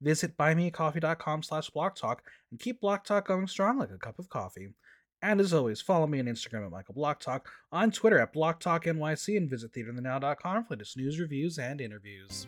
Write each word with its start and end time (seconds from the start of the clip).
Visit 0.00 0.36
buymeacoffee.com 0.36 1.42
slash 1.42 1.70
blocktalk 1.70 2.18
and 2.50 2.58
keep 2.58 2.80
Block 2.80 3.04
Talk 3.04 3.28
going 3.28 3.46
strong 3.46 3.78
like 3.78 3.90
a 3.90 3.98
cup 3.98 4.18
of 4.18 4.28
coffee. 4.28 4.70
And 5.22 5.40
as 5.40 5.52
always, 5.52 5.82
follow 5.82 6.06
me 6.06 6.18
on 6.20 6.26
Instagram 6.26 6.64
at 6.64 6.70
Michael 6.70 6.94
Block 6.94 7.20
Talk, 7.20 7.48
on 7.70 7.90
Twitter 7.90 8.18
at 8.18 8.32
Block 8.32 8.58
Talk 8.60 8.84
NYC, 8.84 9.36
and 9.36 9.50
visit 9.50 9.72
theaterthenow.com 9.74 10.64
for 10.64 10.74
latest 10.74 10.96
news, 10.96 11.20
reviews, 11.20 11.58
and 11.58 11.80
interviews. 11.80 12.46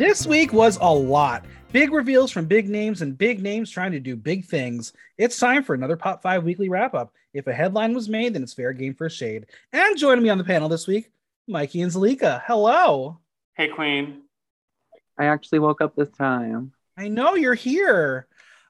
This 0.00 0.26
week 0.26 0.54
was 0.54 0.78
a 0.80 0.90
lot. 0.90 1.44
Big 1.72 1.92
reveals 1.92 2.30
from 2.30 2.46
big 2.46 2.70
names 2.70 3.02
and 3.02 3.18
big 3.18 3.42
names 3.42 3.70
trying 3.70 3.92
to 3.92 4.00
do 4.00 4.16
big 4.16 4.46
things. 4.46 4.94
It's 5.18 5.38
time 5.38 5.62
for 5.62 5.74
another 5.74 5.94
Pop 5.94 6.22
5 6.22 6.42
weekly 6.42 6.70
wrap 6.70 6.94
up. 6.94 7.12
If 7.34 7.46
a 7.46 7.52
headline 7.52 7.92
was 7.92 8.08
made, 8.08 8.32
then 8.32 8.42
it's 8.42 8.54
fair 8.54 8.72
game 8.72 8.94
for 8.94 9.04
a 9.04 9.10
shade. 9.10 9.44
And 9.74 9.98
joining 9.98 10.24
me 10.24 10.30
on 10.30 10.38
the 10.38 10.44
panel 10.44 10.70
this 10.70 10.86
week, 10.86 11.10
Mikey 11.46 11.82
and 11.82 11.92
Zalika. 11.92 12.42
Hello. 12.46 13.18
Hey, 13.52 13.68
Queen. 13.68 14.22
I 15.18 15.26
actually 15.26 15.58
woke 15.58 15.82
up 15.82 15.94
this 15.94 16.08
time. 16.08 16.72
I 16.96 17.08
know 17.08 17.34
you're 17.34 17.52
here. 17.52 18.26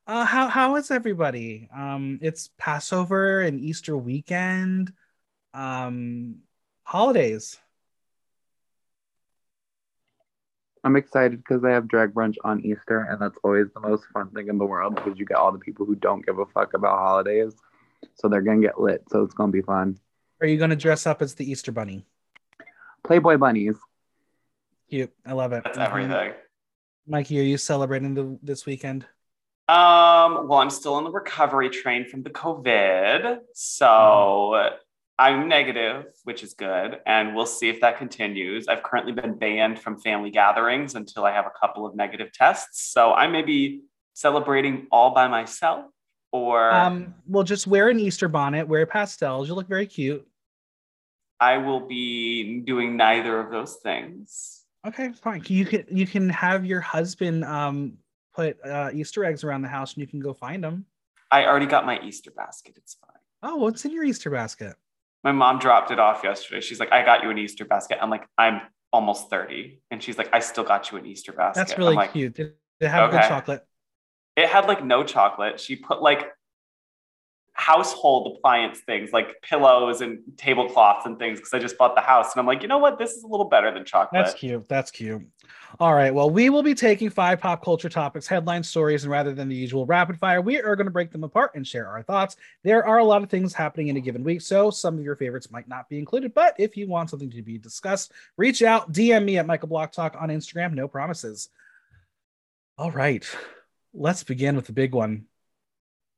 Uh, 0.09 0.25
how 0.25 0.49
how 0.49 0.75
is 0.75 0.91
everybody? 0.91 1.69
Um, 1.73 2.19
it's 2.23 2.51
Passover 2.59 3.43
and 3.43 3.61
Easter 3.61 3.97
weekend. 3.97 4.93
Um, 5.55 6.39
holidays. 6.83 7.57
I'm 10.83 10.97
excited 10.97 11.39
because 11.39 11.63
they 11.63 11.73
have 11.73 11.89
drag 11.89 12.15
brunch 12.15 12.37
on 12.43 12.61
Easter, 12.65 13.01
and 13.11 13.21
that's 13.21 13.37
always 13.45 13.67
the 13.75 13.81
most 13.81 14.05
fun 14.15 14.31
thing 14.31 14.49
in 14.49 14.57
the 14.59 14.65
world 14.65 14.95
because 14.95 15.19
you 15.19 15.27
get 15.27 15.37
all 15.37 15.53
the 15.53 15.59
people 15.59 15.85
who 15.85 15.95
don't 15.95 16.25
give 16.25 16.39
a 16.39 16.47
fuck 16.47 16.73
about 16.75 16.99
holidays. 16.99 17.55
So 18.15 18.29
they're 18.29 18.41
gonna 18.41 18.63
get 18.63 18.81
lit. 18.81 19.05
So 19.11 19.23
it's 19.23 19.35
gonna 19.35 19.53
be 19.53 19.61
fun. 19.63 19.99
Are 20.41 20.47
you 20.47 20.57
gonna 20.59 20.77
dress 20.77 21.07
up 21.07 21.21
as 21.21 21.35
the 21.35 21.51
Easter 21.51 21.71
bunny? 21.71 22.07
Playboy 23.05 23.37
bunnies. 23.37 23.77
Cute. 24.89 25.13
I 25.27 25.33
love 25.33 25.53
it. 25.53 25.65
That's 25.65 25.79
Mhm. 25.79 25.87
everything. 25.87 26.33
Mikey, 27.07 27.41
are 27.41 27.45
you 27.45 27.59
celebrating 27.59 28.15
the, 28.15 28.39
this 28.43 28.65
weekend? 28.67 29.05
Um, 29.69 30.49
well, 30.49 30.59
I'm 30.61 30.71
still 30.71 30.95
on 30.95 31.05
the 31.05 31.11
recovery 31.11 31.71
train 31.71 32.05
from 32.09 32.23
the 32.23 32.31
COVID. 32.31 33.41
So 33.53 33.87
Mm-hmm. 33.87 34.77
I'm 35.21 35.49
negative, 35.49 36.07
which 36.25 36.43
is 36.43 36.55
good. 36.55 36.99
And 37.05 37.37
we'll 37.37 37.45
see 37.45 37.69
if 37.69 37.79
that 37.83 37.99
continues. 37.99 38.69
I've 38.69 38.83
currently 38.83 39.13
been 39.13 39.35
banned 39.37 39.79
from 39.79 40.01
family 40.01 40.31
gatherings 40.31 40.95
until 40.95 41.27
I 41.27 41.33
have 41.33 41.45
a 41.45 41.53
couple 41.61 41.85
of 41.85 41.95
negative 41.95 42.33
tests. 42.33 42.91
So 42.91 43.13
I 43.13 43.27
may 43.27 43.43
be 43.43 43.83
celebrating 44.15 44.87
all 44.91 45.13
by 45.13 45.29
myself 45.29 45.85
or 46.33 46.73
Um, 46.73 47.15
well, 47.27 47.45
just 47.45 47.67
wear 47.67 47.91
an 47.91 48.01
Easter 48.01 48.29
bonnet, 48.29 48.67
wear 48.67 48.87
pastels. 48.87 49.47
You 49.47 49.55
look 49.55 49.69
very 49.69 49.87
cute. 49.87 50.27
I 51.39 51.59
will 51.59 51.81
be 51.87 52.61
doing 52.61 52.97
neither 52.97 53.39
of 53.41 53.51
those 53.51 53.77
things. 53.77 54.65
Okay, 54.87 55.13
fine. 55.13 55.43
You 55.47 55.67
can 55.67 55.85
you 55.91 56.07
can 56.07 56.31
have 56.31 56.65
your 56.65 56.81
husband 56.81 57.45
um 57.45 57.99
put 58.35 58.57
uh, 58.65 58.91
Easter 58.95 59.25
eggs 59.25 59.45
around 59.45 59.63
the 59.63 59.69
house, 59.69 59.93
and 59.95 60.01
you 60.01 60.07
can 60.07 60.21
go 60.21 60.33
find 60.33 60.65
them. 60.65 60.87
I 61.31 61.45
already 61.45 61.67
got 61.67 61.85
my 61.85 62.01
Easter 62.01 62.31
basket. 62.31 62.75
It's 62.79 62.95
fine. 62.95 63.21
Oh, 63.43 63.57
what's 63.57 63.85
in 63.85 63.93
your 63.93 64.05
Easter 64.05 64.31
basket? 64.31 64.77
My 65.23 65.33
mom 65.33 65.59
dropped 65.59 65.91
it 65.91 65.99
off 65.99 66.23
yesterday. 66.25 66.61
She's 66.61 66.81
like, 66.81 66.93
I 66.93 67.05
got 67.05 67.23
you 67.23 67.31
an 67.31 67.39
Easter 67.39 67.65
basket. 67.65 67.99
I'm 68.01 68.11
like, 68.11 68.27
I'm 68.39 68.63
almost 68.93 69.31
30. 69.31 69.81
And 69.91 70.03
she's 70.03 70.19
like, 70.19 70.31
I 70.33 70.41
still 70.41 70.65
got 70.65 70.91
you 70.91 70.99
an 70.99 71.07
Easter 71.07 71.33
basket. 71.33 71.61
That's 71.61 71.79
really 71.79 71.95
like, 71.95 72.13
cute. 72.13 72.35
Did 72.35 72.55
they 72.81 72.89
have 72.89 73.11
good 73.11 73.23
chocolate? 73.23 73.65
It 74.37 74.49
had 74.49 74.67
like 74.67 74.85
no 74.85 75.05
chocolate. 75.05 75.61
She 75.61 75.77
put 75.77 76.01
like 76.01 76.31
household 77.53 78.37
appliance 78.37 78.79
things 78.81 79.13
like 79.13 79.43
pillows 79.43 80.01
and 80.01 80.21
tablecloths 80.37 81.05
and 81.07 81.19
things 81.19 81.39
because 81.39 81.53
I 81.53 81.59
just 81.59 81.77
bought 81.77 81.95
the 81.95 82.01
house. 82.01 82.33
And 82.33 82.41
I'm 82.41 82.47
like, 82.47 82.63
you 82.63 82.69
know 82.69 82.79
what? 82.79 82.99
This 82.99 83.13
is 83.13 83.23
a 83.23 83.27
little 83.27 83.49
better 83.49 83.73
than 83.73 83.85
chocolate. 83.85 84.25
That's 84.25 84.35
cute. 84.35 84.69
That's 84.69 84.91
cute. 84.91 85.27
All 85.79 85.95
right. 85.95 86.13
Well, 86.13 86.31
we 86.31 86.51
will 86.51 86.63
be 86.63 86.75
taking 86.75 87.11
five 87.11 87.41
pop 87.41 87.63
culture 87.65 87.89
topics, 87.89 88.27
headline 88.27 88.63
stories, 88.63 89.05
and 89.05 89.13
rather 89.13 89.33
than 89.35 89.49
the 89.49 89.55
usual 89.55 89.87
rapid 89.87 90.19
fire, 90.19 90.41
we 90.41 90.61
are 90.61 90.75
going 90.75 90.87
to 90.87 90.93
break 90.93 91.13
them 91.13 91.23
apart 91.23 91.53
and 91.55 91.67
share 91.67 91.87
our 91.87 92.03
thoughts. 92.03 92.37
There 92.65 92.85
are 92.85 92.99
a 92.99 93.05
lot 93.05 93.23
of 93.23 93.31
things 93.31 93.55
happening 93.55 93.89
in 93.89 93.97
a 93.97 94.01
given 94.01 94.25
week, 94.25 94.41
so 94.41 94.71
some 94.71 94.99
of 94.99 95.05
your 95.05 95.17
favorites 95.17 95.51
might 95.51 95.69
not 95.69 95.89
be 95.89 95.99
included. 95.99 96.35
But 96.35 96.55
if 96.59 96.77
you 96.77 96.89
want 96.89 97.11
something 97.11 97.31
to 97.31 97.43
be 97.43 97.59
discussed, 97.59 98.13
reach 98.37 98.63
out, 98.63 98.93
DM 98.93 99.25
me 99.25 99.39
at 99.39 99.47
Michael 99.47 99.69
Block 99.69 99.93
Talk 99.93 100.17
on 100.19 100.29
Instagram. 100.29 100.73
No 100.75 100.89
promises. 100.89 101.51
All 102.77 102.91
right. 102.91 103.25
Let's 103.95 104.25
begin 104.25 104.57
with 104.57 104.67
the 104.67 104.73
big 104.73 104.95
one. 104.95 105.27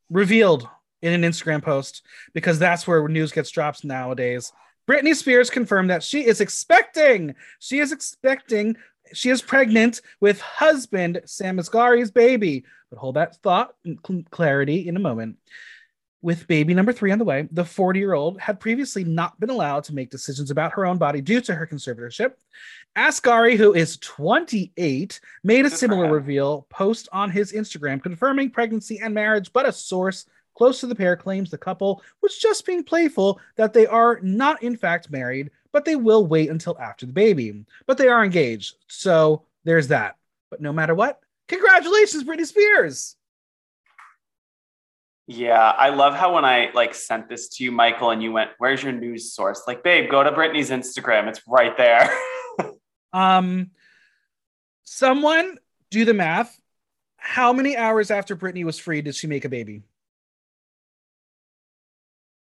Revealed 0.08 0.68
in 1.02 1.12
an 1.12 1.30
Instagram 1.30 1.62
post 1.62 2.02
because 2.32 2.58
that's 2.58 2.86
where 2.86 3.06
news 3.08 3.32
gets 3.32 3.50
dropped 3.50 3.84
nowadays. 3.84 4.52
Britney 4.88 5.14
Spears 5.14 5.50
confirmed 5.50 5.90
that 5.90 6.02
she 6.02 6.26
is 6.26 6.40
expecting, 6.40 7.34
she 7.58 7.78
is 7.78 7.92
expecting, 7.92 8.76
she 9.12 9.30
is 9.30 9.42
pregnant 9.42 10.00
with 10.20 10.40
husband 10.40 11.20
Sam 11.26 11.58
Asghari's 11.58 12.10
baby. 12.10 12.64
But 12.90 12.98
hold 12.98 13.16
that 13.16 13.36
thought 13.36 13.74
and 13.84 13.98
cl- 14.06 14.24
clarity 14.30 14.88
in 14.88 14.96
a 14.96 15.00
moment. 15.00 15.36
With 16.20 16.46
baby 16.46 16.72
number 16.72 16.92
three 16.92 17.10
on 17.10 17.18
the 17.18 17.24
way, 17.24 17.48
the 17.50 17.64
40 17.64 17.98
year 17.98 18.12
old 18.12 18.40
had 18.40 18.60
previously 18.60 19.02
not 19.02 19.38
been 19.40 19.50
allowed 19.50 19.84
to 19.84 19.94
make 19.94 20.10
decisions 20.10 20.52
about 20.52 20.72
her 20.72 20.86
own 20.86 20.96
body 20.96 21.20
due 21.20 21.40
to 21.40 21.54
her 21.54 21.66
conservatorship. 21.66 22.34
Asghari, 22.96 23.56
who 23.56 23.74
is 23.74 23.96
28, 23.96 25.20
made 25.42 25.66
a 25.66 25.70
similar 25.70 26.12
reveal 26.12 26.66
post 26.70 27.08
on 27.12 27.30
his 27.30 27.52
Instagram 27.52 28.00
confirming 28.00 28.50
pregnancy 28.50 29.00
and 29.00 29.12
marriage, 29.12 29.52
but 29.52 29.66
a 29.66 29.72
source 29.72 30.26
close 30.54 30.80
to 30.80 30.86
the 30.86 30.94
pair 30.94 31.16
claims 31.16 31.50
the 31.50 31.58
couple 31.58 32.02
was 32.22 32.38
just 32.38 32.66
being 32.66 32.84
playful 32.84 33.40
that 33.56 33.72
they 33.72 33.86
are 33.86 34.20
not 34.22 34.62
in 34.62 34.76
fact 34.76 35.10
married, 35.10 35.50
but 35.72 35.84
they 35.84 35.96
will 35.96 36.26
wait 36.26 36.50
until 36.50 36.78
after 36.78 37.06
the 37.06 37.12
baby. 37.12 37.64
But 37.86 37.98
they 37.98 38.08
are 38.08 38.24
engaged. 38.24 38.76
So 38.88 39.44
there's 39.64 39.88
that. 39.88 40.16
But 40.50 40.60
no 40.60 40.72
matter 40.72 40.94
what, 40.94 41.20
congratulations, 41.48 42.24
Britney 42.24 42.46
Spears. 42.46 43.16
Yeah, 45.26 45.70
I 45.70 45.90
love 45.90 46.14
how 46.14 46.34
when 46.34 46.44
I 46.44 46.70
like 46.74 46.94
sent 46.94 47.28
this 47.28 47.48
to 47.50 47.64
you, 47.64 47.72
Michael, 47.72 48.10
and 48.10 48.22
you 48.22 48.32
went, 48.32 48.50
"Where's 48.58 48.82
your 48.82 48.92
news 48.92 49.32
source?" 49.32 49.62
Like, 49.66 49.82
babe, 49.82 50.10
go 50.10 50.22
to 50.22 50.32
Britney's 50.32 50.70
Instagram. 50.70 51.28
It's 51.28 51.42
right 51.46 51.76
there. 51.76 52.10
Um 53.14 53.72
someone 54.84 55.58
do 55.90 56.06
the 56.06 56.14
math. 56.14 56.58
How 57.18 57.52
many 57.52 57.76
hours 57.76 58.10
after 58.10 58.34
Britney 58.34 58.64
was 58.64 58.78
free 58.78 59.02
did 59.02 59.14
she 59.14 59.26
make 59.26 59.44
a 59.44 59.50
baby? 59.50 59.82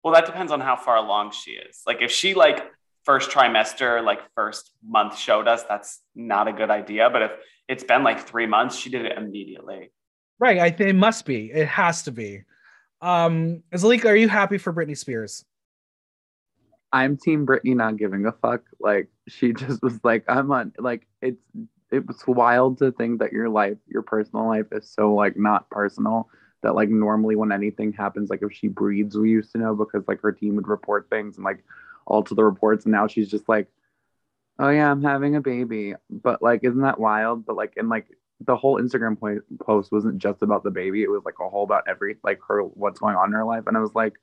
Well, 0.03 0.15
that 0.15 0.27
depends 0.27 0.53
on 0.53 0.61
how 0.61 0.77
far 0.77 0.97
along 0.97 1.33
she 1.33 1.53
is. 1.53 1.83
Like, 1.87 2.00
if 2.00 2.11
she 2.11 2.35
like 2.35 2.71
first 3.05 3.31
trimester, 3.31 4.05
like 4.05 4.21
first 4.35 4.71
month 4.87 5.17
showed 5.17 5.49
us, 5.49 5.65
that's 5.65 6.00
not 6.15 6.47
a 6.47 6.53
good 6.53 6.71
idea. 6.71 7.09
But 7.11 7.23
if 7.23 7.31
it's 7.67 7.83
been 7.85 8.03
like 8.03 8.27
three 8.27 8.47
months, 8.47 8.77
she 8.77 8.91
did 8.91 9.06
it 9.06 9.17
immediately. 9.17 9.91
Right, 10.39 10.59
I 10.59 10.71
think 10.71 10.91
it 10.91 10.95
must 10.97 11.25
be. 11.25 11.50
It 11.50 11.69
has 11.69 12.03
to 12.03 12.12
be. 12.12 12.43
Um 13.00 13.62
Zalika, 13.73 14.06
are 14.06 14.17
you 14.17 14.29
happy 14.29 14.59
for 14.59 14.73
Britney 14.75 14.97
Spears? 14.97 15.45
I'm 16.93 17.17
team 17.17 17.47
Britney 17.47 17.75
not 17.75 17.97
giving 17.97 18.27
a 18.27 18.33
fuck. 18.33 18.62
Like 18.79 19.09
she 19.27 19.53
just 19.62 19.83
was 19.83 19.99
like, 20.05 20.25
I'm 20.29 20.50
on 20.53 20.73
like 20.79 21.06
it's 21.23 21.41
it 21.91 22.06
was 22.06 22.23
wild 22.27 22.77
to 22.79 22.93
think 22.93 23.21
that 23.21 23.33
your 23.33 23.49
life, 23.49 23.79
your 23.87 24.03
personal 24.03 24.47
life 24.47 24.67
is 24.73 24.93
so 24.93 25.15
like 25.15 25.37
not 25.37 25.71
personal. 25.71 26.29
That 26.63 26.75
like 26.75 26.89
normally 26.89 27.37
when 27.37 27.53
anything 27.53 27.93
happens, 27.93 28.31
like 28.31 28.43
if 28.43 28.53
she 28.53 28.69
breathes, 28.69 29.17
we 29.17 29.31
used 29.31 29.53
to 29.53 29.59
know 29.59 29.75
because 29.75 30.07
like 30.09 30.21
her 30.23 30.33
team 30.33 30.57
would 30.57 30.69
report 30.69 31.09
things 31.09 31.37
and 31.37 31.45
like 31.45 31.65
alter 32.07 32.35
the 32.35 32.45
reports, 32.45 32.85
and 32.85 32.93
now 32.93 33.07
she's 33.07 33.31
just 33.31 33.49
like, 33.49 33.69
Oh 34.59 34.71
yeah, 34.71 34.91
I'm 34.91 35.03
having 35.03 35.37
a 35.37 35.41
baby. 35.41 35.95
But 36.11 36.43
like, 36.43 36.65
isn't 36.65 36.81
that 36.81 36.99
wild? 36.99 37.47
But 37.47 37.57
like 37.57 37.75
and 37.77 37.89
like 37.89 38.07
the 38.41 38.57
whole 38.57 38.81
Instagram 38.81 39.19
po- 39.19 39.43
post 39.65 39.93
wasn't 39.93 40.19
just 40.19 40.43
about 40.43 40.65
the 40.65 40.71
baby, 40.71 41.03
it 41.03 41.11
was 41.11 41.23
like 41.25 41.35
a 41.41 41.49
whole 41.49 41.65
about 41.65 41.85
every 41.89 42.17
like 42.25 42.41
her 42.49 42.63
what's 42.63 43.01
going 43.01 43.17
on 43.17 43.29
in 43.29 43.33
her 43.35 43.45
life. 43.45 43.65
And 43.67 43.77
I 43.77 43.81
was 43.81 43.95
like, 43.95 44.15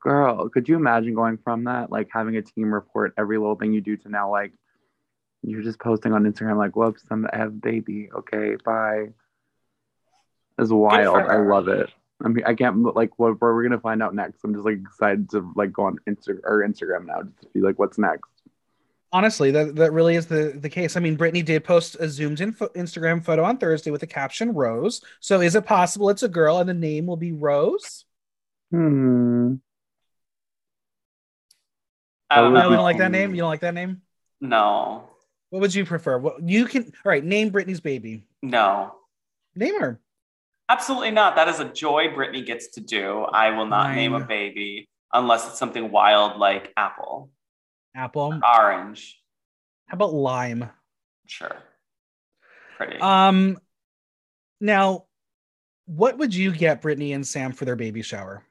girl, 0.00 0.48
could 0.48 0.68
you 0.68 0.76
imagine 0.76 1.14
going 1.14 1.38
from 1.38 1.64
that, 1.64 1.90
like 1.90 2.08
having 2.12 2.36
a 2.36 2.42
team 2.42 2.72
report 2.72 3.14
every 3.18 3.38
little 3.38 3.56
thing 3.56 3.72
you 3.72 3.80
do 3.80 3.96
to 3.98 4.08
now 4.08 4.30
like 4.30 4.52
you're 5.42 5.62
just 5.62 5.78
posting 5.80 6.12
on 6.12 6.24
Instagram 6.24 6.58
like, 6.58 6.76
"Whoops, 6.76 7.04
I'm, 7.10 7.26
I 7.32 7.38
have 7.38 7.48
a 7.48 7.50
baby." 7.50 8.10
Okay, 8.14 8.56
bye. 8.64 9.08
It's 10.60 10.70
wild. 10.70 11.16
I 11.16 11.36
love 11.38 11.68
it. 11.68 11.90
I 12.22 12.28
mean, 12.28 12.44
I 12.44 12.54
can't 12.54 12.82
like 12.94 13.18
what 13.18 13.40
where 13.40 13.54
we're 13.54 13.62
gonna 13.62 13.80
find 13.80 14.02
out 14.02 14.14
next. 14.14 14.44
I'm 14.44 14.52
just 14.52 14.64
like 14.66 14.78
excited 14.78 15.30
to 15.30 15.50
like 15.56 15.72
go 15.72 15.84
on 15.84 15.96
Insta 16.08 16.38
or 16.44 16.58
Instagram 16.66 17.06
now 17.06 17.22
just 17.22 17.40
to 17.42 17.48
be 17.54 17.60
like, 17.60 17.78
what's 17.78 17.96
next? 17.98 18.28
Honestly, 19.12 19.50
that, 19.50 19.74
that 19.74 19.92
really 19.92 20.14
is 20.14 20.26
the, 20.26 20.52
the 20.56 20.68
case. 20.68 20.96
I 20.96 21.00
mean, 21.00 21.16
Britney 21.18 21.44
did 21.44 21.64
post 21.64 21.96
a 21.98 22.08
zoomed 22.08 22.40
in 22.40 22.52
fo- 22.52 22.68
Instagram 22.76 23.24
photo 23.24 23.42
on 23.42 23.56
Thursday 23.56 23.90
with 23.90 24.00
the 24.02 24.06
caption 24.06 24.52
Rose. 24.54 25.00
So 25.18 25.40
is 25.40 25.56
it 25.56 25.66
possible 25.66 26.10
it's 26.10 26.22
a 26.22 26.28
girl 26.28 26.58
and 26.58 26.68
the 26.68 26.74
name 26.74 27.06
will 27.06 27.16
be 27.16 27.32
Rose? 27.32 28.04
Hmm. 28.70 29.54
I 32.30 32.36
don't 32.36 32.52
No, 32.52 32.60
No, 32.60 32.62
know. 32.64 32.70
you 32.70 32.76
don't 32.76 32.84
like 32.84 32.98
that 32.98 33.10
name? 33.10 33.34
You 33.34 33.40
don't 33.40 33.48
like 33.50 33.60
that 33.62 33.74
name? 33.74 34.02
No, 34.40 35.08
What 35.50 35.60
would 35.60 35.74
you 35.74 35.84
prefer? 35.84 36.16
What 36.18 36.48
you 36.48 36.66
can 36.66 36.84
all 36.84 37.10
right, 37.10 37.24
name 37.24 37.50
Britney's 37.50 37.80
baby. 37.80 38.24
no, 38.42 38.94
Name 39.56 39.80
her. 39.80 40.00
Absolutely 40.70 41.10
not. 41.10 41.34
That 41.34 41.48
is 41.48 41.58
a 41.58 41.64
joy 41.64 42.06
Britney 42.08 42.46
gets 42.46 42.68
to 42.68 42.80
do. 42.80 43.22
I 43.22 43.50
will 43.50 43.66
not 43.66 43.94
name 43.96 44.14
a 44.14 44.20
baby 44.20 44.88
unless 45.12 45.48
it's 45.48 45.58
something 45.58 45.90
wild 45.90 46.38
like 46.38 46.72
apple, 46.76 47.30
Apple. 47.96 48.38
orange. 48.42 49.20
How 49.86 49.96
about 49.96 50.14
lime? 50.14 50.70
Sure, 51.26 51.56
pretty. 52.76 52.98
Um 53.00 53.58
now 54.60 55.06
what 55.86 56.18
would 56.18 56.32
you 56.32 56.52
get 56.52 56.82
Britney 56.82 57.16
and 57.16 57.26
Sam 57.26 57.52
for 57.52 57.64
their 57.64 57.74
baby 57.74 58.02
shower? 58.02 58.44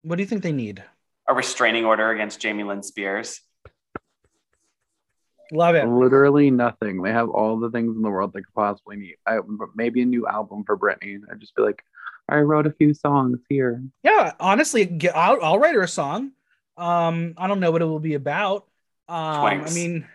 What 0.00 0.16
do 0.16 0.22
you 0.22 0.26
think 0.26 0.42
they 0.42 0.52
need? 0.52 0.82
a 1.28 1.34
restraining 1.34 1.84
order 1.84 2.10
against 2.10 2.40
Jamie 2.40 2.62
Lynn 2.62 2.82
Spears. 2.82 3.40
Love 5.52 5.74
it. 5.74 5.86
Literally 5.86 6.50
nothing. 6.50 7.02
They 7.02 7.12
have 7.12 7.28
all 7.28 7.58
the 7.58 7.70
things 7.70 7.96
in 7.96 8.02
the 8.02 8.10
world 8.10 8.32
they 8.32 8.40
could 8.40 8.54
possibly 8.54 8.96
need. 8.96 9.16
I, 9.26 9.38
maybe 9.74 10.02
a 10.02 10.06
new 10.06 10.26
album 10.26 10.64
for 10.64 10.76
Britney. 10.76 11.18
I'd 11.30 11.40
just 11.40 11.54
be 11.54 11.62
like, 11.62 11.82
I 12.28 12.38
wrote 12.38 12.66
a 12.66 12.72
few 12.72 12.92
songs 12.94 13.38
here. 13.48 13.82
Yeah, 14.02 14.32
honestly, 14.40 14.84
get, 14.84 15.16
I'll, 15.16 15.38
I'll 15.42 15.58
write 15.58 15.74
her 15.74 15.82
a 15.82 15.88
song. 15.88 16.32
Um, 16.76 17.34
I 17.36 17.46
don't 17.46 17.60
know 17.60 17.70
what 17.70 17.82
it 17.82 17.86
will 17.86 18.00
be 18.00 18.14
about. 18.14 18.66
Um, 19.08 19.16
I 19.16 19.70
mean, 19.72 20.06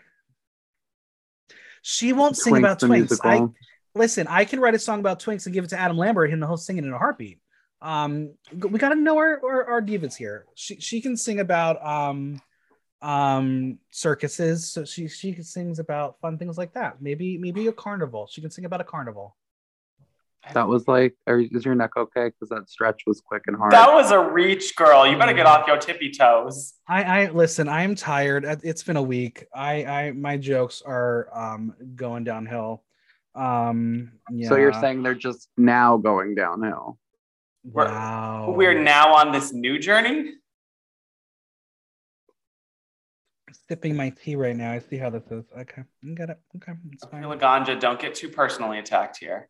she 1.82 2.12
won't 2.12 2.36
sing 2.36 2.58
about 2.58 2.80
twinks. 2.80 3.20
I 3.24 3.48
listen. 3.96 4.28
I 4.28 4.44
can 4.46 4.60
write 4.60 4.76
a 4.76 4.80
song 4.80 5.00
about 5.00 5.22
twinks 5.22 5.46
and 5.46 5.54
give 5.54 5.64
it 5.64 5.70
to 5.70 5.80
Adam 5.80 5.98
Lambert, 5.98 6.32
and 6.32 6.44
he'll 6.44 6.58
sing 6.58 6.78
it 6.78 6.84
in 6.84 6.92
a 6.92 6.98
heartbeat. 6.98 7.40
Um, 7.82 8.34
we 8.54 8.78
got 8.78 8.90
to 8.90 8.96
know 8.96 9.18
our, 9.18 9.40
our 9.44 9.70
our 9.72 9.82
divas 9.82 10.16
here. 10.16 10.46
She 10.56 10.80
she 10.82 11.02
can 11.02 11.16
sing 11.18 11.40
about 11.40 11.84
um 11.84 12.42
um 13.02 13.80
circuses, 13.90 14.70
so 14.70 14.86
she 14.86 15.08
she 15.08 15.34
sings 15.42 15.80
about 15.80 16.20
fun 16.22 16.38
things 16.38 16.58
like 16.58 16.74
that. 16.74 17.02
Maybe 17.02 17.38
maybe 17.38 17.68
a 17.68 17.74
carnival. 17.74 18.28
She 18.30 18.42
can 18.42 18.52
sing 18.52 18.66
about 18.66 18.82
a 18.82 18.84
carnival. 18.84 19.36
That 20.54 20.68
was 20.68 20.88
like, 20.88 21.16
are, 21.28 21.40
is 21.40 21.66
your 21.66 21.76
neck 21.76 21.92
okay? 21.96 22.30
Because 22.30 22.50
that 22.50 22.68
stretch 22.68 23.04
was 23.06 23.22
quick 23.22 23.44
and 23.46 23.56
hard. 23.56 23.72
That 23.74 23.94
was 23.94 24.10
a 24.10 24.20
reach, 24.20 24.76
girl. 24.76 25.06
You 25.06 25.16
better 25.16 25.34
get 25.34 25.46
off 25.46 25.68
your 25.68 25.78
tippy 25.78 26.10
toes. 26.10 26.74
I, 26.88 27.04
I 27.04 27.30
listen. 27.30 27.70
I 27.70 27.84
am 27.84 27.94
tired. 27.94 28.44
Uh, 28.44 28.56
It's 28.64 28.82
been 28.82 28.98
a 28.98 29.04
week. 29.04 29.46
I, 29.54 29.86
I, 29.86 30.12
my 30.14 30.38
jokes 30.38 30.82
are 30.84 31.30
um 31.32 31.76
going 31.96 32.24
downhill. 32.24 32.82
Um, 33.36 34.14
yeah. 34.32 34.50
So 34.50 34.56
you're 34.56 34.74
saying 34.74 35.04
they're 35.04 35.14
just 35.14 35.48
now 35.58 35.98
going 35.98 36.34
downhill? 36.36 36.98
We're- 37.64 37.90
wow? 37.92 38.52
We're 38.58 38.80
now 38.82 39.14
on 39.14 39.32
this 39.32 39.54
new 39.54 39.78
journey. 39.78 40.34
Sipping 43.72 43.96
my 43.96 44.10
tea 44.10 44.36
right 44.36 44.58
now. 44.58 44.74
I 44.74 44.80
see 44.80 44.98
how 44.98 45.10
this 45.10 45.24
is. 45.32 45.46
Okay, 45.58 45.84
I 46.04 46.14
get 46.14 46.30
it. 46.30 46.38
Okay, 46.58 46.74
it's 46.92 47.06
fine. 47.06 47.24
Laganja, 47.24 47.80
don't 47.80 47.98
get 47.98 48.14
too 48.14 48.28
personally 48.28 48.80
attacked 48.80 49.18
here. 49.18 49.48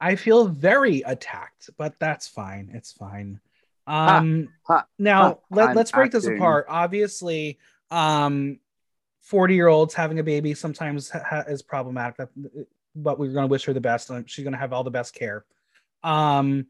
I 0.00 0.16
feel 0.16 0.48
very 0.48 1.02
attacked, 1.02 1.70
but 1.78 1.94
that's 2.00 2.26
fine. 2.26 2.72
It's 2.74 2.90
fine. 2.90 3.38
Um, 3.86 4.48
ha, 4.66 4.84
now 4.98 5.22
ha, 5.22 5.34
let, 5.52 5.76
let's 5.76 5.92
break 5.92 6.10
this 6.10 6.26
apart. 6.26 6.66
Obviously, 6.68 7.60
um, 7.92 8.58
40 9.20 9.54
year 9.54 9.68
olds 9.68 9.94
having 9.94 10.18
a 10.18 10.24
baby 10.24 10.54
sometimes 10.54 11.08
ha- 11.08 11.22
ha- 11.24 11.44
is 11.46 11.62
problematic, 11.62 12.16
that, 12.16 12.30
but 12.96 13.20
we're 13.20 13.32
going 13.32 13.46
to 13.46 13.50
wish 13.50 13.64
her 13.66 13.72
the 13.72 13.80
best. 13.80 14.10
and 14.10 14.28
She's 14.28 14.42
going 14.42 14.54
to 14.54 14.58
have 14.58 14.72
all 14.72 14.82
the 14.82 14.90
best 14.90 15.14
care. 15.14 15.44
Um, 16.02 16.66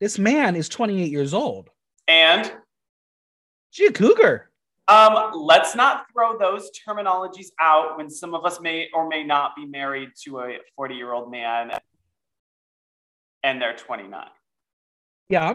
this 0.00 0.18
man 0.18 0.56
is 0.56 0.70
28 0.70 1.10
years 1.10 1.34
old. 1.34 1.68
And 2.08 2.50
She 3.70 3.84
a 3.84 3.92
cougar. 3.92 4.49
Um, 4.90 5.32
let's 5.34 5.74
not 5.74 6.06
throw 6.12 6.36
those 6.36 6.70
terminologies 6.86 7.48
out 7.60 7.96
when 7.96 8.10
some 8.10 8.34
of 8.34 8.44
us 8.44 8.60
may 8.60 8.88
or 8.92 9.08
may 9.08 9.22
not 9.22 9.54
be 9.54 9.64
married 9.64 10.10
to 10.24 10.40
a 10.40 10.58
40 10.76 10.94
year 10.94 11.12
old 11.12 11.30
man 11.30 11.72
and 13.42 13.62
they're 13.62 13.76
29. 13.76 14.26
Yeah. 15.28 15.54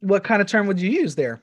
What 0.00 0.22
kind 0.22 0.42
of 0.42 0.48
term 0.48 0.66
would 0.66 0.80
you 0.80 0.90
use 0.90 1.14
there? 1.14 1.42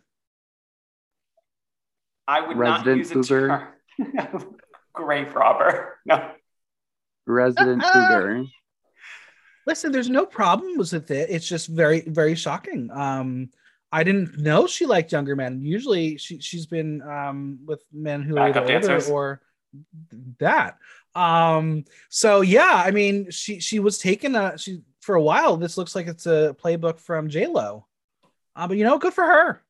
I 2.28 2.48
would 2.48 2.58
Resident 2.58 2.86
not 2.86 2.98
use 2.98 3.12
a 3.12 3.14
cougar. 3.16 3.74
term. 3.98 4.56
Grave 4.94 5.34
robber. 5.36 5.98
No. 6.06 6.32
Resident 7.26 7.82
cougar. 7.82 8.46
Listen, 9.66 9.92
there's 9.92 10.10
no 10.10 10.26
problem 10.26 10.78
with 10.78 10.94
it. 10.94 11.30
It's 11.30 11.48
just 11.48 11.68
very, 11.68 12.02
very 12.02 12.36
shocking. 12.36 12.90
Um, 12.92 13.50
I 13.92 14.04
didn't 14.04 14.38
know 14.38 14.68
she 14.68 14.86
liked 14.86 15.12
younger 15.12 15.36
men. 15.36 15.62
Usually, 15.62 16.18
she 16.18 16.40
she's 16.40 16.66
been 16.66 17.02
um 17.02 17.60
with 17.66 17.84
men 17.92 18.22
who 18.24 18.38
are 18.38 18.50
either 18.50 18.62
Backup 18.62 18.90
older 18.90 19.12
or 19.12 19.42
that. 20.40 20.78
Um, 21.14 21.86
so 22.10 22.42
yeah, 22.42 22.84
I 22.86 22.92
mean, 22.92 23.32
she 23.32 23.60
she 23.60 23.80
was 23.80 23.98
taken 23.98 24.36
a 24.36 24.58
she 24.58 24.82
for 25.02 25.16
a 25.16 25.22
while. 25.22 25.58
This 25.58 25.78
looks 25.78 25.96
like 25.96 26.08
it's 26.08 26.26
a 26.26 26.56
playbook 26.64 27.00
from 27.00 27.30
J 27.30 27.48
Lo. 27.48 27.86
Uh, 28.56 28.68
but 28.68 28.78
you 28.78 28.84
know, 28.84 28.98
good 28.98 29.14
for 29.14 29.26
her. 29.26 29.62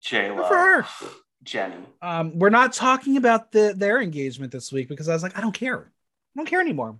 J 0.00 0.28
Good 0.28 0.46
for 0.46 0.56
her. 0.56 0.86
Jenny. 1.44 1.74
Um, 2.00 2.38
we're 2.38 2.50
not 2.50 2.72
talking 2.72 3.16
about 3.16 3.50
the 3.52 3.74
their 3.76 4.00
engagement 4.00 4.52
this 4.52 4.70
week 4.70 4.88
because 4.88 5.08
I 5.08 5.14
was 5.14 5.22
like, 5.22 5.36
I 5.36 5.40
don't 5.40 5.54
care. 5.54 5.80
I 5.80 6.38
don't 6.38 6.46
care 6.46 6.60
anymore. 6.60 6.98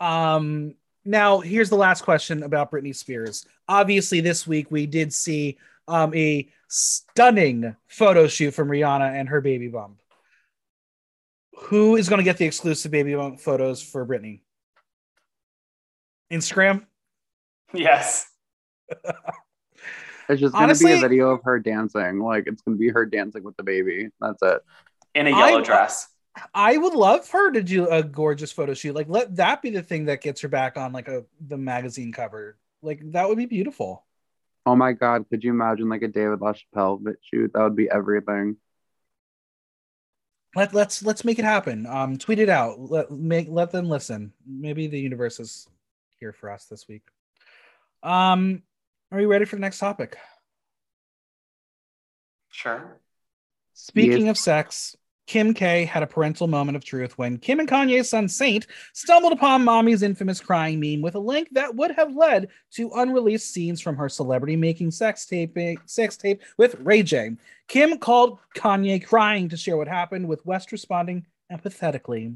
Um, 0.00 0.74
now 1.08 1.40
here's 1.40 1.70
the 1.70 1.76
last 1.76 2.02
question 2.02 2.42
about 2.42 2.70
Britney 2.70 2.94
Spears. 2.94 3.46
Obviously, 3.68 4.20
this 4.20 4.46
week 4.46 4.70
we 4.70 4.86
did 4.86 5.12
see 5.12 5.58
um 5.88 6.14
a 6.14 6.48
stunning 6.68 7.74
photo 7.88 8.28
shoot 8.28 8.52
from 8.52 8.68
Rihanna 8.68 9.18
and 9.18 9.28
her 9.28 9.40
baby 9.40 9.68
bump. 9.68 10.00
Who 11.62 11.96
is 11.96 12.08
going 12.08 12.18
to 12.18 12.24
get 12.24 12.36
the 12.36 12.44
exclusive 12.44 12.92
baby 12.92 13.14
bump 13.14 13.40
photos 13.40 13.82
for 13.82 14.06
Britney? 14.06 14.42
Instagram. 16.30 16.86
Yes. 17.72 18.26
It's 20.28 20.42
just 20.42 20.52
gonna 20.52 20.74
be 20.74 20.92
a 20.92 21.00
video 21.00 21.30
of 21.30 21.42
her 21.44 21.58
dancing. 21.58 22.20
Like 22.20 22.44
it's 22.46 22.60
gonna 22.60 22.76
be 22.76 22.90
her 22.90 23.06
dancing 23.06 23.42
with 23.44 23.56
the 23.56 23.62
baby. 23.62 24.10
That's 24.20 24.42
it. 24.42 24.60
In 25.14 25.26
a 25.26 25.30
yellow 25.30 25.60
I- 25.60 25.62
dress. 25.62 26.06
I 26.54 26.76
would 26.76 26.94
love 26.94 27.24
for 27.24 27.38
her 27.38 27.52
to 27.52 27.62
do 27.62 27.88
a 27.88 28.02
gorgeous 28.02 28.52
photo 28.52 28.74
shoot. 28.74 28.94
Like, 28.94 29.08
let 29.08 29.36
that 29.36 29.62
be 29.62 29.70
the 29.70 29.82
thing 29.82 30.06
that 30.06 30.20
gets 30.22 30.40
her 30.42 30.48
back 30.48 30.76
on 30.76 30.92
like 30.92 31.08
a 31.08 31.24
the 31.46 31.56
magazine 31.58 32.12
cover. 32.12 32.56
Like, 32.82 33.00
that 33.12 33.28
would 33.28 33.38
be 33.38 33.46
beautiful. 33.46 34.04
Oh 34.66 34.76
my 34.76 34.92
god, 34.92 35.26
could 35.30 35.42
you 35.42 35.50
imagine 35.50 35.88
like 35.88 36.02
a 36.02 36.08
David 36.08 36.40
LaChapelle 36.40 37.02
bit 37.02 37.16
shoot? 37.22 37.52
That 37.54 37.62
would 37.62 37.76
be 37.76 37.88
everything. 37.90 38.56
Let 40.54 40.74
let's 40.74 41.02
let's 41.02 41.24
make 41.24 41.38
it 41.38 41.44
happen. 41.44 41.86
Um, 41.86 42.16
tweet 42.18 42.38
it 42.38 42.48
out. 42.48 42.78
Let 42.78 43.10
make 43.10 43.48
let 43.48 43.70
them 43.70 43.88
listen. 43.88 44.32
Maybe 44.46 44.86
the 44.86 44.98
universe 44.98 45.40
is 45.40 45.68
here 46.18 46.32
for 46.32 46.50
us 46.50 46.64
this 46.66 46.88
week. 46.88 47.02
Um, 48.02 48.62
are 49.12 49.20
you 49.20 49.28
ready 49.28 49.44
for 49.44 49.56
the 49.56 49.60
next 49.60 49.78
topic? 49.78 50.16
Sure. 52.50 52.98
Speaking 53.74 54.26
Yes. 54.26 54.30
of 54.30 54.38
sex, 54.38 54.96
Kim 55.28 55.52
K 55.52 55.84
had 55.84 56.02
a 56.02 56.06
parental 56.06 56.46
moment 56.46 56.74
of 56.74 56.82
truth 56.82 57.18
when 57.18 57.36
Kim 57.36 57.60
and 57.60 57.68
Kanye's 57.68 58.08
son 58.08 58.28
Saint 58.28 58.66
stumbled 58.94 59.34
upon 59.34 59.62
mommy's 59.62 60.02
infamous 60.02 60.40
crying 60.40 60.80
meme 60.80 61.02
with 61.02 61.16
a 61.16 61.20
link 61.20 61.48
that 61.52 61.74
would 61.74 61.90
have 61.90 62.16
led 62.16 62.48
to 62.72 62.90
unreleased 62.94 63.52
scenes 63.52 63.78
from 63.78 63.94
her 63.94 64.08
celebrity 64.08 64.56
making 64.56 64.90
sex 64.90 65.26
tape 65.26 65.56
sex 65.84 66.16
tape 66.16 66.42
with 66.56 66.76
Ray 66.80 67.02
J. 67.02 67.36
Kim 67.68 67.98
called 67.98 68.38
Kanye 68.56 69.04
crying 69.04 69.50
to 69.50 69.56
share 69.58 69.76
what 69.76 69.86
happened, 69.86 70.26
with 70.26 70.44
West 70.46 70.72
responding 70.72 71.26
empathetically. 71.52 72.34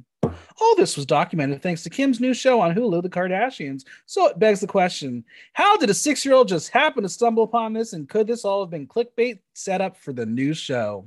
All 0.60 0.76
this 0.76 0.94
was 0.94 1.06
documented 1.06 1.62
thanks 1.62 1.82
to 1.84 1.90
Kim's 1.90 2.20
new 2.20 2.34
show 2.34 2.60
on 2.60 2.74
Hulu, 2.74 3.02
The 3.02 3.08
Kardashians. 3.08 3.84
So 4.04 4.26
it 4.26 4.38
begs 4.38 4.60
the 4.60 4.66
question 4.66 5.24
how 5.54 5.78
did 5.78 5.88
a 5.88 5.94
six 5.94 6.26
year 6.26 6.34
old 6.34 6.48
just 6.48 6.68
happen 6.68 7.04
to 7.04 7.08
stumble 7.08 7.44
upon 7.44 7.72
this? 7.72 7.94
And 7.94 8.06
could 8.06 8.26
this 8.26 8.44
all 8.44 8.62
have 8.62 8.70
been 8.70 8.86
clickbait 8.86 9.38
set 9.54 9.80
up 9.80 9.96
for 9.96 10.12
the 10.12 10.26
new 10.26 10.52
show? 10.52 11.06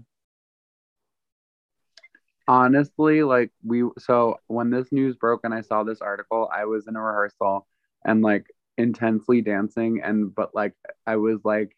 Honestly 2.48 3.24
like 3.24 3.52
we 3.64 3.84
so 3.98 4.38
when 4.48 4.70
this 4.70 4.92
news 4.92 5.16
broke 5.16 5.42
and 5.44 5.54
i 5.54 5.62
saw 5.62 5.84
this 5.84 6.02
article 6.02 6.50
i 6.54 6.66
was 6.66 6.88
in 6.88 6.96
a 6.96 7.02
rehearsal 7.02 7.68
and 8.06 8.22
like 8.22 8.46
intensely 8.78 9.42
dancing 9.42 10.02
and 10.04 10.34
but 10.36 10.54
like 10.54 10.74
i 11.08 11.16
was 11.16 11.40
like 11.44 11.76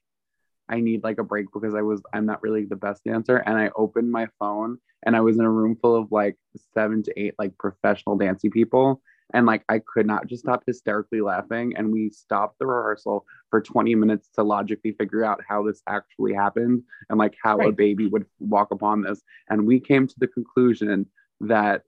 I 0.70 0.80
need 0.80 1.04
like 1.04 1.18
a 1.18 1.24
break 1.24 1.48
because 1.54 1.74
I 1.76 1.82
was 1.82 2.02
I'm 2.14 2.26
not 2.26 2.44
really 2.44 2.66
the 2.66 2.76
best 2.76 3.04
dancer. 3.04 3.38
And 3.38 3.58
I 3.58 3.70
opened 3.76 4.12
my 4.12 4.28
phone 4.40 4.78
and 5.06 5.16
I 5.16 5.22
was 5.22 5.38
in 5.38 5.46
a 5.46 5.52
room 5.52 5.78
full 5.82 5.96
of 5.96 6.12
like 6.12 6.36
seven 6.74 7.04
to 7.04 7.20
eight 7.20 7.36
like 7.40 7.58
professional 7.58 8.18
dancing 8.18 8.52
people. 8.52 9.02
And 9.34 9.46
like 9.46 9.64
I 9.68 9.80
could 9.80 10.06
not 10.06 10.28
just 10.28 10.44
stop 10.44 10.64
hysterically 10.66 11.22
laughing. 11.22 11.74
And 11.76 11.92
we 11.92 12.10
stopped 12.10 12.60
the 12.60 12.66
rehearsal 12.66 13.26
for 13.50 13.62
20 13.62 13.94
minutes 13.96 14.30
to 14.36 14.44
logically 14.44 14.94
figure 14.94 15.24
out 15.24 15.42
how 15.48 15.64
this 15.64 15.82
actually 15.88 16.34
happened 16.34 16.84
and 17.10 17.20
like 17.20 17.36
how 17.44 17.60
a 17.60 17.72
baby 17.72 18.08
would 18.08 18.26
walk 18.40 18.72
upon 18.72 19.02
this. 19.02 19.22
And 19.50 19.68
we 19.68 19.80
came 19.80 20.08
to 20.08 20.16
the 20.18 20.28
conclusion 20.28 21.08
that 21.42 21.84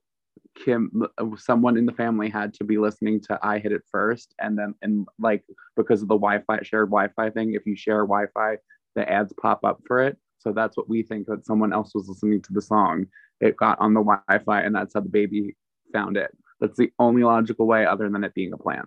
Kim, 0.54 1.06
uh, 1.18 1.36
someone 1.36 1.76
in 1.76 1.86
the 1.86 1.92
family 1.92 2.28
had 2.28 2.52
to 2.54 2.64
be 2.64 2.76
listening 2.78 3.20
to 3.22 3.38
I 3.42 3.58
Hit 3.58 3.72
It 3.72 3.82
First. 3.90 4.34
And 4.38 4.58
then, 4.58 4.74
and 4.82 5.06
like, 5.18 5.44
because 5.76 6.02
of 6.02 6.08
the 6.08 6.16
Wi 6.16 6.42
Fi, 6.46 6.60
shared 6.62 6.90
Wi 6.90 7.08
Fi 7.16 7.30
thing, 7.30 7.54
if 7.54 7.66
you 7.66 7.76
share 7.76 8.02
Wi 8.04 8.26
Fi, 8.34 8.56
the 8.94 9.10
ads 9.10 9.32
pop 9.40 9.64
up 9.64 9.80
for 9.86 10.00
it. 10.00 10.18
So 10.38 10.52
that's 10.52 10.76
what 10.76 10.88
we 10.88 11.02
think 11.02 11.26
that 11.26 11.46
someone 11.46 11.72
else 11.72 11.94
was 11.94 12.08
listening 12.08 12.42
to 12.42 12.52
the 12.52 12.62
song. 12.62 13.06
It 13.40 13.56
got 13.56 13.80
on 13.80 13.94
the 13.94 14.00
Wi 14.00 14.44
Fi, 14.44 14.60
and 14.62 14.74
that's 14.74 14.94
how 14.94 15.00
the 15.00 15.08
baby 15.08 15.56
found 15.92 16.16
it. 16.16 16.36
That's 16.60 16.76
the 16.76 16.92
only 16.98 17.22
logical 17.24 17.66
way, 17.66 17.86
other 17.86 18.08
than 18.08 18.22
it 18.24 18.34
being 18.34 18.52
a 18.52 18.58
plan. 18.58 18.84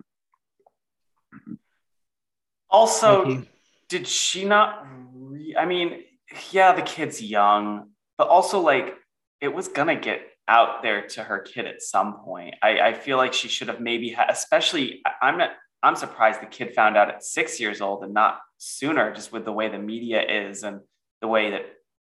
Also, 2.70 3.42
did 3.88 4.06
she 4.06 4.44
not? 4.44 4.86
Re- 5.14 5.56
I 5.58 5.66
mean, 5.66 6.04
yeah, 6.50 6.74
the 6.74 6.82
kid's 6.82 7.22
young, 7.22 7.90
but 8.18 8.28
also 8.28 8.60
like 8.60 8.94
it 9.40 9.48
was 9.48 9.68
gonna 9.68 9.96
get 9.96 10.20
out 10.48 10.82
there 10.82 11.06
to 11.08 11.22
her 11.22 11.40
kid 11.40 11.66
at 11.66 11.82
some 11.82 12.18
point. 12.24 12.54
I, 12.62 12.80
I 12.80 12.94
feel 12.94 13.16
like 13.16 13.32
she 13.32 13.48
should 13.48 13.68
have 13.68 13.80
maybe 13.80 14.10
had, 14.10 14.30
especially. 14.30 15.00
I- 15.06 15.26
I'm 15.28 15.38
not. 15.38 15.50
I'm 15.82 15.96
surprised 15.96 16.40
the 16.40 16.46
kid 16.46 16.74
found 16.74 16.96
out 16.96 17.10
at 17.10 17.22
six 17.22 17.60
years 17.60 17.82
old 17.82 18.04
and 18.04 18.14
not 18.14 18.40
sooner, 18.56 19.12
just 19.14 19.32
with 19.32 19.44
the 19.44 19.52
way 19.52 19.68
the 19.68 19.78
media 19.78 20.22
is 20.22 20.62
and 20.62 20.80
the 21.20 21.28
way 21.28 21.50
that 21.50 21.66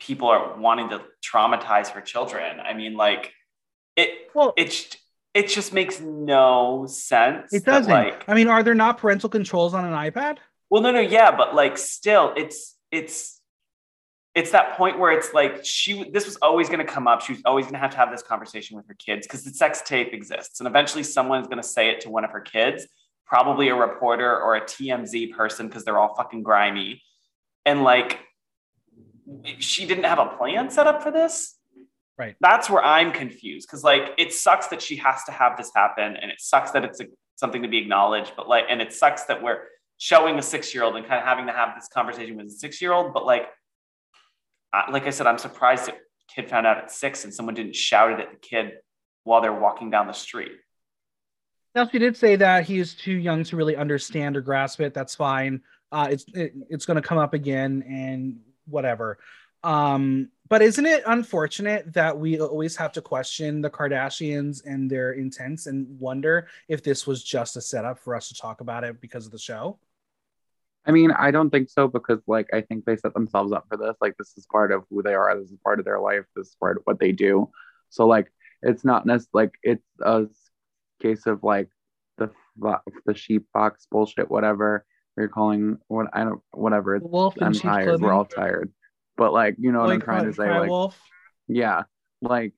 people 0.01 0.29
are 0.29 0.59
wanting 0.59 0.89
to 0.89 1.03
traumatize 1.23 1.89
her 1.89 2.01
children. 2.01 2.61
I 2.61 2.73
mean, 2.73 2.95
like 2.97 3.33
it. 3.97 4.31
Well, 4.35 4.55
It. 4.57 4.97
It 5.35 5.49
just 5.49 5.73
makes 5.73 6.01
no 6.01 6.87
sense. 6.89 7.53
it 7.53 7.65
doesn't. 7.65 7.93
Like, 7.93 8.25
I 8.27 8.35
mean, 8.35 8.49
are 8.49 8.63
there 8.63 8.75
not 8.75 8.99
parental 8.99 9.29
controls 9.29 9.75
on 9.75 9.85
an 9.85 9.93
iPad? 9.93 10.39
well, 10.71 10.83
no, 10.83 10.91
no, 10.91 11.01
yeah, 11.01 11.35
but 11.35 11.55
like 11.55 11.79
still, 11.79 12.33
it's 12.37 12.77
it's 12.91 13.41
it's 14.35 14.51
that 14.51 14.77
point 14.77 14.99
where 14.99 15.13
it's 15.13 15.33
like 15.33 15.65
she 15.65 16.11
this 16.11 16.27
was 16.27 16.37
always 16.37 16.69
going 16.69 16.85
to 16.85 16.93
come 16.93 17.09
up. 17.09 17.23
She 17.23 17.33
was 17.33 17.43
always 17.45 17.65
going 17.65 17.75
to 17.75 17.81
have 17.81 17.91
to 17.93 17.97
have 17.97 18.11
this 18.11 18.23
conversation 18.23 18.77
with 18.77 18.87
her 18.89 18.95
kids 18.95 19.27
because 19.27 19.45
the 19.45 19.51
sex 19.51 19.83
tape 19.83 20.13
exists, 20.13 20.61
and 20.61 20.67
eventually 20.67 21.03
someone's 21.03 21.47
going 21.47 21.61
to 21.61 21.69
say 21.69 21.91
it 21.91 22.01
to 22.03 22.11
one 22.11 22.25
of 22.25 22.31
her 22.31 22.41
kids, 22.41 22.87
probably 23.27 23.69
a 23.69 23.75
reporter 23.75 24.31
or 24.31 24.57
a 24.57 24.61
TMZ 24.61 25.33
person 25.33 25.69
because 25.69 25.85
they're 25.85 25.99
all 25.99 26.15
fucking 26.15 26.43
grimy, 26.43 27.03
and 27.65 27.83
like 27.83 28.21
she 29.59 29.87
didn't 29.87 30.05
have 30.05 30.19
a 30.19 30.37
plan 30.37 30.71
set 30.71 30.87
up 30.87 31.03
for 31.03 31.11
this. 31.11 31.58
Right. 32.19 32.35
That's 32.41 32.69
where 32.69 32.85
I'm 32.85 33.13
confused 33.13 33.69
because 33.69 33.85
like 33.85 34.03
it 34.19 34.33
sucks 34.33 34.67
that 34.69 34.83
she 34.83 34.97
has 34.97 35.23
to 35.25 35.33
have 35.33 35.57
this 35.57 35.71
happen, 35.75 36.17
and 36.17 36.31
it 36.31 36.41
sucks 36.41 36.73
that 36.73 36.85
it's 36.85 37.01
a, 37.01 37.05
something 37.37 37.63
to 37.63 37.69
be 37.69 37.79
acknowledged, 37.79 38.33
but 38.37 38.49
like, 38.49 38.65
and 38.69 38.83
it 38.83 38.93
sucks 38.93 39.25
that 39.25 39.41
we're 39.43 39.61
showing 39.99 40.39
a 40.39 40.43
six 40.43 40.75
year 40.75 40.83
old 40.83 40.97
and 40.97 41.07
kind 41.07 41.21
of 41.21 41.25
having 41.25 41.47
to 41.47 41.53
have 41.53 41.75
this 41.77 41.89
conversation 41.89 42.37
with 42.37 42.47
a 42.47 42.51
six 42.51 42.83
year 42.83 42.93
old. 42.93 43.15
But 43.15 43.25
like, 43.25 43.47
I- 44.73 44.91
like 44.91 45.07
I 45.07 45.11
said, 45.11 45.27
I'm 45.29 45.39
surprised 45.39 45.87
that 45.87 45.99
kid 46.35 46.49
found 46.51 46.67
out 46.67 46.79
at 46.79 46.91
six 46.91 47.25
and 47.25 47.33
someone 47.33 47.55
didn't 47.55 47.77
shout 47.77 48.13
it 48.13 48.21
at 48.21 48.31
the 48.31 48.37
kid 48.37 48.73
while 49.25 49.41
they're 49.41 49.53
walking 49.53 49.91
down 49.91 50.07
the 50.07 50.13
street. 50.13 50.53
Now, 51.75 51.87
she 51.87 51.99
did 51.99 52.17
say 52.17 52.37
that 52.37 52.65
he 52.65 52.79
is 52.79 52.95
too 52.95 53.13
young 53.13 53.45
to 53.45 53.57
really 53.57 53.77
understand 53.77 54.37
or 54.37 54.41
grasp 54.41 54.81
it. 54.81 54.95
That's 54.95 55.15
fine. 55.15 55.63
Uh, 55.93 56.09
it's 56.11 56.25
it, 56.35 56.55
it's 56.69 56.87
going 56.87 57.01
to 57.01 57.07
come 57.07 57.19
up 57.19 57.35
again 57.35 57.85
and 57.89 58.41
whatever. 58.67 59.19
Um, 59.63 60.31
but 60.49 60.63
isn't 60.63 60.87
it 60.87 61.03
unfortunate 61.07 61.93
that 61.93 62.19
we 62.19 62.41
always 62.41 62.77
have 62.77 62.93
to 62.93 63.03
question 63.03 63.61
the 63.61 63.71
Kardashians 63.71 64.65
and 64.65 64.91
their 64.91 65.13
intents 65.13 65.67
and 65.67 65.99
wonder 65.99 66.49
if 66.69 66.83
this 66.83 67.07
was 67.07 67.23
just 67.23 67.57
a 67.57 67.61
setup 67.61 67.99
for 67.99 68.15
us 68.15 68.29
to 68.29 68.35
talk 68.35 68.61
about 68.61 68.85
it 68.85 69.01
because 69.01 69.27
of 69.27 69.33
the 69.33 69.39
show? 69.39 69.79
I 70.87 70.91
mean, 70.91 71.11
I 71.11 71.31
don't 71.31 71.51
think 71.51 71.69
so 71.69 71.87
because, 71.87 72.21
like, 72.27 72.49
I 72.53 72.63
think 72.63 72.85
they 72.85 72.97
set 72.97 73.13
themselves 73.13 73.53
up 73.53 73.67
for 73.69 73.77
this. 73.77 73.97
Like, 74.01 74.17
this 74.17 74.33
is 74.39 74.47
part 74.47 74.73
of 74.73 74.85
who 74.89 75.03
they 75.03 75.15
are. 75.15 75.39
This 75.39 75.51
is 75.51 75.59
part 75.63 75.79
of 75.79 75.85
their 75.85 76.01
life. 76.01 76.25
This 76.35 76.49
is 76.49 76.57
part 76.59 76.79
of 76.79 76.83
what 76.85 76.99
they 76.99 77.13
do. 77.13 77.51
So, 77.91 78.07
like, 78.07 78.33
it's 78.63 78.85
not 78.85 79.05
necessarily 79.07 79.47
like 79.47 79.55
it's 79.63 79.85
a 80.01 80.27
case 81.01 81.27
of 81.27 81.43
like 81.43 81.69
the 82.17 82.31
the 83.07 83.15
sheep 83.15 83.47
box 83.53 83.87
bullshit, 83.91 84.31
whatever 84.31 84.85
you're 85.17 85.29
calling 85.29 85.79
what 85.89 86.07
I 86.13 86.25
don't 86.25 86.41
whatever. 86.53 86.97
It's, 86.97 87.05
Wolf 87.05 87.37
and 87.37 87.47
I'm 87.47 87.53
tired. 87.53 87.85
clothing. 87.85 88.07
We're 88.07 88.13
all 88.13 88.25
tired. 88.25 88.73
But 89.19 89.33
like, 89.33 89.57
you 89.59 89.73
know 89.73 89.81
what 89.81 89.91
I'm 89.91 90.01
trying 90.01 90.21
cry- 90.21 90.31
to 90.31 90.33
say. 90.33 90.59
Like, 90.61 90.71
wolf. 90.71 90.99
yeah, 91.49 91.83
like 92.23 92.55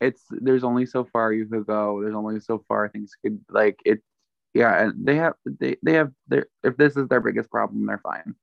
it's 0.00 0.22
there's 0.30 0.62
only 0.62 0.86
so 0.86 1.04
far 1.04 1.32
you 1.32 1.46
could 1.46 1.66
go. 1.66 2.02
There's 2.02 2.14
only 2.14 2.38
so 2.38 2.62
far 2.68 2.88
things 2.88 3.12
could 3.24 3.40
like 3.48 3.80
it. 3.84 4.02
Yeah, 4.52 4.84
and 4.84 5.06
they 5.06 5.16
have 5.16 5.34
they 5.46 5.76
they 5.82 5.94
have 5.94 6.12
their 6.28 6.46
if 6.62 6.76
this 6.76 6.96
is 6.96 7.08
their 7.08 7.20
biggest 7.20 7.50
problem, 7.50 7.86
they're 7.86 7.98
fine. 7.98 8.34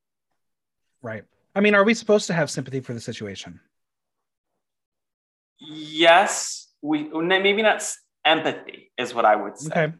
Right. 1.01 1.23
I 1.55 1.61
mean, 1.61 1.75
are 1.75 1.83
we 1.83 1.93
supposed 1.93 2.27
to 2.27 2.33
have 2.33 2.49
sympathy 2.49 2.79
for 2.81 2.93
the 2.93 2.99
situation? 2.99 3.59
Yes, 5.59 6.73
we 6.81 7.09
maybe 7.09 7.61
not 7.61 7.83
empathy 8.25 8.91
is 8.97 9.13
what 9.13 9.25
I 9.25 9.35
would 9.35 9.57
say. 9.57 9.69
Okay. 9.69 9.93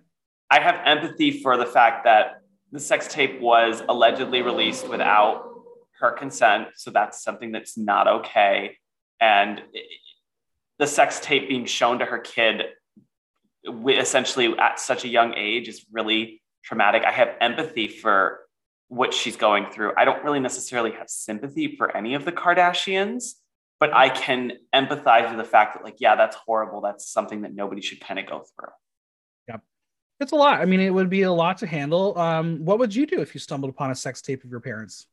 I 0.49 0.59
have 0.59 0.81
empathy 0.85 1.43
for 1.43 1.57
the 1.57 1.65
fact 1.65 2.05
that 2.05 2.41
the 2.71 2.79
sex 2.79 3.07
tape 3.07 3.39
was 3.39 3.83
allegedly 3.87 4.41
released 4.41 4.87
without 4.87 5.48
her 5.99 6.11
consent. 6.11 6.69
So 6.75 6.91
that's 6.91 7.23
something 7.23 7.51
that's 7.51 7.77
not 7.77 8.07
okay. 8.07 8.77
And 9.19 9.61
the 10.77 10.87
sex 10.87 11.19
tape 11.19 11.49
being 11.49 11.65
shown 11.65 11.99
to 11.99 12.05
her 12.05 12.19
kid 12.19 12.63
essentially 13.87 14.57
at 14.57 14.79
such 14.79 15.03
a 15.03 15.07
young 15.07 15.33
age 15.35 15.67
is 15.67 15.85
really 15.91 16.41
traumatic. 16.63 17.03
I 17.03 17.11
have 17.11 17.29
empathy 17.41 17.87
for 17.87 18.39
what 18.87 19.13
she's 19.13 19.35
going 19.35 19.67
through. 19.71 19.91
I 19.97 20.05
don't 20.05 20.23
really 20.23 20.39
necessarily 20.39 20.91
have 20.91 21.09
sympathy 21.09 21.75
for 21.75 21.95
any 21.95 22.15
of 22.15 22.25
the 22.25 22.31
Kardashians, 22.31 23.33
but 23.79 23.93
I 23.93 24.09
can 24.09 24.53
empathize 24.73 25.29
with 25.29 25.37
the 25.37 25.43
fact 25.43 25.75
that, 25.75 25.83
like, 25.83 25.97
yeah, 25.99 26.15
that's 26.15 26.35
horrible. 26.35 26.81
That's 26.81 27.07
something 27.07 27.41
that 27.41 27.53
nobody 27.53 27.81
should 27.81 27.99
kind 27.99 28.19
of 28.19 28.25
go 28.25 28.39
through. 28.55 28.71
Yeah. 29.47 29.57
It's 30.19 30.31
a 30.31 30.35
lot. 30.35 30.61
I 30.61 30.65
mean, 30.65 30.79
it 30.79 30.89
would 30.89 31.09
be 31.09 31.23
a 31.23 31.31
lot 31.31 31.57
to 31.59 31.67
handle. 31.67 32.17
Um, 32.17 32.65
what 32.65 32.79
would 32.79 32.95
you 32.95 33.05
do 33.05 33.21
if 33.21 33.33
you 33.33 33.39
stumbled 33.39 33.69
upon 33.69 33.91
a 33.91 33.95
sex 33.95 34.21
tape 34.21 34.43
of 34.43 34.49
your 34.49 34.59
parents? 34.61 35.05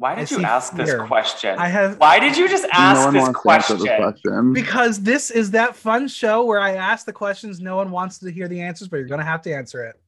Why 0.00 0.12
I 0.12 0.14
did 0.14 0.30
you 0.30 0.38
see 0.38 0.44
ask 0.44 0.72
this 0.72 0.94
question? 0.94 1.58
I 1.58 1.68
have 1.68 1.98
Why 1.98 2.18
did 2.18 2.34
you 2.34 2.48
just 2.48 2.64
ask 2.72 3.04
no 3.04 3.12
this 3.12 3.22
wants 3.22 3.42
to 3.42 3.50
answer 3.50 3.76
question? 3.76 3.96
question. 3.98 4.52
because 4.54 5.02
this 5.02 5.30
is 5.30 5.50
that 5.50 5.76
fun 5.76 6.08
show 6.08 6.42
where 6.42 6.58
I 6.58 6.76
ask 6.76 7.04
the 7.04 7.12
questions 7.12 7.60
no 7.60 7.76
one 7.76 7.90
wants 7.90 8.18
to 8.20 8.30
hear 8.32 8.48
the 8.48 8.62
answers, 8.62 8.88
but 8.88 8.96
you're 8.96 9.08
gonna 9.08 9.24
have 9.24 9.42
to 9.42 9.52
answer 9.52 9.84
it. 9.84 10.00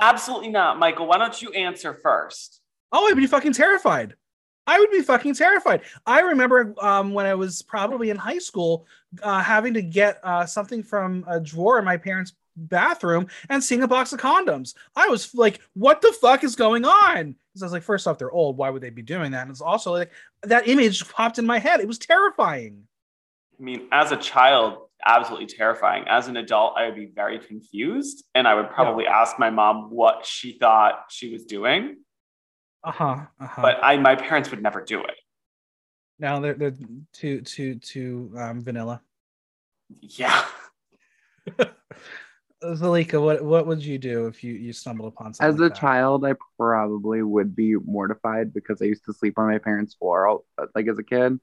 Absolutely 0.00 0.48
not, 0.48 0.80
Michael. 0.80 1.06
Why 1.06 1.16
don't 1.16 1.40
you 1.40 1.52
answer 1.52 1.94
first? 1.94 2.60
Oh, 2.90 3.06
I'd 3.06 3.16
be 3.16 3.28
fucking 3.28 3.52
terrified. 3.52 4.16
I 4.66 4.80
would 4.80 4.90
be 4.90 5.02
fucking 5.02 5.34
terrified. 5.34 5.82
I 6.04 6.22
remember 6.22 6.74
um, 6.80 7.14
when 7.14 7.26
I 7.26 7.34
was 7.34 7.62
probably 7.62 8.10
in 8.10 8.16
high 8.16 8.38
school, 8.38 8.84
uh, 9.22 9.40
having 9.44 9.74
to 9.74 9.82
get 9.82 10.18
uh, 10.24 10.44
something 10.44 10.82
from 10.82 11.24
a 11.28 11.38
drawer 11.38 11.78
in 11.78 11.84
my 11.84 11.98
parents' 11.98 12.32
bathroom 12.56 13.26
and 13.48 13.62
seeing 13.62 13.82
a 13.82 13.88
box 13.88 14.12
of 14.12 14.20
condoms. 14.20 14.74
I 14.96 15.08
was 15.08 15.34
like, 15.34 15.60
"What 15.74 16.00
the 16.02 16.12
fuck 16.20 16.44
is 16.44 16.56
going 16.56 16.84
on?" 16.84 17.36
Because 17.52 17.62
I 17.62 17.66
was 17.66 17.72
like, 17.72 17.82
first 17.82 18.06
off, 18.06 18.18
they're 18.18 18.30
old. 18.32 18.56
Why 18.56 18.70
would 18.70 18.82
they 18.82 18.90
be 18.90 19.02
doing 19.02 19.32
that? 19.32 19.42
And 19.42 19.50
it's 19.50 19.60
also 19.60 19.92
like 19.92 20.10
that 20.42 20.68
image 20.68 21.06
popped 21.10 21.38
in 21.38 21.44
my 21.46 21.58
head. 21.58 21.80
It 21.80 21.86
was 21.88 21.98
terrifying. 21.98 22.84
I 23.60 23.62
mean, 23.62 23.88
as 23.92 24.10
a 24.10 24.16
child, 24.16 24.78
absolutely 25.04 25.46
terrifying. 25.46 26.04
As 26.08 26.28
an 26.28 26.36
adult, 26.38 26.74
I 26.78 26.86
would 26.86 26.96
be 26.96 27.06
very 27.14 27.38
confused, 27.38 28.24
and 28.34 28.48
I 28.48 28.54
would 28.54 28.70
probably 28.70 29.06
ask 29.06 29.38
my 29.38 29.50
mom 29.50 29.90
what 29.90 30.24
she 30.24 30.56
thought 30.58 31.04
she 31.10 31.30
was 31.32 31.44
doing. 31.44 31.98
Uh 32.82 32.90
huh. 32.90 33.16
Uh-huh. 33.38 33.62
But 33.62 33.78
I, 33.82 33.96
my 33.98 34.16
parents 34.16 34.50
would 34.50 34.62
never 34.62 34.82
do 34.82 35.00
it. 35.04 35.14
now 36.18 36.40
they're 36.40 36.54
they're 36.54 36.74
too 37.12 37.42
too 37.42 37.74
too 37.76 38.32
um, 38.38 38.62
vanilla. 38.62 39.02
Yeah. 40.00 40.44
Zalika, 42.62 43.20
what 43.20 43.42
what 43.44 43.66
would 43.66 43.84
you 43.84 43.98
do 43.98 44.26
if 44.26 44.44
you 44.44 44.54
you 44.54 44.72
stumbled 44.72 45.12
upon 45.12 45.34
something 45.34 45.54
As 45.54 45.60
a 45.60 45.64
like 45.64 45.74
child, 45.74 46.24
I 46.24 46.34
probably 46.58 47.22
would 47.22 47.54
be 47.56 47.74
mortified 47.74 48.52
because 48.52 48.80
I 48.80 48.86
used 48.86 49.04
to 49.06 49.12
sleep 49.12 49.38
on 49.38 49.48
my 49.48 49.58
parents' 49.58 49.94
floor, 49.94 50.26
all, 50.26 50.44
like 50.74 50.88
as 50.88 50.98
a 50.98 51.02
kid. 51.02 51.38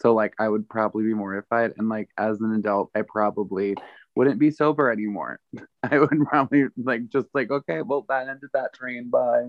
So 0.00 0.14
like 0.14 0.34
I 0.38 0.48
would 0.48 0.68
probably 0.68 1.04
be 1.04 1.14
mortified, 1.14 1.74
and 1.76 1.88
like 1.88 2.08
as 2.16 2.40
an 2.40 2.54
adult, 2.54 2.90
I 2.94 3.02
probably 3.02 3.74
wouldn't 4.14 4.38
be 4.38 4.50
sober 4.50 4.90
anymore. 4.90 5.40
I 5.82 5.98
would 5.98 6.26
probably 6.26 6.66
like 6.76 7.08
just 7.08 7.28
like 7.34 7.50
okay, 7.50 7.82
well 7.82 8.06
that 8.08 8.28
ended 8.28 8.50
that 8.54 8.72
train. 8.74 9.10
Bye. 9.10 9.48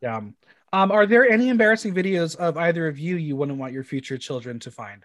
Yeah. 0.00 0.20
Um, 0.72 0.92
are 0.92 1.06
there 1.06 1.28
any 1.28 1.48
embarrassing 1.48 1.94
videos 1.94 2.36
of 2.36 2.56
either 2.56 2.86
of 2.86 2.98
you 2.98 3.16
you 3.16 3.34
wouldn't 3.36 3.58
want 3.58 3.72
your 3.72 3.84
future 3.84 4.18
children 4.18 4.60
to 4.60 4.70
find? 4.70 5.04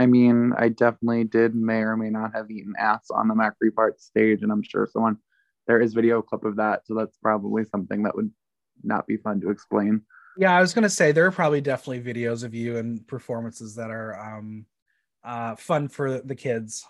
I 0.00 0.06
mean, 0.06 0.54
I 0.56 0.70
definitely 0.70 1.24
did 1.24 1.54
may 1.54 1.82
or 1.82 1.94
may 1.94 2.08
not 2.08 2.34
have 2.34 2.50
eaten 2.50 2.72
ass 2.78 3.10
on 3.10 3.28
the 3.28 3.34
Macri 3.34 3.72
part 3.74 4.00
stage, 4.00 4.42
and 4.42 4.50
I'm 4.50 4.62
sure 4.62 4.88
someone 4.90 5.18
there 5.66 5.78
is 5.78 5.92
video 5.92 6.22
clip 6.22 6.46
of 6.46 6.56
that, 6.56 6.86
so 6.86 6.94
that's 6.94 7.18
probably 7.18 7.66
something 7.66 8.04
that 8.04 8.16
would 8.16 8.30
not 8.82 9.06
be 9.06 9.18
fun 9.18 9.42
to 9.42 9.50
explain. 9.50 10.00
Yeah, 10.38 10.56
I 10.56 10.62
was 10.62 10.72
gonna 10.72 10.88
say 10.88 11.12
there 11.12 11.26
are 11.26 11.30
probably 11.30 11.60
definitely 11.60 12.00
videos 12.00 12.44
of 12.44 12.54
you 12.54 12.78
and 12.78 13.06
performances 13.06 13.74
that 13.74 13.90
are 13.90 14.18
um 14.18 14.64
uh 15.22 15.56
fun 15.56 15.88
for 15.88 16.18
the 16.18 16.34
kids. 16.34 16.82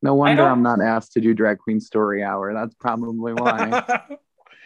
No 0.00 0.14
wonder 0.14 0.42
I'm 0.42 0.62
not 0.62 0.80
asked 0.80 1.12
to 1.12 1.20
do 1.20 1.34
drag 1.34 1.58
queen 1.58 1.80
story 1.80 2.22
hour. 2.22 2.54
That's 2.54 2.74
probably 2.76 3.34
why. 3.34 3.84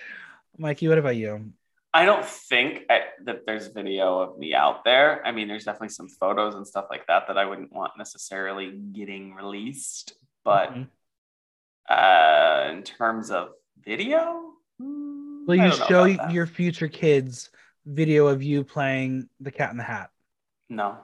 Mikey, 0.57 0.87
what 0.87 0.99
about 0.99 1.17
you? 1.17 1.53
I 1.93 2.05
don't 2.05 2.25
think 2.25 2.85
I, 2.89 3.01
that 3.25 3.47
there's 3.47 3.67
video 3.69 4.21
of 4.21 4.39
me 4.39 4.55
out 4.55 4.85
there. 4.85 5.27
I 5.27 5.33
mean, 5.33 5.49
there's 5.49 5.65
definitely 5.65 5.89
some 5.89 6.09
photos 6.09 6.55
and 6.55 6.67
stuff 6.67 6.87
like 6.89 7.07
that 7.09 7.25
that 7.27 7.37
I 7.37 7.45
wouldn't 7.47 7.73
want 7.73 7.93
necessarily 7.99 8.71
getting 8.93 9.35
released. 9.35 10.15
But 10.45 10.73
Mhm. 10.73 10.89
uh, 11.89 12.71
in 12.71 12.83
terms 12.85 13.31
of 13.33 13.49
video, 13.85 14.53
hmm, 14.79 15.47
Will 15.47 15.57
you 15.57 15.73
show 15.73 16.05
your 16.05 16.47
future 16.47 16.87
kids 16.89 17.51
video 17.85 18.29
of 18.29 18.43
you 18.43 18.63
playing 18.63 19.29
the 19.41 19.51
Cat 19.51 19.71
in 19.73 19.77
the 19.77 19.83
Hat? 19.83 20.11
no? 20.69 20.99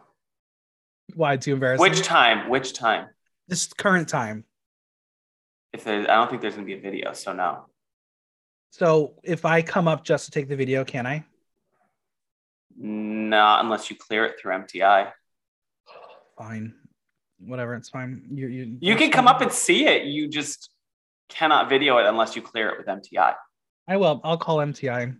Why 1.14 1.37
too 1.37 1.55
embarrassing? 1.55 1.81
Which 1.83 2.02
time? 2.02 2.49
Which 2.49 2.73
time? 2.75 3.09
this 3.49 3.73
current 3.73 4.09
time. 4.09 4.45
If 5.73 5.85
there, 5.85 6.00
I 6.02 6.14
don't 6.16 6.28
think 6.28 6.43
there's 6.43 6.55
gonna 6.55 6.66
be 6.66 6.75
a 6.75 6.81
video, 6.81 7.12
so 7.12 7.33
no. 7.33 7.66
So 8.76 9.14
if 9.23 9.47
I 9.47 9.62
come 9.62 9.88
up 9.88 10.04
just 10.04 10.26
to 10.26 10.30
take 10.30 10.50
the 10.50 10.56
video, 10.56 10.85
can 10.85 11.06
I? 11.06 11.25
Not 12.76 13.64
unless 13.64 13.88
you 13.88 13.97
clear 13.97 14.26
it 14.26 14.38
through 14.38 14.52
MTI. 14.52 15.12
Fine, 16.37 16.75
whatever, 17.38 17.75
it's 17.75 17.88
fine. 17.88 18.28
You 18.30 18.49
you 18.49 18.76
You 18.80 18.97
can 18.97 19.11
come 19.11 19.26
up 19.26 19.40
and 19.40 19.50
see 19.50 19.87
it. 19.87 20.04
You 20.04 20.28
just 20.28 20.68
cannot 21.30 21.71
video 21.71 21.97
it 21.97 22.04
unless 22.04 22.37
you 22.37 22.42
clear 22.42 22.68
it 22.68 22.76
with 22.76 22.87
MTI. 22.87 23.35
I 23.88 23.97
will. 23.97 24.21
I'll 24.23 24.37
call 24.37 24.59
MTI. 24.59 25.16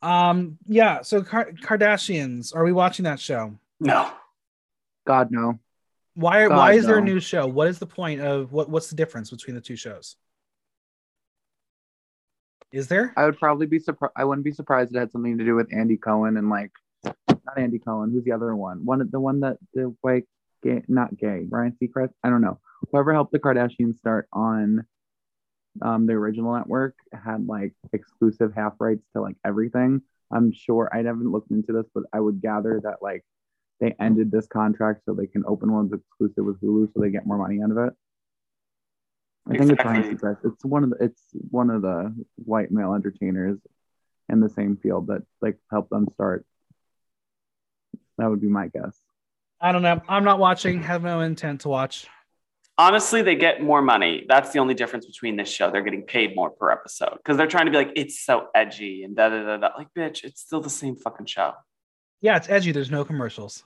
Um, 0.00 0.56
yeah. 0.68 1.02
So 1.02 1.20
Kar- 1.20 1.50
Kardashians, 1.50 2.54
are 2.54 2.62
we 2.62 2.70
watching 2.70 3.06
that 3.06 3.18
show? 3.18 3.58
No. 3.80 4.08
God 5.04 5.32
no. 5.32 5.58
Why? 6.14 6.46
God, 6.46 6.56
why 6.56 6.72
is 6.74 6.86
there 6.86 6.98
a 6.98 7.02
new 7.02 7.18
show? 7.18 7.48
What 7.48 7.66
is 7.66 7.80
the 7.80 7.86
point 7.86 8.20
of 8.20 8.52
what? 8.52 8.70
What's 8.70 8.88
the 8.88 8.94
difference 8.94 9.30
between 9.30 9.56
the 9.56 9.60
two 9.60 9.74
shows? 9.74 10.14
Is 12.74 12.88
there? 12.88 13.12
I 13.16 13.24
would 13.24 13.38
probably 13.38 13.66
be 13.66 13.78
surprised. 13.78 14.14
I 14.16 14.24
wouldn't 14.24 14.44
be 14.44 14.50
surprised 14.50 14.92
it 14.92 14.98
had 14.98 15.12
something 15.12 15.38
to 15.38 15.44
do 15.44 15.54
with 15.54 15.72
Andy 15.72 15.96
Cohen 15.96 16.36
and 16.36 16.50
like, 16.50 16.72
not 17.04 17.56
Andy 17.56 17.78
Cohen. 17.78 18.10
Who's 18.10 18.24
the 18.24 18.32
other 18.32 18.56
one? 18.56 18.84
One, 18.84 19.08
the 19.12 19.20
one 19.20 19.38
that 19.40 19.58
the 19.74 19.94
white 20.00 20.24
gay, 20.60 20.82
not 20.88 21.16
gay, 21.16 21.46
Ryan 21.48 21.76
Seacrest. 21.80 22.10
I 22.24 22.30
don't 22.30 22.40
know. 22.40 22.58
Whoever 22.90 23.14
helped 23.14 23.30
the 23.30 23.38
Kardashians 23.38 23.98
start 23.98 24.26
on, 24.32 24.84
um, 25.82 26.06
the 26.06 26.14
original 26.14 26.56
network 26.56 26.96
had 27.12 27.46
like 27.46 27.74
exclusive 27.92 28.52
half 28.56 28.72
rights 28.80 29.04
to 29.12 29.22
like 29.22 29.36
everything. 29.46 30.02
I'm 30.32 30.52
sure 30.52 30.90
I 30.92 30.96
haven't 30.96 31.30
looked 31.30 31.52
into 31.52 31.72
this, 31.72 31.86
but 31.94 32.02
I 32.12 32.18
would 32.18 32.42
gather 32.42 32.80
that 32.82 32.96
like 33.00 33.24
they 33.78 33.94
ended 34.00 34.32
this 34.32 34.48
contract 34.48 35.02
so 35.04 35.14
they 35.14 35.28
can 35.28 35.44
open 35.46 35.70
ones 35.70 35.92
exclusive 35.92 36.44
with 36.44 36.60
Hulu 36.60 36.92
so 36.92 37.00
they 37.00 37.10
get 37.10 37.24
more 37.24 37.38
money 37.38 37.62
out 37.62 37.70
of 37.70 37.78
it. 37.78 37.94
I 39.48 39.58
think 39.58 39.72
it's 39.72 39.84
Ryan 39.84 40.04
Exactly. 40.04 40.50
Seacrest. 40.50 40.52
It's 40.52 40.64
one 40.64 40.84
of 40.84 40.90
the 40.90 40.96
it's 41.04 41.22
one 41.50 41.70
of 41.70 41.82
the 41.82 42.14
white 42.36 42.70
male 42.70 42.94
entertainers 42.94 43.58
in 44.28 44.40
the 44.40 44.48
same 44.48 44.76
field 44.76 45.08
that 45.08 45.22
like 45.42 45.58
helped 45.70 45.90
them 45.90 46.08
start. 46.12 46.46
That 48.18 48.30
would 48.30 48.40
be 48.40 48.48
my 48.48 48.68
guess. 48.68 48.98
I 49.60 49.72
don't 49.72 49.82
know. 49.82 50.00
I'm 50.08 50.24
not 50.24 50.38
watching. 50.38 50.82
Have 50.82 51.02
no 51.02 51.20
intent 51.20 51.62
to 51.62 51.68
watch. 51.68 52.06
Honestly, 52.76 53.22
they 53.22 53.36
get 53.36 53.62
more 53.62 53.82
money. 53.82 54.24
That's 54.28 54.50
the 54.50 54.58
only 54.58 54.74
difference 54.74 55.06
between 55.06 55.36
this 55.36 55.48
show. 55.48 55.70
They're 55.70 55.82
getting 55.82 56.02
paid 56.02 56.34
more 56.34 56.50
per 56.50 56.70
episode 56.70 57.16
because 57.18 57.36
they're 57.36 57.46
trying 57.46 57.66
to 57.66 57.70
be 57.70 57.76
like, 57.76 57.92
it's 57.94 58.20
so 58.20 58.48
edgy 58.54 59.04
and 59.04 59.14
da 59.14 59.28
da 59.28 59.44
da 59.44 59.56
da. 59.58 59.68
Like, 59.78 59.88
bitch, 59.96 60.24
it's 60.24 60.40
still 60.40 60.60
the 60.60 60.70
same 60.70 60.96
fucking 60.96 61.26
show. 61.26 61.52
Yeah, 62.20 62.36
it's 62.36 62.48
edgy. 62.48 62.72
There's 62.72 62.90
no 62.90 63.04
commercials. 63.04 63.62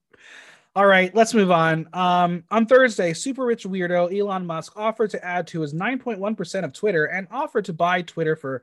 All 0.75 0.85
right, 0.85 1.15
let's 1.15 1.33
move 1.33 1.51
on. 1.51 1.87
Um, 1.93 2.43
on 2.51 2.65
Thursday, 2.65 3.13
super 3.13 3.45
rich 3.45 3.63
weirdo 3.63 4.13
Elon 4.13 4.45
Musk 4.45 4.73
offered 4.75 5.09
to 5.11 5.23
add 5.23 5.47
to 5.47 5.61
his 5.61 5.73
9.1% 5.73 6.65
of 6.65 6.73
Twitter 6.73 7.05
and 7.05 7.27
offered 7.31 7.63
to 7.65 7.73
buy 7.73 8.01
Twitter 8.01 8.35
for 8.35 8.61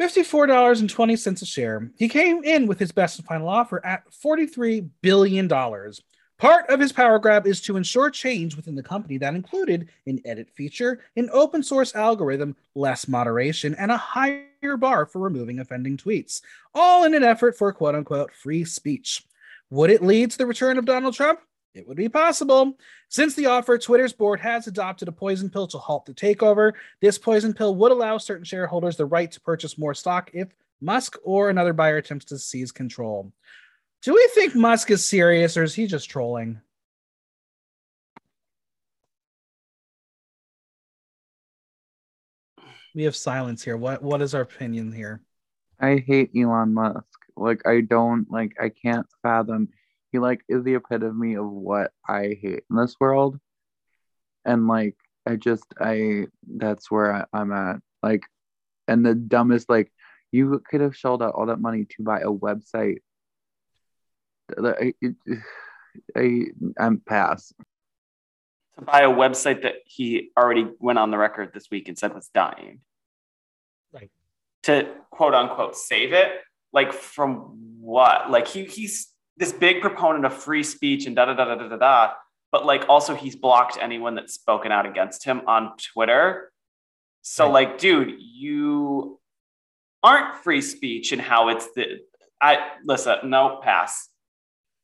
$54.20 0.00 1.42
a 1.42 1.44
share. 1.44 1.90
He 1.98 2.08
came 2.08 2.42
in 2.44 2.66
with 2.66 2.78
his 2.78 2.92
best 2.92 3.18
and 3.18 3.28
final 3.28 3.50
offer 3.50 3.84
at 3.84 4.04
$43 4.10 4.88
billion. 5.02 5.46
Part 5.46 6.70
of 6.70 6.80
his 6.80 6.92
power 6.92 7.18
grab 7.18 7.46
is 7.46 7.60
to 7.62 7.76
ensure 7.76 8.08
change 8.08 8.56
within 8.56 8.74
the 8.74 8.82
company 8.82 9.18
that 9.18 9.34
included 9.34 9.90
an 10.06 10.22
edit 10.24 10.48
feature, 10.48 11.00
an 11.14 11.28
open 11.34 11.62
source 11.62 11.94
algorithm, 11.94 12.56
less 12.74 13.06
moderation, 13.06 13.74
and 13.74 13.90
a 13.90 13.98
higher 13.98 14.78
bar 14.78 15.04
for 15.04 15.18
removing 15.18 15.60
offending 15.60 15.98
tweets, 15.98 16.40
all 16.74 17.04
in 17.04 17.12
an 17.12 17.22
effort 17.22 17.58
for 17.58 17.70
quote 17.74 17.94
unquote 17.94 18.32
free 18.32 18.64
speech. 18.64 19.22
Would 19.70 19.90
it 19.90 20.02
lead 20.02 20.32
to 20.32 20.38
the 20.38 20.46
return 20.46 20.78
of 20.78 20.84
Donald 20.84 21.14
Trump? 21.14 21.40
It 21.74 21.86
would 21.86 21.96
be 21.96 22.08
possible. 22.08 22.76
Since 23.08 23.36
the 23.36 23.46
offer, 23.46 23.78
Twitter's 23.78 24.12
board 24.12 24.40
has 24.40 24.66
adopted 24.66 25.06
a 25.06 25.12
poison 25.12 25.48
pill 25.48 25.68
to 25.68 25.78
halt 25.78 26.04
the 26.04 26.12
takeover. 26.12 26.72
This 27.00 27.18
poison 27.18 27.54
pill 27.54 27.76
would 27.76 27.92
allow 27.92 28.18
certain 28.18 28.44
shareholders 28.44 28.96
the 28.96 29.06
right 29.06 29.30
to 29.30 29.40
purchase 29.40 29.78
more 29.78 29.94
stock 29.94 30.30
if 30.34 30.48
Musk 30.80 31.16
or 31.22 31.48
another 31.48 31.72
buyer 31.72 31.98
attempts 31.98 32.24
to 32.26 32.38
seize 32.38 32.72
control. 32.72 33.32
Do 34.02 34.14
we 34.14 34.28
think 34.34 34.56
Musk 34.56 34.90
is 34.90 35.04
serious 35.04 35.56
or 35.56 35.62
is 35.62 35.74
he 35.74 35.86
just 35.86 36.10
trolling? 36.10 36.60
We 42.94 43.04
have 43.04 43.14
silence 43.14 43.62
here. 43.62 43.76
What 43.76 44.02
what 44.02 44.20
is 44.20 44.34
our 44.34 44.40
opinion 44.40 44.90
here? 44.90 45.20
I 45.78 46.02
hate 46.04 46.30
Elon 46.36 46.74
Musk. 46.74 47.19
Like 47.40 47.66
I 47.66 47.80
don't 47.80 48.30
like 48.30 48.54
I 48.60 48.68
can't 48.68 49.06
fathom 49.22 49.68
he 50.12 50.18
like 50.18 50.42
is 50.48 50.64
the 50.64 50.74
epitome 50.74 51.34
of 51.34 51.48
what 51.48 51.92
I 52.06 52.36
hate 52.40 52.64
in 52.68 52.76
this 52.76 52.96
world. 53.00 53.38
And 54.44 54.66
like 54.66 54.96
I 55.26 55.36
just 55.36 55.64
I 55.80 56.26
that's 56.56 56.90
where 56.90 57.14
I, 57.14 57.24
I'm 57.32 57.52
at. 57.52 57.76
Like 58.02 58.22
and 58.88 59.04
the 59.04 59.14
dumbest 59.14 59.68
like 59.68 59.92
you 60.32 60.62
could 60.68 60.80
have 60.80 60.96
shelled 60.96 61.22
out 61.22 61.34
all 61.34 61.46
that 61.46 61.60
money 61.60 61.86
to 61.96 62.02
buy 62.02 62.20
a 62.20 62.26
website. 62.26 62.98
I, 64.58 64.94
I 66.16 66.44
I'm 66.78 67.00
pass. 67.00 67.52
To 68.78 68.84
buy 68.84 69.02
a 69.02 69.10
website 69.10 69.62
that 69.62 69.74
he 69.84 70.30
already 70.36 70.68
went 70.78 70.98
on 70.98 71.10
the 71.10 71.18
record 71.18 71.52
this 71.52 71.70
week 71.70 71.88
and 71.88 71.98
said 71.98 72.14
was 72.14 72.30
dying. 72.34 72.80
Right. 73.92 74.10
To 74.64 74.88
quote 75.10 75.34
unquote 75.34 75.76
save 75.76 76.12
it. 76.12 76.32
Like 76.72 76.92
from 76.92 77.56
what? 77.80 78.30
Like 78.30 78.46
he 78.48 78.64
he's 78.64 79.08
this 79.36 79.52
big 79.52 79.80
proponent 79.80 80.24
of 80.26 80.34
free 80.34 80.62
speech 80.62 81.06
and 81.06 81.16
da 81.16 81.24
da 81.26 81.34
da 81.34 81.44
da 81.46 81.54
da 81.56 81.68
da 81.68 81.76
da. 81.76 82.12
But 82.52 82.66
like 82.66 82.84
also 82.88 83.14
he's 83.14 83.36
blocked 83.36 83.78
anyone 83.80 84.14
that's 84.14 84.34
spoken 84.34 84.70
out 84.72 84.86
against 84.86 85.24
him 85.24 85.42
on 85.46 85.72
Twitter. 85.92 86.52
So 87.22 87.44
Right. 87.46 87.52
like, 87.52 87.78
dude, 87.78 88.14
you 88.20 89.18
aren't 90.02 90.36
free 90.36 90.60
speech 90.62 91.12
and 91.12 91.20
how 91.20 91.48
it's 91.48 91.68
the 91.74 92.00
I 92.40 92.58
listen, 92.84 93.16
no 93.24 93.60
pass. 93.62 94.09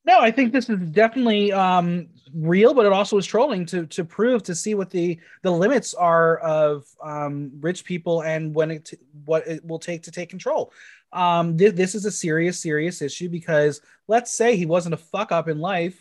No, 0.07 0.21
I 0.21 0.31
think 0.31 0.53
this 0.53 0.71
is 0.71 0.79
definitely 0.91 1.53
um, 1.53 2.07
real, 2.33 2.75
but 2.75 2.87
it 2.87 2.93
also 2.93 3.19
is 3.19 3.27
trolling 3.27 3.67
to 3.67 3.87
to 3.87 4.05
prove 4.05 4.43
to 4.45 4.55
see 4.55 4.75
what 4.75 4.89
the 4.89 5.19
the 5.43 5.51
limits 5.51 5.95
are 5.95 6.39
of 6.39 6.85
um, 7.03 7.51
rich 7.61 7.85
people 7.85 8.23
and 8.23 8.55
when 8.55 8.71
it 8.71 8.95
what 9.25 9.47
it 9.49 9.65
will 9.65 9.81
take 9.81 10.05
to 10.05 10.13
take 10.13 10.31
control. 10.31 10.73
Um, 11.13 11.59
thi- 11.59 11.71
this 11.71 11.95
is 11.95 12.05
a 12.05 12.11
serious, 12.11 12.61
serious 12.61 13.03
issue 13.03 13.29
because 13.29 13.81
let's 14.07 14.33
say 14.33 14.57
he 14.57 14.67
wasn't 14.67 14.95
a 14.95 14.99
fuck 14.99 15.33
up 15.33 15.49
in 15.49 15.59
life. 15.59 16.01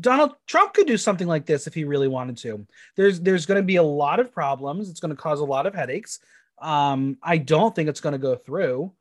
Donald 0.00 0.34
Trump 0.46 0.72
could 0.72 0.86
do 0.86 0.96
something 0.96 1.26
like 1.26 1.44
this 1.44 1.66
if 1.66 1.74
he 1.74 1.84
really 1.84 2.08
wanted 2.08 2.36
to. 2.38 2.64
There's 2.94 3.20
there's 3.20 3.46
going 3.46 3.60
to 3.60 3.66
be 3.66 3.76
a 3.76 3.82
lot 3.82 4.20
of 4.20 4.32
problems. 4.32 4.88
It's 4.88 5.00
going 5.00 5.14
to 5.14 5.20
cause 5.20 5.40
a 5.40 5.44
lot 5.44 5.66
of 5.66 5.74
headaches. 5.74 6.20
Um, 6.58 7.18
I 7.20 7.38
don't 7.38 7.74
think 7.74 7.88
it's 7.88 8.00
going 8.00 8.12
to 8.12 8.18
go 8.18 8.36
through 8.36 8.92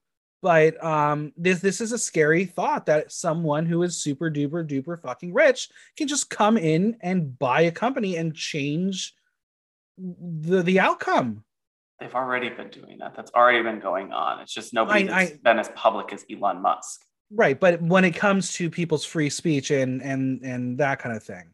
but 0.44 0.84
um 0.84 1.32
this 1.38 1.60
this 1.62 1.82
is 1.82 1.92
a 1.94 1.98
scary 1.98 2.46
thought 2.46 2.86
that 2.86 3.12
someone 3.12 3.66
who 3.66 3.82
is 3.82 3.96
super 4.00 4.30
duper 4.30 4.68
duper 4.68 5.00
fucking 5.02 5.34
rich 5.34 5.70
can 5.98 6.08
just 6.08 6.30
come 6.30 6.58
in 6.58 6.98
and 7.02 7.40
buy 7.40 7.62
a 7.62 7.72
company 7.72 8.18
and 8.18 8.36
change 8.36 9.16
the 9.98 10.62
the 10.62 10.80
outcome 10.80 11.44
They've 12.00 12.14
already 12.16 12.50
been 12.50 12.68
doing 12.70 12.98
that. 12.98 13.16
That's 13.16 13.32
already 13.32 13.62
been 13.64 13.80
going 13.80 14.12
on. 14.12 14.42
It's 14.42 14.54
just 14.54 14.74
nobody 14.74 15.08
I- 15.10 15.26
that's 15.28 15.38
been 15.38 15.58
as 15.60 15.70
public 15.70 16.12
as 16.12 16.26
Elon 16.30 16.62
Musk. 16.62 17.06
right 17.32 17.58
but 17.60 17.82
when 17.82 18.04
it 18.04 18.14
comes 18.16 18.52
to 18.54 18.70
people's 18.70 19.06
free 19.06 19.30
speech 19.30 19.72
and 19.72 20.02
and 20.04 20.44
and 20.44 20.78
that 20.80 21.00
kind 21.00 21.16
of 21.16 21.24
thing 21.24 21.46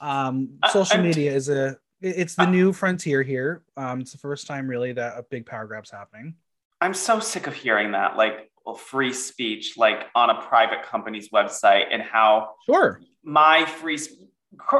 um 0.00 0.58
I- 0.62 0.70
social 0.72 0.96
I'm- 0.96 1.06
media 1.06 1.32
is 1.32 1.48
a 1.48 1.76
it's 2.00 2.34
the 2.34 2.42
I- 2.42 2.50
new 2.50 2.72
frontier 2.72 3.22
here 3.22 3.62
um 3.76 4.00
it's 4.00 4.10
the 4.12 4.18
first 4.18 4.46
time 4.48 4.66
really 4.66 4.92
that 4.92 5.16
a 5.16 5.22
big 5.22 5.46
power 5.46 5.66
grab's 5.66 5.90
happening 5.90 6.34
I'm 6.82 6.94
so 6.94 7.20
sick 7.20 7.46
of 7.46 7.54
hearing 7.54 7.92
that. 7.92 8.16
Like, 8.16 8.50
free 8.78 9.12
speech 9.12 9.76
like 9.76 10.06
on 10.14 10.30
a 10.30 10.40
private 10.42 10.84
company's 10.84 11.28
website 11.30 11.86
and 11.90 12.00
how 12.00 12.54
Sure. 12.66 13.00
my 13.24 13.66
free 13.66 13.98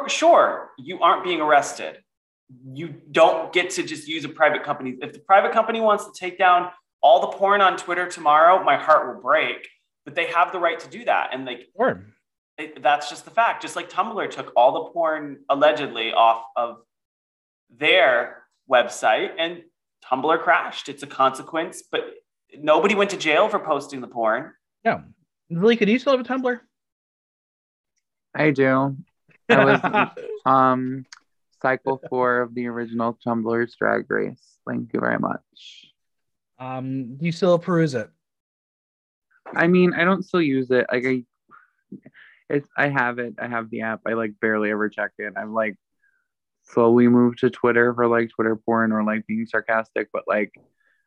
sure 0.06 0.70
you 0.78 1.00
aren't 1.00 1.24
being 1.24 1.40
arrested 1.40 1.98
you 2.72 2.94
don't 3.10 3.52
get 3.52 3.70
to 3.70 3.82
just 3.82 4.06
use 4.06 4.24
a 4.24 4.28
private 4.28 4.62
company 4.62 4.96
if 5.02 5.12
the 5.12 5.18
private 5.18 5.52
company 5.52 5.80
wants 5.80 6.04
to 6.04 6.12
take 6.18 6.38
down 6.38 6.70
all 7.02 7.20
the 7.22 7.36
porn 7.38 7.60
on 7.60 7.76
twitter 7.76 8.06
tomorrow 8.06 8.62
my 8.62 8.76
heart 8.76 9.14
will 9.14 9.20
break 9.20 9.66
but 10.04 10.14
they 10.14 10.26
have 10.26 10.52
the 10.52 10.58
right 10.60 10.78
to 10.78 10.88
do 10.88 11.04
that 11.04 11.30
and 11.32 11.44
like 11.44 11.66
Sure. 11.76 12.06
it, 12.58 12.80
that's 12.82 13.10
just 13.10 13.24
the 13.24 13.30
fact 13.32 13.62
just 13.62 13.74
like 13.74 13.90
tumblr 13.90 14.30
took 14.30 14.52
all 14.54 14.84
the 14.84 14.90
porn 14.92 15.38
allegedly 15.48 16.12
off 16.12 16.44
of 16.56 16.76
their 17.68 18.44
website 18.70 19.30
and 19.38 19.62
tumblr 20.10 20.40
crashed 20.42 20.88
it's 20.88 21.02
a 21.02 21.06
consequence 21.06 21.82
but 21.90 22.00
nobody 22.58 22.94
went 22.94 23.10
to 23.10 23.16
jail 23.16 23.48
for 23.48 23.58
posting 23.58 24.00
the 24.00 24.08
porn 24.08 24.52
Yeah. 24.84 25.02
Zalika, 25.50 25.84
do 25.84 25.92
you 25.92 25.98
still 25.98 26.16
have 26.16 26.24
a 26.24 26.28
Tumblr? 26.28 26.60
I 28.34 28.50
do. 28.52 28.96
I 29.50 29.64
was 29.64 30.08
um 30.46 31.04
cycle 31.60 32.00
four 32.08 32.40
of 32.40 32.54
the 32.54 32.66
original 32.68 33.18
Tumblr's 33.24 33.74
Drag 33.76 34.10
Race. 34.10 34.42
Thank 34.66 34.92
you 34.94 35.00
very 35.00 35.18
much. 35.18 35.92
um, 36.58 37.16
do 37.16 37.26
you 37.26 37.32
still 37.32 37.58
peruse 37.58 37.94
it? 37.94 38.08
I 39.54 39.66
mean, 39.66 39.92
I 39.92 40.04
don't 40.04 40.22
still 40.24 40.40
use 40.40 40.70
it. 40.70 40.86
Like 40.90 41.04
I, 41.06 41.24
it's 42.48 42.68
I 42.76 42.88
have 42.88 43.18
it. 43.18 43.34
I 43.38 43.48
have 43.48 43.68
the 43.68 43.82
app. 43.82 44.00
I 44.06 44.14
like 44.14 44.32
barely 44.40 44.70
ever 44.70 44.88
check 44.88 45.10
it. 45.18 45.34
I'm 45.36 45.52
like 45.52 45.76
slowly 46.62 47.08
moved 47.08 47.38
to 47.40 47.50
Twitter 47.50 47.94
for 47.94 48.06
like 48.06 48.30
Twitter 48.30 48.56
porn 48.56 48.92
or 48.92 49.04
like 49.04 49.26
being 49.26 49.46
sarcastic, 49.46 50.08
but 50.12 50.24
like 50.26 50.52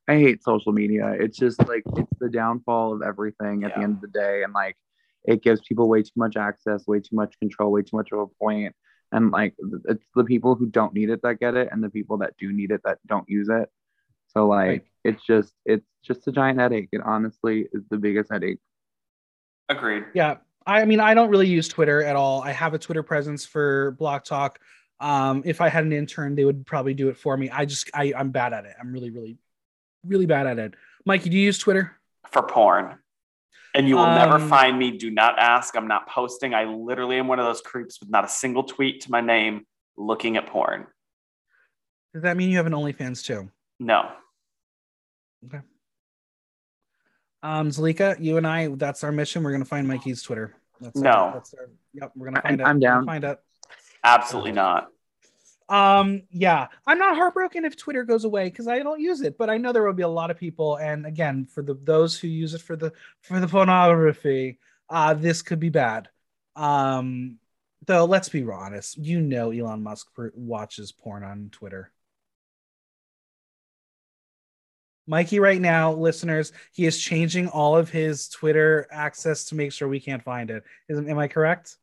I 0.07 0.15
hate 0.15 0.43
social 0.43 0.71
media. 0.71 1.15
It's 1.19 1.37
just 1.37 1.65
like 1.67 1.83
it's 1.97 2.11
the 2.19 2.29
downfall 2.29 2.93
of 2.93 3.01
everything 3.01 3.63
at 3.63 3.73
the 3.75 3.81
end 3.81 3.95
of 3.95 4.01
the 4.01 4.07
day, 4.07 4.43
and 4.43 4.53
like 4.53 4.77
it 5.23 5.41
gives 5.41 5.61
people 5.61 5.89
way 5.89 6.03
too 6.03 6.11
much 6.15 6.37
access, 6.37 6.85
way 6.85 6.99
too 6.99 7.15
much 7.15 7.39
control, 7.39 7.71
way 7.71 7.81
too 7.81 7.97
much 7.97 8.11
of 8.11 8.19
a 8.19 8.27
point. 8.27 8.75
And 9.11 9.31
like 9.31 9.55
it's 9.87 10.05
the 10.15 10.23
people 10.23 10.55
who 10.55 10.67
don't 10.67 10.93
need 10.93 11.09
it 11.09 11.21
that 11.23 11.39
get 11.39 11.55
it, 11.55 11.69
and 11.71 11.83
the 11.83 11.89
people 11.89 12.17
that 12.19 12.33
do 12.37 12.51
need 12.53 12.71
it 12.71 12.81
that 12.85 12.99
don't 13.07 13.27
use 13.27 13.49
it. 13.49 13.69
So 14.27 14.47
like 14.47 14.67
Right. 14.67 14.85
it's 15.03 15.23
just 15.25 15.53
it's 15.65 15.85
just 16.03 16.27
a 16.27 16.31
giant 16.31 16.59
headache. 16.59 16.89
It 16.91 17.01
honestly 17.03 17.67
is 17.71 17.83
the 17.89 17.97
biggest 17.97 18.31
headache. 18.31 18.59
agreed 19.69 20.03
Yeah. 20.13 20.37
I 20.67 20.85
mean, 20.85 20.99
I 20.99 21.13
don't 21.13 21.29
really 21.29 21.47
use 21.47 21.67
Twitter 21.67 22.03
at 22.03 22.15
all. 22.15 22.41
I 22.41 22.51
have 22.51 22.73
a 22.73 22.79
Twitter 22.79 23.03
presence 23.03 23.45
for 23.45 23.91
Block 23.91 24.23
Talk. 24.25 24.59
Um, 24.99 25.41
if 25.45 25.59
I 25.61 25.69
had 25.69 25.83
an 25.83 25.91
intern, 25.93 26.35
they 26.35 26.45
would 26.45 26.65
probably 26.65 26.93
do 26.93 27.09
it 27.09 27.17
for 27.17 27.35
me. 27.35 27.49
I 27.49 27.65
just, 27.65 27.89
I, 27.93 28.13
I'm 28.15 28.31
bad 28.31 28.53
at 28.53 28.65
it. 28.65 28.75
I'm 28.79 28.91
really, 28.93 29.09
really, 29.09 29.37
really 30.05 30.25
bad 30.25 30.47
at 30.47 30.57
it. 30.59 30.73
Mikey, 31.05 31.29
do 31.29 31.37
you 31.37 31.43
use 31.43 31.57
Twitter? 31.57 31.91
for 32.31 32.41
porn. 32.43 32.97
And 33.75 33.87
you 33.87 33.95
will 33.97 34.07
never 34.07 34.35
Um, 34.35 34.49
find 34.49 34.79
me. 34.79 34.91
Do 34.97 35.11
not 35.11 35.37
ask. 35.37 35.75
I'm 35.77 35.87
not 35.87 36.07
posting. 36.09 36.53
I 36.53 36.63
literally 36.63 37.17
am 37.17 37.27
one 37.27 37.39
of 37.39 37.45
those 37.45 37.61
creeps 37.61 37.99
with 37.99 38.09
not 38.09 38.25
a 38.25 38.27
single 38.27 38.63
tweet 38.63 39.01
to 39.01 39.11
my 39.11 39.21
name 39.21 39.65
looking 39.97 40.37
at 40.37 40.47
porn. 40.47 40.87
Does 42.13 42.23
that 42.23 42.35
mean 42.37 42.49
you 42.49 42.57
have 42.57 42.65
an 42.65 42.73
OnlyFans 42.73 43.23
too? 43.23 43.51
No. 43.79 44.11
Okay. 45.45 45.59
Um, 47.43 47.69
Zalika, 47.69 48.15
you 48.19 48.37
and 48.37 48.47
I, 48.47 48.67
that's 48.69 49.03
our 49.03 49.11
mission. 49.11 49.43
We're 49.43 49.51
gonna 49.51 49.65
find 49.65 49.87
Mikey's 49.87 50.21
Twitter. 50.23 50.55
That's 50.81 50.97
No. 50.99 51.09
Our, 51.11 51.33
that's 51.33 51.53
our, 51.53 51.69
yep, 51.93 52.11
we're 52.15 52.27
gonna 52.27 52.39
I- 52.39 52.47
find 52.49 52.61
it. 52.61 52.63
I'm 52.63 52.75
We're 52.79 52.87
gonna 52.87 52.95
down. 52.95 53.05
Find 53.05 53.23
it. 53.25 53.39
Absolutely 54.05 54.51
not. 54.51 54.91
Um, 55.67 56.21
yeah, 56.29 56.67
I'm 56.85 56.99
not 56.99 57.15
heartbroken 57.15 57.65
if 57.65 57.75
Twitter 57.75 58.03
goes 58.03 58.23
away 58.23 58.45
because 58.45 58.67
I 58.67 58.79
don't 58.79 59.01
use 59.01 59.21
it, 59.21 59.35
but 59.35 59.49
I 59.49 59.57
know 59.57 59.73
there 59.73 59.83
will 59.83 59.93
be 59.93 60.03
a 60.03 60.07
lot 60.07 60.29
of 60.29 60.37
people, 60.37 60.75
and 60.75 61.07
again, 61.07 61.47
for 61.47 61.63
the 61.63 61.73
those 61.73 62.17
who 62.17 62.27
use 62.27 62.53
it 62.53 62.61
for 62.61 62.75
the 62.75 62.93
for 63.21 63.39
the 63.39 63.47
pornography, 63.47 64.59
uh, 64.91 65.15
this 65.15 65.41
could 65.41 65.59
be 65.59 65.69
bad. 65.69 66.07
Um, 66.55 67.39
though, 67.87 68.05
let's 68.05 68.29
be 68.29 68.43
honest, 68.43 68.99
you 68.99 69.19
know, 69.19 69.49
Elon 69.49 69.81
Musk 69.81 70.07
watches 70.35 70.91
porn 70.91 71.23
on 71.23 71.49
Twitter. 71.51 71.91
Mikey, 75.07 75.39
right 75.39 75.61
now, 75.61 75.93
listeners, 75.93 76.51
he 76.73 76.85
is 76.85 76.99
changing 76.99 77.47
all 77.47 77.75
of 77.75 77.89
his 77.89 78.27
Twitter 78.27 78.87
access 78.91 79.45
to 79.45 79.55
make 79.55 79.71
sure 79.71 79.87
we 79.87 79.99
can't 79.99 80.23
find 80.23 80.51
it. 80.51 80.63
Is, 80.89 80.99
am 80.99 81.17
I 81.17 81.27
correct? 81.27 81.77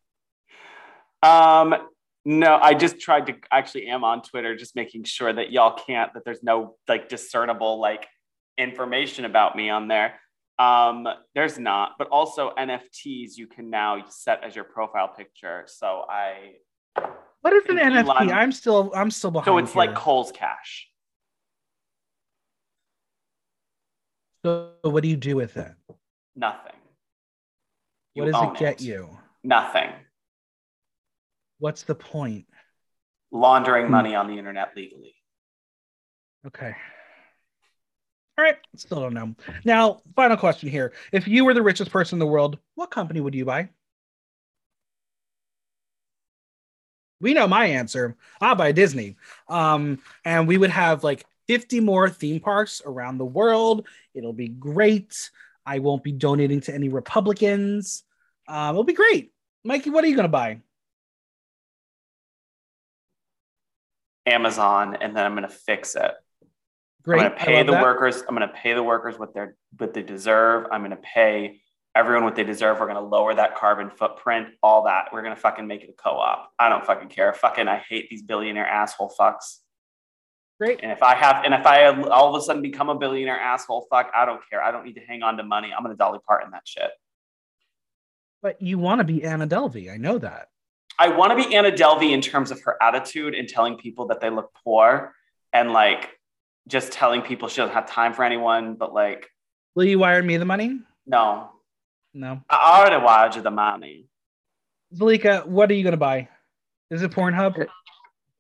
Um, 1.23 1.75
no, 2.25 2.57
I 2.57 2.75
just 2.75 3.01
tried 3.01 3.27
to 3.27 3.35
actually 3.51 3.89
am 3.89 4.05
on 4.05 4.23
Twitter, 4.23 4.55
just 4.55 4.77
making 4.77 5.05
sure 5.05 5.33
that 5.33 5.51
y'all 5.51 5.77
can't, 5.77 6.15
that 6.15 6.25
there's 6.25 6.43
no 6.43 6.77
like 6.89 7.09
discernible 7.09 7.81
like 7.81 8.07
information 8.59 9.25
about 9.25 9.57
me 9.57 9.71
on 9.71 9.89
there. 9.89 10.15
Um, 10.59 11.09
there's 11.35 11.59
not, 11.59 11.93
but 11.99 12.09
also 12.09 12.53
NFTs 12.57 13.37
you 13.37 13.49
can 13.49 13.71
now 13.71 14.05
set 14.09 14.45
as 14.45 14.55
your 14.55 14.65
profile 14.65 15.09
picture. 15.09 15.65
So 15.67 16.05
I 16.09 16.53
What 17.41 17.53
is 17.55 17.65
an 17.69 17.79
And 17.79 18.07
NFT? 18.07 18.33
I'm 18.33 18.53
still, 18.53 18.93
I'm 18.95 19.11
still 19.11 19.33
behind. 19.33 19.47
so 19.47 19.59
it's 19.59 19.75
like 19.75 19.91
here. 19.91 19.97
Cole's 19.97 20.31
Cash. 20.31 20.89
So 24.45 24.73
what 24.83 25.03
do 25.03 25.09
you 25.09 25.17
do 25.17 25.37
with 25.37 25.57
it? 25.57 25.73
Nothing. 26.37 26.73
What 28.15 28.31
does 28.31 28.43
it 28.43 28.59
get 28.59 28.81
you? 28.81 29.19
Nothing. 29.43 29.91
What's 31.63 31.85
the 31.85 31.95
point? 31.95 32.47
Laundering 33.31 33.87
Hmm. 33.87 33.93
money 33.93 34.15
on 34.17 34.27
the 34.27 34.37
internet 34.37 34.73
legally. 34.75 35.15
Okay. 36.45 36.75
All 38.37 38.45
right. 38.45 38.57
Still 38.75 38.99
don't 39.01 39.15
know. 39.15 39.37
Now, 39.65 40.03
final 40.17 40.37
question 40.37 40.69
here. 40.69 40.93
If 41.13 41.29
you 41.29 41.45
were 41.45 41.55
the 41.55 41.63
richest 41.63 41.93
person 41.93 42.17
in 42.17 42.19
the 42.19 42.27
world, 42.27 42.59
what 42.75 42.91
company 42.91 43.21
would 43.21 43.37
you 43.37 43.45
buy? 43.45 43.69
We 47.21 47.33
know 47.33 47.47
my 47.47 47.67
answer. 47.67 48.17
I'll 48.41 48.57
buy 48.57 48.73
Disney. 48.73 49.15
Um, 49.49 50.03
and 50.25 50.49
we 50.49 50.59
would 50.59 50.71
have 50.71 51.05
like 51.05 51.25
50 51.47 51.79
more 51.79 52.11
theme 52.11 52.41
parks 52.41 52.83
around 52.85 53.19
the 53.19 53.25
world. 53.25 53.87
It'll 54.15 54.33
be 54.33 54.49
great. 54.49 55.31
I 55.65 55.79
won't 55.79 56.03
be 56.03 56.11
donating 56.11 56.61
to 56.63 56.75
any 56.75 56.89
Republicans. 56.89 58.03
Um, 58.49 58.71
it'll 58.71 58.83
be 58.83 58.95
great. 58.95 59.33
Mikey, 59.63 59.91
what 59.91 60.03
are 60.03 60.09
you 60.09 60.17
going 60.17 60.25
to 60.25 60.29
buy? 60.29 60.61
Amazon, 64.27 64.97
and 65.01 65.17
then 65.17 65.25
I'm 65.25 65.33
going 65.33 65.49
to 65.49 65.55
fix 65.55 65.95
it. 65.95 66.13
Great. 67.03 67.21
I'm 67.21 67.29
going 67.29 67.39
to 67.39 67.45
pay 67.45 67.63
the 67.63 67.73
that. 67.73 67.83
workers. 67.83 68.23
I'm 68.29 68.37
going 68.37 68.49
to 68.49 68.55
pay 68.55 68.75
the 68.75 68.83
workers 68.83 69.19
what 69.19 69.35
they're 69.35 69.57
what 69.79 69.93
they 69.93 70.03
deserve. 70.03 70.67
I'm 70.71 70.81
going 70.81 70.91
to 70.93 70.97
pay 70.97 71.61
everyone 71.95 72.25
what 72.25 72.37
they 72.37 72.45
deserve. 72.45 72.79
We're 72.79 72.87
going 72.87 73.03
to 73.03 73.09
lower 73.09 73.35
that 73.35 73.57
carbon 73.57 73.91
footprint. 73.91 74.49
All 74.63 74.85
that. 74.85 75.09
We're 75.13 75.23
going 75.23 75.35
to 75.35 75.41
fucking 75.41 75.67
make 75.67 75.83
it 75.83 75.91
a 75.91 76.03
co-op. 76.03 76.53
I 76.59 76.69
don't 76.69 76.87
fucking 76.87 77.09
care. 77.09 77.33
Fucking, 77.35 77.69
I 77.69 77.79
hate 77.89 78.09
these 78.09 78.23
billionaire 78.23 78.67
asshole 78.67 79.13
fucks. 79.19 79.59
Great. 80.61 80.81
And 80.83 80.93
if 80.93 81.03
I 81.03 81.17
have, 81.17 81.45
and 81.45 81.53
if 81.53 81.67
I 81.67 81.87
all 81.87 82.33
of 82.33 82.41
a 82.41 82.45
sudden 82.45 82.63
become 82.63 82.89
a 82.89 82.95
billionaire 82.95 83.39
asshole 83.39 83.89
fuck, 83.91 84.13
I 84.15 84.25
don't 84.25 84.41
care. 84.49 84.63
I 84.63 84.71
don't 84.71 84.85
need 84.85 84.95
to 84.95 85.01
hang 85.01 85.25
on 85.25 85.37
to 85.39 85.43
money. 85.43 85.73
I'm 85.77 85.83
going 85.83 85.93
to 85.93 85.99
Dolly 85.99 86.21
Parton 86.25 86.53
that 86.53 86.63
shit. 86.65 86.91
But 88.43 88.63
you 88.63 88.79
want 88.79 89.01
to 89.01 89.05
be 89.05 89.25
Anna 89.25 89.47
Delvey. 89.49 89.93
I 89.93 89.97
know 89.97 90.19
that. 90.19 90.49
I 90.99 91.09
want 91.09 91.31
to 91.39 91.49
be 91.49 91.55
Anna 91.55 91.71
Delvey 91.73 92.13
in 92.13 92.21
terms 92.21 92.51
of 92.51 92.61
her 92.63 92.77
attitude 92.83 93.35
and 93.35 93.49
telling 93.49 93.77
people 93.77 94.07
that 94.09 94.21
they 94.21 94.31
look 94.31 94.53
poor 94.65 95.15
and 95.53 95.73
like 95.73 96.11
just 96.69 96.93
telling 96.93 97.23
people 97.23 97.49
she 97.49 97.57
doesn't 97.57 97.75
have 97.75 97.87
time 97.89 98.13
for 98.15 98.25
anyone. 98.25 98.75
But 98.75 98.93
like, 98.93 99.29
Will 99.75 99.85
you 99.85 99.99
wire 99.99 100.23
me 100.23 100.37
the 100.37 100.45
money? 100.45 100.79
no, 101.07 101.51
No. 102.15 102.41
I 102.51 102.79
already 102.81 103.03
wired 103.05 103.35
you 103.35 103.43
the 103.43 103.51
money. 103.51 104.07
Zalika, 104.95 105.47
what 105.47 105.71
are 105.71 105.75
you 105.75 105.83
going 105.83 105.93
to 105.93 105.97
buy? 105.97 106.29
Is 106.91 107.03
it 107.03 107.11
Pornhub? 107.11 107.67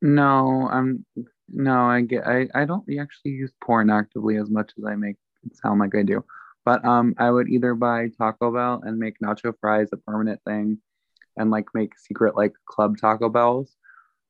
No, 0.02 0.68
I'm 0.70 1.06
no, 1.48 1.84
I 1.84 2.02
get 2.02 2.26
I, 2.26 2.48
I 2.54 2.64
don't 2.64 2.84
actually 3.00 3.32
use 3.32 3.52
porn 3.62 3.88
actively 3.90 4.36
as 4.36 4.50
much 4.50 4.72
as 4.76 4.84
I 4.84 4.94
make 4.94 5.16
it 5.44 5.56
sound 5.56 5.80
like 5.80 5.94
I 5.94 6.02
do. 6.02 6.24
But 6.64 6.84
um 6.84 7.14
I 7.18 7.30
would 7.30 7.48
either 7.48 7.74
buy 7.74 8.08
Taco 8.18 8.52
Bell 8.52 8.82
and 8.84 8.98
make 8.98 9.18
nacho 9.20 9.54
fries 9.60 9.88
a 9.92 9.96
permanent 9.96 10.40
thing 10.44 10.78
and 11.36 11.50
like 11.50 11.66
make 11.74 11.98
secret 11.98 12.36
like 12.36 12.52
club 12.66 12.98
Taco 12.98 13.28
Bells 13.28 13.74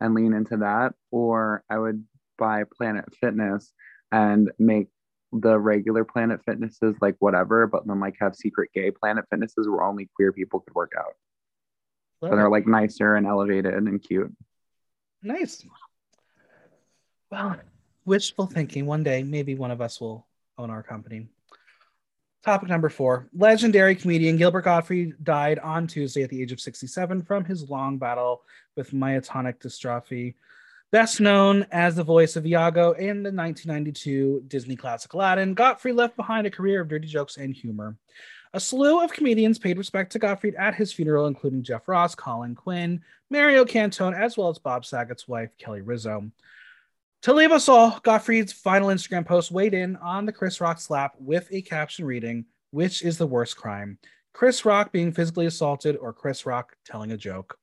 and 0.00 0.14
lean 0.14 0.32
into 0.32 0.58
that, 0.58 0.94
or 1.10 1.64
I 1.70 1.78
would 1.78 2.04
buy 2.38 2.64
Planet 2.76 3.04
Fitness 3.20 3.72
and 4.10 4.50
make 4.58 4.88
the 5.32 5.58
regular 5.58 6.04
Planet 6.04 6.40
Fitnesses 6.44 6.94
like 7.00 7.16
whatever, 7.18 7.66
but 7.66 7.86
then 7.86 8.00
like 8.00 8.16
have 8.20 8.34
secret 8.36 8.70
gay 8.74 8.90
Planet 8.90 9.24
Fitnesses 9.30 9.68
where 9.68 9.82
only 9.82 10.08
queer 10.14 10.32
people 10.32 10.60
could 10.60 10.74
work 10.74 10.92
out. 10.98 11.14
so 12.20 12.28
they're 12.36 12.50
like 12.50 12.66
nicer 12.66 13.14
and 13.14 13.26
elevated 13.26 13.74
and 13.74 14.02
cute. 14.02 14.34
Nice. 15.22 15.64
Well, 17.30 17.56
wishful 18.04 18.46
thinking. 18.46 18.86
One 18.86 19.02
day, 19.02 19.22
maybe 19.22 19.54
one 19.54 19.70
of 19.70 19.80
us 19.80 20.00
will 20.00 20.26
own 20.58 20.68
our 20.68 20.82
company. 20.82 21.28
Topic 22.44 22.68
number 22.68 22.88
four. 22.88 23.28
Legendary 23.37 23.94
comedian 23.94 24.37
Gilbert 24.37 24.62
Gottfried 24.62 25.14
died 25.22 25.61
on 25.61 25.87
Tuesday 25.87 26.24
at 26.24 26.31
the 26.31 26.42
age 26.42 26.50
of 26.50 26.61
67 26.61 27.22
from 27.22 27.44
his 27.44 27.70
long 27.70 27.98
battle 27.98 28.42
with 28.76 28.90
myotonic 28.90 29.61
dystrophy. 29.61 30.35
Best 30.90 31.20
known 31.20 31.64
as 31.70 31.94
the 31.94 32.02
voice 32.02 32.35
of 32.35 32.44
Iago 32.44 32.92
in 32.92 33.22
the 33.22 33.31
1992 33.31 34.42
Disney 34.48 34.74
classic 34.74 35.12
Aladdin, 35.12 35.55
Gottfried 35.55 35.94
left 35.94 36.16
behind 36.16 36.46
a 36.46 36.50
career 36.50 36.81
of 36.81 36.88
dirty 36.88 37.07
jokes 37.07 37.37
and 37.37 37.55
humor. 37.55 37.96
A 38.55 38.59
slew 38.59 39.00
of 39.02 39.12
comedians 39.12 39.61
paid 39.61 39.78
respect 39.78 40.11
to 40.12 40.18
Gottfried 40.18 40.57
at 40.57 40.74
his 40.74 40.92
funeral, 40.92 41.26
including 41.26 41.62
Jeff 41.62 41.87
Ross, 41.87 42.16
Colin 42.16 42.57
Quinn, 42.57 43.02
Mario 43.31 43.64
Cantone, 43.64 44.18
as 44.18 44.37
well 44.37 44.48
as 44.48 44.59
Bob 44.59 44.85
Saget's 44.85 45.28
wife, 45.28 45.50
Kelly 45.59 45.81
Rizzo. 45.81 46.28
To 47.22 47.32
leave 47.32 47.52
us 47.52 47.68
all, 47.68 48.00
Gottfried's 48.02 48.52
final 48.52 48.88
Instagram 48.88 49.24
post 49.24 49.52
weighed 49.52 49.74
in 49.74 49.96
on 49.96 50.26
the 50.26 50.32
Chris 50.32 50.61
Rock 50.61 50.80
slap 50.80 51.14
with 51.18 51.46
a 51.52 51.62
caption 51.62 52.04
reading, 52.04 52.46
Which 52.72 53.02
is 53.02 53.18
the 53.18 53.26
worst 53.26 53.56
crime? 53.56 53.98
Chris 54.35 54.64
Rock 54.64 54.92
being 54.92 55.12
physically 55.12 55.46
assaulted 55.46 55.96
or 55.96 56.12
Chris 56.12 56.46
Rock 56.46 56.74
telling 56.85 57.12
a 57.12 57.16
joke? 57.16 57.58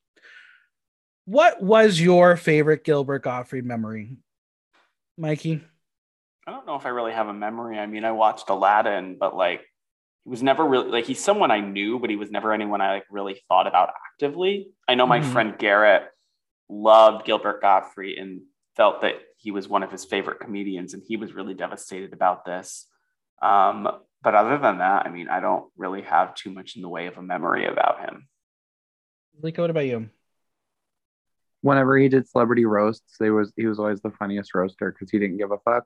What 1.26 1.62
was 1.62 2.00
your 2.00 2.38
favorite 2.38 2.84
Gilbert 2.84 3.24
Gottfried 3.24 3.66
memory? 3.66 4.18
Mikey? 5.18 5.62
I 6.48 6.52
don't 6.52 6.66
know 6.66 6.76
if 6.76 6.86
I 6.86 6.90
really 6.90 7.12
have 7.12 7.28
a 7.28 7.34
memory. 7.34 7.78
I 7.78 7.86
mean, 7.86 8.06
I 8.06 8.12
watched 8.12 8.50
Aladdin, 8.50 9.18
but 9.20 9.36
like 9.36 9.62
he 10.24 10.30
was 10.30 10.42
never 10.42 10.64
really 10.66 10.90
like 10.90 11.06
he's 11.06 11.24
someone 11.24 11.52
I 11.52 11.60
knew, 11.60 12.00
but 12.00 12.10
he 12.10 12.16
was 12.16 12.32
never 12.32 12.54
anyone 12.54 12.82
I 12.82 12.94
like 12.94 13.06
really 13.12 13.42
thought 13.50 13.68
about 13.68 13.90
actively. 14.14 14.70
I 14.88 14.96
know 14.96 15.06
my 15.06 15.20
Mhm. 15.20 15.32
friend 15.32 15.58
Garrett 15.58 16.04
loved 16.70 17.26
Gilbert 17.26 17.62
Gottfried 17.62 18.18
and 18.18 18.42
felt 18.76 19.02
that 19.02 19.16
he 19.40 19.52
was 19.52 19.70
one 19.70 19.84
of 19.84 19.92
his 19.92 20.04
favorite 20.04 20.40
comedians, 20.40 20.94
and 20.94 21.02
he 21.08 21.16
was 21.16 21.34
really 21.34 21.54
devastated 21.54 22.14
about 22.14 22.46
this. 22.46 22.88
Um, 23.42 23.88
but 24.22 24.36
other 24.36 24.58
than 24.58 24.80
that, 24.80 25.06
I 25.06 25.10
mean, 25.10 25.30
I 25.30 25.40
don't 25.40 25.72
really 25.78 26.02
have 26.02 26.36
too 26.36 26.52
much 26.52 26.76
in 26.76 26.82
the 26.82 26.90
way 26.90 27.08
of 27.08 27.18
a 27.18 27.22
memory 27.22 27.66
about 27.66 28.02
him. 28.02 28.28
Lika, 29.42 29.62
what 29.62 29.70
about 29.70 29.86
you? 29.86 30.10
Whenever 31.62 31.98
he 31.98 32.10
did 32.10 32.28
celebrity 32.28 32.66
roasts, 32.66 33.16
they 33.18 33.30
was 33.30 33.54
he 33.56 33.66
was 33.66 33.80
always 33.80 34.02
the 34.02 34.12
funniest 34.12 34.54
roaster 34.54 34.92
because 34.92 35.10
he 35.10 35.20
didn't 35.20 35.38
give 35.38 35.52
a 35.52 35.58
fuck. 35.60 35.86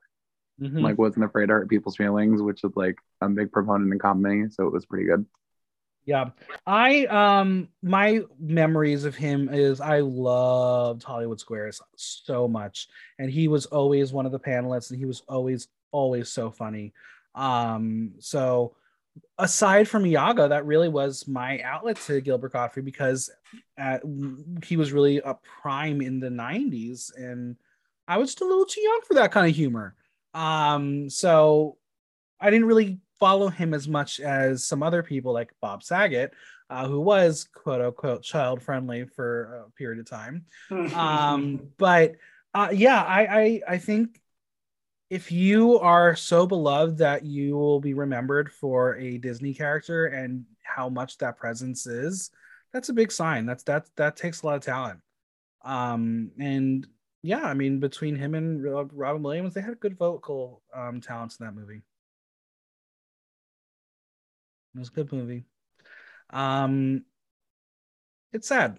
Mhm. 0.60 0.82
Like 0.82 0.98
wasn't 0.98 1.24
afraid 1.24 1.46
to 1.46 1.52
hurt 1.52 1.68
people's 1.68 1.96
feelings, 1.96 2.42
which 2.42 2.62
is 2.64 2.72
like 2.74 2.96
a 3.20 3.28
big 3.28 3.52
proponent 3.52 3.92
in 3.92 3.98
comedy. 3.98 4.50
So 4.50 4.66
it 4.66 4.72
was 4.72 4.86
pretty 4.86 5.06
good. 5.06 5.26
Yeah. 6.06 6.30
I 6.66 7.06
um 7.06 7.68
my 7.82 8.20
memories 8.38 9.04
of 9.04 9.14
him 9.14 9.48
is 9.50 9.80
I 9.80 10.00
loved 10.00 11.02
Hollywood 11.02 11.40
Squares 11.40 11.80
so 11.96 12.46
much. 12.46 12.88
And 13.18 13.30
he 13.30 13.48
was 13.48 13.66
always 13.66 14.12
one 14.12 14.26
of 14.26 14.32
the 14.32 14.40
panelists 14.40 14.90
and 14.90 14.98
he 14.98 15.06
was 15.06 15.22
always, 15.28 15.68
always 15.92 16.28
so 16.28 16.50
funny. 16.50 16.92
Um, 17.34 18.12
so 18.18 18.76
aside 19.38 19.88
from 19.88 20.06
Iago, 20.06 20.48
that 20.48 20.66
really 20.66 20.88
was 20.88 21.26
my 21.26 21.60
outlet 21.60 21.96
to 22.02 22.20
Gilbert 22.20 22.52
Gottfried 22.52 22.84
because 22.84 23.30
uh, 23.80 23.98
he 24.64 24.76
was 24.76 24.92
really 24.92 25.18
a 25.18 25.36
prime 25.62 26.00
in 26.00 26.20
the 26.20 26.28
90s 26.28 27.16
and 27.16 27.56
I 28.06 28.18
was 28.18 28.30
just 28.30 28.42
a 28.42 28.46
little 28.46 28.66
too 28.66 28.82
young 28.82 29.00
for 29.06 29.14
that 29.14 29.32
kind 29.32 29.48
of 29.48 29.56
humor. 29.56 29.94
Um, 30.34 31.08
so 31.08 31.78
I 32.40 32.50
didn't 32.50 32.66
really 32.66 33.00
follow 33.18 33.48
him 33.48 33.74
as 33.74 33.88
much 33.88 34.20
as 34.20 34.64
some 34.64 34.82
other 34.82 35.02
people 35.02 35.32
like 35.32 35.52
Bob 35.60 35.82
Saget, 35.82 36.32
uh, 36.70 36.86
who 36.86 37.00
was 37.00 37.48
quote 37.54 37.80
unquote 37.80 38.22
child 38.22 38.62
friendly 38.62 39.04
for 39.04 39.66
a 39.66 39.70
period 39.72 40.00
of 40.00 40.08
time. 40.08 40.44
Um, 40.94 41.68
but 41.78 42.16
uh, 42.52 42.68
yeah, 42.72 43.02
I, 43.02 43.26
I 43.26 43.60
I 43.68 43.78
think 43.78 44.20
if 45.10 45.30
you 45.30 45.78
are 45.78 46.16
so 46.16 46.46
beloved 46.46 46.98
that 46.98 47.24
you 47.24 47.56
will 47.56 47.80
be 47.80 47.94
remembered 47.94 48.52
for 48.52 48.96
a 48.96 49.18
Disney 49.18 49.54
character 49.54 50.06
and 50.06 50.44
how 50.62 50.88
much 50.88 51.18
that 51.18 51.36
presence 51.36 51.86
is, 51.86 52.30
that's 52.72 52.88
a 52.88 52.94
big 52.94 53.12
sign. 53.12 53.46
That's 53.46 53.62
that 53.64 53.86
that 53.96 54.16
takes 54.16 54.42
a 54.42 54.46
lot 54.46 54.56
of 54.56 54.62
talent. 54.62 55.00
Um, 55.64 56.30
and 56.38 56.86
yeah, 57.22 57.42
I 57.42 57.54
mean, 57.54 57.80
between 57.80 58.16
him 58.16 58.34
and 58.34 58.62
Robin 58.92 59.22
Williams, 59.22 59.54
they 59.54 59.62
had 59.62 59.80
good 59.80 59.96
vocal 59.96 60.62
um, 60.74 61.00
talents 61.00 61.38
in 61.38 61.46
that 61.46 61.54
movie. 61.54 61.82
It 64.74 64.78
was 64.78 64.88
a 64.88 64.92
good 64.92 65.12
movie. 65.12 65.44
Um, 66.30 67.04
it's 68.32 68.48
sad. 68.48 68.78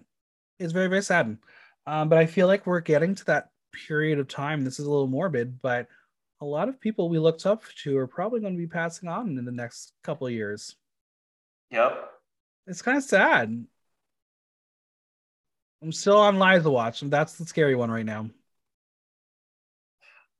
It's 0.58 0.72
very, 0.72 0.88
very 0.88 1.02
sad. 1.02 1.38
Um, 1.86 2.08
but 2.08 2.18
I 2.18 2.26
feel 2.26 2.46
like 2.46 2.66
we're 2.66 2.80
getting 2.80 3.14
to 3.14 3.24
that 3.26 3.50
period 3.86 4.18
of 4.18 4.28
time. 4.28 4.64
This 4.64 4.78
is 4.78 4.86
a 4.86 4.90
little 4.90 5.06
morbid, 5.06 5.60
but 5.62 5.88
a 6.40 6.44
lot 6.44 6.68
of 6.68 6.80
people 6.80 7.08
we 7.08 7.18
looked 7.18 7.46
up 7.46 7.62
to 7.82 7.96
are 7.96 8.06
probably 8.06 8.40
going 8.40 8.52
to 8.52 8.58
be 8.58 8.66
passing 8.66 9.08
on 9.08 9.38
in 9.38 9.44
the 9.44 9.52
next 9.52 9.92
couple 10.02 10.26
of 10.26 10.32
years. 10.32 10.76
yep. 11.70 12.10
It's 12.66 12.82
kind 12.82 12.98
of 12.98 13.04
sad. 13.04 13.64
I'm 15.82 15.92
still 15.92 16.18
on 16.18 16.38
Liza 16.38 16.70
Watch, 16.70 17.02
and 17.02 17.12
that's 17.12 17.34
the 17.34 17.46
scary 17.46 17.76
one 17.76 17.90
right 17.90 18.04
now. 18.04 18.28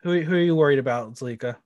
Who, 0.03 0.21
who 0.21 0.35
are 0.35 0.41
you 0.41 0.57
worried 0.57 0.79
about, 0.79 1.15
Zalika? 1.15 1.57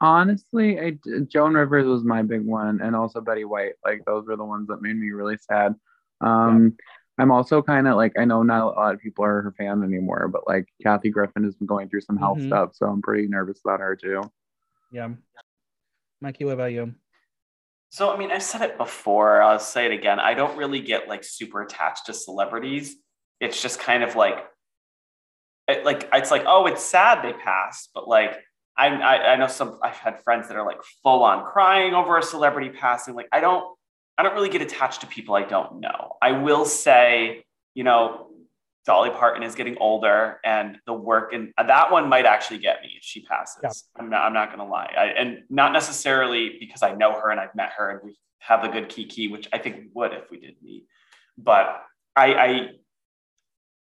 Honestly, 0.00 0.78
I, 0.78 0.98
Joan 1.26 1.54
Rivers 1.54 1.86
was 1.86 2.04
my 2.04 2.22
big 2.22 2.44
one, 2.44 2.80
and 2.80 2.94
also 2.94 3.20
Betty 3.20 3.44
White. 3.44 3.72
Like 3.84 4.04
those 4.04 4.26
were 4.26 4.36
the 4.36 4.44
ones 4.44 4.68
that 4.68 4.80
made 4.82 4.96
me 4.96 5.10
really 5.10 5.36
sad. 5.38 5.74
Um, 6.20 6.76
I'm 7.18 7.32
also 7.32 7.62
kind 7.62 7.88
of 7.88 7.96
like 7.96 8.12
I 8.16 8.24
know 8.24 8.44
not 8.44 8.62
a 8.62 8.66
lot 8.66 8.94
of 8.94 9.00
people 9.00 9.24
are 9.24 9.42
her 9.42 9.54
fan 9.58 9.82
anymore, 9.82 10.28
but 10.28 10.46
like 10.46 10.68
Kathy 10.82 11.10
Griffin 11.10 11.42
has 11.42 11.56
been 11.56 11.66
going 11.66 11.88
through 11.88 12.02
some 12.02 12.16
health 12.16 12.38
Mhm. 12.38 12.46
stuff, 12.46 12.70
so 12.74 12.86
I'm 12.86 13.02
pretty 13.02 13.26
nervous 13.26 13.60
about 13.64 13.80
her 13.80 13.96
too. 13.96 14.22
Yeah. 14.92 15.10
Mikey, 16.20 16.44
what 16.44 16.54
about 16.54 16.72
you? 16.72 16.94
So, 17.90 18.12
I 18.12 18.18
mean, 18.18 18.30
I've 18.30 18.42
said 18.42 18.62
it 18.62 18.76
before, 18.76 19.40
I'll 19.42 19.58
say 19.58 19.86
it 19.86 19.92
again. 19.92 20.20
I 20.20 20.34
don't 20.34 20.56
really 20.58 20.80
get 20.80 21.08
like 21.08 21.24
super 21.24 21.62
attached 21.62 22.06
to 22.06 22.14
celebrities. 22.14 22.96
It's 23.40 23.60
just 23.60 23.80
kind 23.80 24.02
of 24.02 24.14
like, 24.14 24.44
it, 25.68 25.84
like, 25.84 26.08
it's 26.12 26.30
like, 26.30 26.44
oh, 26.46 26.66
it's 26.66 26.84
sad 26.84 27.22
they 27.24 27.32
passed, 27.32 27.90
but 27.94 28.06
like, 28.06 28.36
I, 28.78 28.88
I, 28.88 29.32
I 29.32 29.36
know 29.36 29.48
some, 29.48 29.78
I've 29.82 29.96
had 29.96 30.22
friends 30.22 30.48
that 30.48 30.56
are 30.56 30.64
like 30.64 30.78
full 31.02 31.24
on 31.24 31.44
crying 31.44 31.94
over 31.94 32.16
a 32.16 32.22
celebrity 32.22 32.70
passing. 32.70 33.14
Like, 33.14 33.28
I 33.32 33.40
don't, 33.40 33.76
I 34.16 34.22
don't 34.22 34.34
really 34.34 34.48
get 34.48 34.62
attached 34.62 35.00
to 35.02 35.06
people 35.06 35.34
I 35.34 35.42
don't 35.42 35.80
know. 35.80 36.16
I 36.22 36.32
will 36.32 36.64
say, 36.64 37.44
you 37.74 37.84
know, 37.84 38.28
Dolly 38.86 39.10
Parton 39.10 39.42
is 39.42 39.54
getting 39.54 39.76
older, 39.78 40.40
and 40.42 40.78
the 40.86 40.94
work 40.94 41.34
and 41.34 41.52
uh, 41.58 41.64
that 41.64 41.92
one 41.92 42.08
might 42.08 42.24
actually 42.24 42.58
get 42.58 42.80
me 42.80 42.94
if 42.96 43.02
she 43.02 43.22
passes. 43.22 43.60
Yeah. 43.62 43.70
I'm 44.02 44.08
not. 44.08 44.22
I'm 44.22 44.32
not 44.32 44.48
going 44.48 44.60
to 44.60 44.64
lie, 44.64 44.90
I, 44.96 45.04
and 45.08 45.42
not 45.50 45.74
necessarily 45.74 46.56
because 46.58 46.82
I 46.82 46.94
know 46.94 47.12
her 47.12 47.30
and 47.30 47.38
I've 47.38 47.54
met 47.54 47.72
her 47.76 47.90
and 47.90 48.00
we 48.02 48.16
have 48.38 48.64
a 48.64 48.68
good 48.68 48.88
kiki, 48.88 49.28
which 49.28 49.46
I 49.52 49.58
think 49.58 49.76
we 49.76 49.88
would 49.92 50.14
if 50.14 50.30
we 50.30 50.40
did 50.40 50.54
meet. 50.62 50.86
But 51.36 51.82
I, 52.16 52.34
I, 52.34 52.68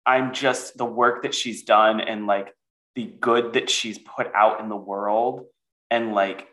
I'm 0.05 0.33
just 0.33 0.77
the 0.77 0.85
work 0.85 1.21
that 1.23 1.35
she's 1.35 1.61
done 1.61 2.01
and 2.01 2.25
like 2.25 2.55
the 2.97 3.05
good 3.21 3.53
that 3.53 3.69
she's 3.69 3.99
put 3.99 4.33
out 4.33 4.59
in 4.59 4.69
the 4.69 4.75
world, 4.75 5.45
and 5.91 6.13
like 6.13 6.47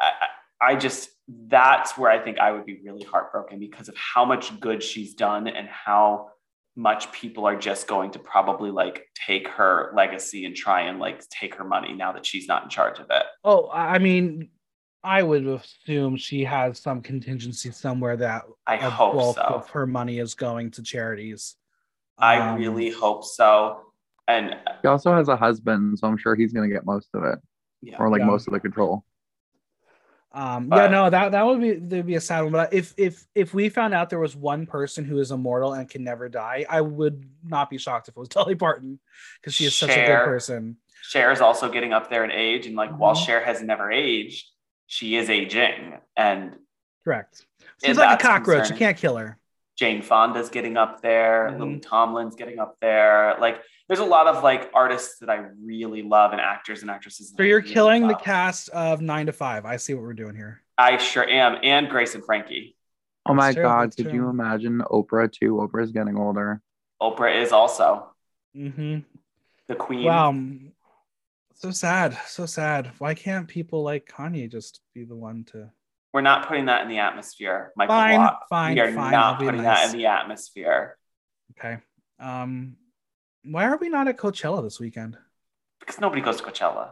I, 0.00 0.12
I 0.60 0.76
just 0.76 1.10
that's 1.28 1.98
where 1.98 2.10
I 2.10 2.20
think 2.20 2.38
I 2.38 2.52
would 2.52 2.64
be 2.64 2.80
really 2.84 3.02
heartbroken 3.02 3.58
because 3.58 3.88
of 3.88 3.96
how 3.96 4.24
much 4.24 4.58
good 4.60 4.82
she's 4.84 5.14
done 5.14 5.48
and 5.48 5.66
how 5.68 6.28
much 6.76 7.10
people 7.10 7.44
are 7.46 7.56
just 7.56 7.88
going 7.88 8.12
to 8.12 8.20
probably 8.20 8.70
like 8.70 9.06
take 9.26 9.48
her 9.48 9.92
legacy 9.96 10.44
and 10.44 10.54
try 10.54 10.82
and 10.82 11.00
like 11.00 11.28
take 11.28 11.56
her 11.56 11.64
money 11.64 11.92
now 11.92 12.12
that 12.12 12.24
she's 12.24 12.46
not 12.46 12.62
in 12.62 12.68
charge 12.68 13.00
of 13.00 13.06
it. 13.10 13.24
Oh, 13.42 13.68
I 13.72 13.98
mean, 13.98 14.50
I 15.02 15.24
would 15.24 15.44
assume 15.46 16.16
she 16.16 16.44
has 16.44 16.78
some 16.78 17.02
contingency 17.02 17.72
somewhere 17.72 18.16
that 18.18 18.44
I 18.66 18.76
hope 18.76 19.34
so. 19.34 19.42
of 19.42 19.68
her 19.70 19.86
money 19.88 20.20
is 20.20 20.34
going 20.34 20.70
to 20.72 20.82
charities. 20.82 21.56
I 22.16 22.38
Um, 22.38 22.58
really 22.60 22.90
hope 22.90 23.24
so. 23.24 23.80
And 24.28 24.56
She 24.82 24.88
also 24.88 25.14
has 25.14 25.28
a 25.28 25.36
husband, 25.36 25.98
so 25.98 26.08
I'm 26.08 26.16
sure 26.16 26.34
he's 26.34 26.52
gonna 26.52 26.68
get 26.68 26.86
most 26.86 27.08
of 27.14 27.24
it, 27.24 27.38
yeah, 27.82 27.96
or 27.98 28.08
like 28.10 28.20
Yeah. 28.20 28.26
most 28.26 28.46
of 28.46 28.52
the 28.54 28.60
control. 28.60 29.04
Um, 30.32 30.68
But- 30.68 30.76
yeah, 30.76 30.86
no, 30.88 31.10
that 31.10 31.30
that 31.32 31.46
would 31.46 31.60
be 31.60 31.74
there'd 31.74 32.06
be 32.06 32.16
a 32.16 32.20
sad 32.20 32.42
one. 32.42 32.52
But 32.52 32.72
if 32.72 32.92
if 32.96 33.24
if 33.36 33.54
we 33.54 33.68
found 33.68 33.94
out 33.94 34.10
there 34.10 34.18
was 34.18 34.34
one 34.34 34.66
person 34.66 35.04
who 35.04 35.18
is 35.18 35.30
immortal 35.30 35.74
and 35.74 35.88
can 35.88 36.02
never 36.02 36.28
die, 36.28 36.66
I 36.68 36.80
would 36.80 37.28
not 37.44 37.70
be 37.70 37.78
shocked 37.78 38.08
if 38.08 38.16
it 38.16 38.18
was 38.18 38.28
Dolly 38.30 38.56
Parton 38.56 38.98
because 39.40 39.54
she 39.54 39.64
is 39.66 39.76
such 39.76 39.90
a 39.90 39.94
good 40.06 40.24
person. 40.24 40.78
Cher 41.02 41.30
is 41.30 41.40
also 41.40 41.70
getting 41.70 41.92
up 41.92 42.08
there 42.10 42.24
in 42.24 42.30
age. 42.32 42.66
And 42.66 42.74
like 42.74 42.90
while 42.96 43.14
Mhm. 43.14 43.26
Cher 43.26 43.44
has 43.44 43.62
never 43.62 43.92
aged, 43.92 44.50
she 44.86 45.16
is 45.16 45.30
aging. 45.30 45.98
And 46.16 46.56
Correct. 47.04 47.46
She's 47.84 47.98
like 47.98 48.18
a 48.18 48.22
cockroach. 48.22 48.60
concerning. 48.68 48.80
You 48.80 48.86
can't 48.86 48.96
kill 48.96 49.16
her. 49.18 49.38
Jane 49.76 50.02
Fonda's 50.02 50.48
getting 50.48 50.76
up 50.76 51.00
there. 51.02 51.50
Lily 51.58 51.78
Tomlin's 51.80 52.34
getting 52.36 52.58
up 52.58 52.76
there. 52.80 53.36
Like 53.38 53.60
there's 53.88 54.00
a 54.00 54.04
lot 54.04 54.26
of 54.26 54.42
like 54.42 54.70
artists 54.74 55.18
that 55.18 55.28
I 55.28 55.46
really 55.62 56.02
love 56.02 56.32
and 56.32 56.40
actors 56.40 56.82
and 56.82 56.90
actresses. 56.90 57.34
So 57.36 57.42
you're 57.42 57.60
really 57.60 57.72
killing 57.72 58.08
the 58.08 58.14
cast 58.14 58.68
of 58.70 59.00
Nine 59.00 59.26
to 59.26 59.32
Five. 59.32 59.64
I 59.64 59.76
see 59.76 59.94
what 59.94 60.02
we're 60.02 60.14
doing 60.14 60.34
here. 60.34 60.62
I 60.78 60.96
sure 60.96 61.28
am. 61.28 61.58
And 61.62 61.88
Grace 61.88 62.14
and 62.14 62.24
Frankie. 62.24 62.76
Oh 63.26 63.34
my 63.34 63.46
That's 63.46 63.54
true, 63.54 63.62
god, 63.62 63.82
that's 63.84 63.96
could 63.96 64.06
true. 64.06 64.14
you 64.14 64.28
imagine 64.28 64.82
Oprah 64.90 65.30
too? 65.30 65.54
Oprah's 65.54 65.92
getting 65.92 66.18
older. 66.18 66.60
Oprah 67.00 67.40
is 67.42 67.52
also 67.52 68.10
mm-hmm. 68.56 68.98
the 69.66 69.74
queen. 69.74 70.04
Wow. 70.04 70.34
So 71.54 71.70
sad. 71.70 72.18
So 72.26 72.44
sad. 72.44 72.90
Why 72.98 73.14
can't 73.14 73.48
people 73.48 73.82
like 73.82 74.06
Kanye 74.06 74.50
just 74.50 74.80
be 74.94 75.04
the 75.04 75.16
one 75.16 75.44
to? 75.52 75.70
We're 76.12 76.20
not 76.20 76.46
putting 76.46 76.66
that 76.66 76.82
in 76.82 76.88
the 76.88 76.98
atmosphere, 76.98 77.72
Michael 77.76 77.96
Fine, 77.96 78.18
Watt. 78.18 78.40
fine, 78.48 78.74
we 78.74 78.80
are 78.80 78.92
fine, 78.92 79.14
I'll 79.14 79.32
not 79.32 79.38
putting 79.40 79.62
nice. 79.62 79.80
that 79.80 79.90
in 79.90 79.98
the 79.98 80.06
atmosphere. 80.06 80.96
Okay. 81.58 81.78
Um, 82.20 82.76
Why 83.44 83.66
are 83.66 83.76
we 83.76 83.88
not 83.88 84.08
at 84.08 84.16
Coachella 84.16 84.62
this 84.62 84.80
weekend? 84.80 85.16
Because 85.80 86.00
nobody 86.00 86.22
goes 86.22 86.38
to 86.38 86.42
Coachella. 86.42 86.90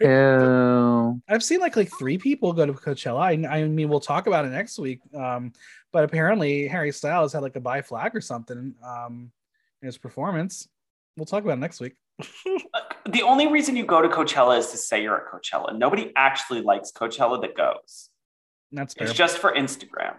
Ew. 0.00 1.20
I've 1.28 1.44
seen 1.44 1.60
like 1.60 1.76
like 1.76 1.90
three 1.98 2.18
people 2.18 2.52
go 2.52 2.66
to 2.66 2.72
Coachella. 2.72 3.20
I, 3.20 3.58
I 3.58 3.64
mean, 3.68 3.88
we'll 3.88 4.00
talk 4.00 4.26
about 4.26 4.44
it 4.44 4.48
next 4.48 4.78
week. 4.78 5.00
Um, 5.14 5.52
but 5.92 6.04
apparently 6.04 6.66
Harry 6.66 6.92
Styles 6.92 7.32
had 7.32 7.42
like 7.42 7.56
a 7.56 7.60
bi 7.60 7.82
flag 7.82 8.16
or 8.16 8.20
something 8.20 8.74
um, 8.82 9.30
in 9.82 9.86
his 9.86 9.98
performance. 9.98 10.68
We'll 11.16 11.26
talk 11.26 11.44
about 11.44 11.58
it 11.58 11.60
next 11.60 11.80
week. 11.80 11.94
The 13.06 13.22
only 13.22 13.46
reason 13.48 13.76
you 13.76 13.84
go 13.86 14.02
to 14.02 14.08
Coachella 14.08 14.58
is 14.58 14.68
to 14.68 14.76
say 14.76 15.02
you're 15.02 15.16
at 15.16 15.32
Coachella. 15.32 15.76
Nobody 15.76 16.12
actually 16.14 16.60
likes 16.60 16.92
Coachella 16.92 17.40
that 17.40 17.56
goes. 17.56 18.10
That's 18.72 18.94
fair. 18.94 19.08
It's 19.08 19.16
just 19.16 19.38
for 19.38 19.52
Instagram. 19.52 20.16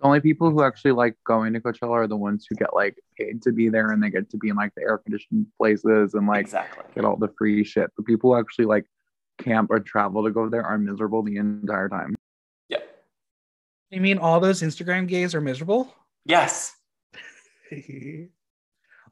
The 0.00 0.06
only 0.06 0.20
people 0.20 0.50
who 0.50 0.62
actually 0.62 0.92
like 0.92 1.16
going 1.26 1.54
to 1.54 1.60
Coachella 1.60 1.90
are 1.90 2.06
the 2.06 2.16
ones 2.16 2.46
who 2.48 2.54
get 2.54 2.74
like 2.74 2.96
paid 3.18 3.40
to 3.42 3.52
be 3.52 3.70
there 3.70 3.92
and 3.92 4.02
they 4.02 4.10
get 4.10 4.28
to 4.30 4.36
be 4.36 4.50
in 4.50 4.56
like 4.56 4.72
the 4.76 4.82
air 4.82 4.98
conditioned 4.98 5.46
places 5.58 6.14
and 6.14 6.26
like 6.26 6.40
exactly. 6.40 6.84
get 6.94 7.04
all 7.04 7.16
the 7.16 7.32
free 7.38 7.64
shit. 7.64 7.90
The 7.96 8.02
people 8.02 8.32
who 8.34 8.38
actually 8.38 8.66
like 8.66 8.84
camp 9.38 9.70
or 9.70 9.80
travel 9.80 10.24
to 10.24 10.30
go 10.30 10.48
there 10.48 10.64
are 10.64 10.76
miserable 10.76 11.22
the 11.22 11.36
entire 11.36 11.88
time. 11.88 12.14
Yep. 12.68 12.86
you 13.90 14.00
mean 14.00 14.18
all 14.18 14.38
those 14.38 14.62
Instagram 14.62 15.08
gays 15.08 15.34
are 15.34 15.40
miserable? 15.40 15.94
Yes. 16.24 16.74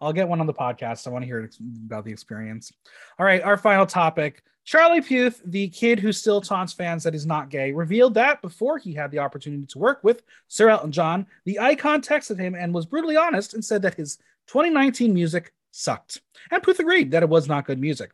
I'll 0.00 0.12
get 0.12 0.28
one 0.28 0.40
on 0.40 0.46
the 0.46 0.54
podcast. 0.54 1.06
I 1.06 1.10
want 1.10 1.22
to 1.22 1.26
hear 1.26 1.48
about 1.86 2.04
the 2.04 2.12
experience. 2.12 2.72
All 3.18 3.26
right, 3.26 3.42
our 3.42 3.56
final 3.56 3.86
topic. 3.86 4.42
Charlie 4.64 5.02
Puth, 5.02 5.42
the 5.44 5.68
kid 5.68 6.00
who 6.00 6.10
still 6.10 6.40
taunts 6.40 6.72
fans 6.72 7.04
that 7.04 7.12
he's 7.12 7.26
not 7.26 7.50
gay, 7.50 7.72
revealed 7.72 8.14
that 8.14 8.40
before 8.40 8.78
he 8.78 8.94
had 8.94 9.10
the 9.10 9.18
opportunity 9.18 9.66
to 9.66 9.78
work 9.78 10.02
with 10.02 10.22
Sir 10.48 10.70
Elton 10.70 10.90
John, 10.90 11.26
the 11.44 11.60
icon 11.60 12.00
texted 12.00 12.38
him 12.38 12.54
and 12.54 12.72
was 12.72 12.86
brutally 12.86 13.16
honest 13.16 13.52
and 13.52 13.64
said 13.64 13.82
that 13.82 13.94
his 13.94 14.16
2019 14.46 15.12
music 15.12 15.52
sucked. 15.70 16.22
And 16.50 16.62
Puth 16.62 16.78
agreed 16.78 17.10
that 17.10 17.22
it 17.22 17.28
was 17.28 17.46
not 17.46 17.66
good 17.66 17.78
music. 17.78 18.10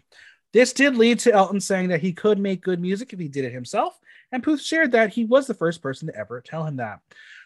This 0.53 0.73
did 0.73 0.97
lead 0.97 1.21
to 1.21 1.33
Elton 1.33 1.61
saying 1.61 1.91
that 1.91 2.01
he 2.01 2.13
could 2.13 2.39
make 2.39 2.63
good 2.63 2.81
music 2.81 3.13
if 3.13 3.21
he 3.21 3.29
did 3.29 3.45
it 3.45 3.53
himself, 3.53 4.01
and 4.33 4.43
Puth 4.43 4.61
shared 4.61 4.93
that 4.93 5.11
he 5.11 5.25
was 5.25 5.47
the 5.47 5.55
first 5.55 5.81
person 5.81 6.09
to 6.09 6.17
ever 6.17 6.41
tell 6.41 6.65
him 6.65 6.77
that. 6.77 7.01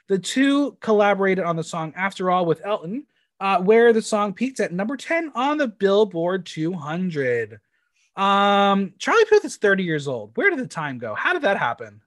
The 0.09 0.19
two 0.19 0.77
collaborated 0.81 1.45
on 1.45 1.57
the 1.57 1.65
song 1.65 1.93
After 1.97 2.31
All 2.31 2.47
with 2.47 2.65
Elton, 2.65 3.07
uh, 3.41 3.61
where 3.61 3.93
the 3.93 4.03
song 4.03 4.33
peaked 4.33 4.61
at 4.61 4.73
number 4.73 4.97
10 4.97 5.33
on 5.35 5.59
the 5.59 5.69
Billboard 5.69 6.47
200. 6.47 7.61
Um, 8.17 8.95
Charlie 8.99 9.25
Puth 9.25 9.45
is 9.45 9.57
30 9.57 9.83
years 9.83 10.07
old. 10.07 10.33
Where 10.37 10.51
did 10.51 10.59
the 10.61 10.67
time 10.67 10.99
go? 10.99 11.15
How 11.15 11.33
did 11.33 11.43
that 11.43 11.59
happen? 11.59 12.01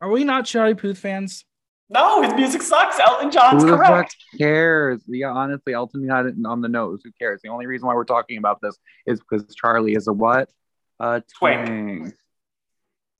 Are 0.00 0.10
we 0.10 0.24
not 0.24 0.44
Charlie 0.46 0.74
Puth 0.74 0.98
fans? 0.98 1.44
No, 1.88 2.20
his 2.22 2.34
music 2.34 2.62
sucks. 2.62 2.98
Elton 2.98 3.30
John's 3.30 3.62
Who 3.62 3.70
the 3.70 3.76
fuck 3.76 3.86
correct. 3.86 4.16
cares? 4.36 5.00
Yeah, 5.06 5.30
honestly, 5.30 5.72
Elton 5.72 6.08
had 6.08 6.26
it 6.26 6.34
on 6.44 6.60
the 6.60 6.68
nose. 6.68 7.00
Who 7.04 7.12
cares? 7.12 7.40
The 7.42 7.48
only 7.48 7.66
reason 7.66 7.86
why 7.86 7.94
we're 7.94 8.04
talking 8.04 8.38
about 8.38 8.60
this 8.60 8.76
is 9.06 9.20
because 9.20 9.54
Charlie 9.54 9.94
is 9.94 10.08
a 10.08 10.12
what? 10.12 10.50
A 10.98 11.22
Twink. 11.38 11.66
twink. 11.66 12.14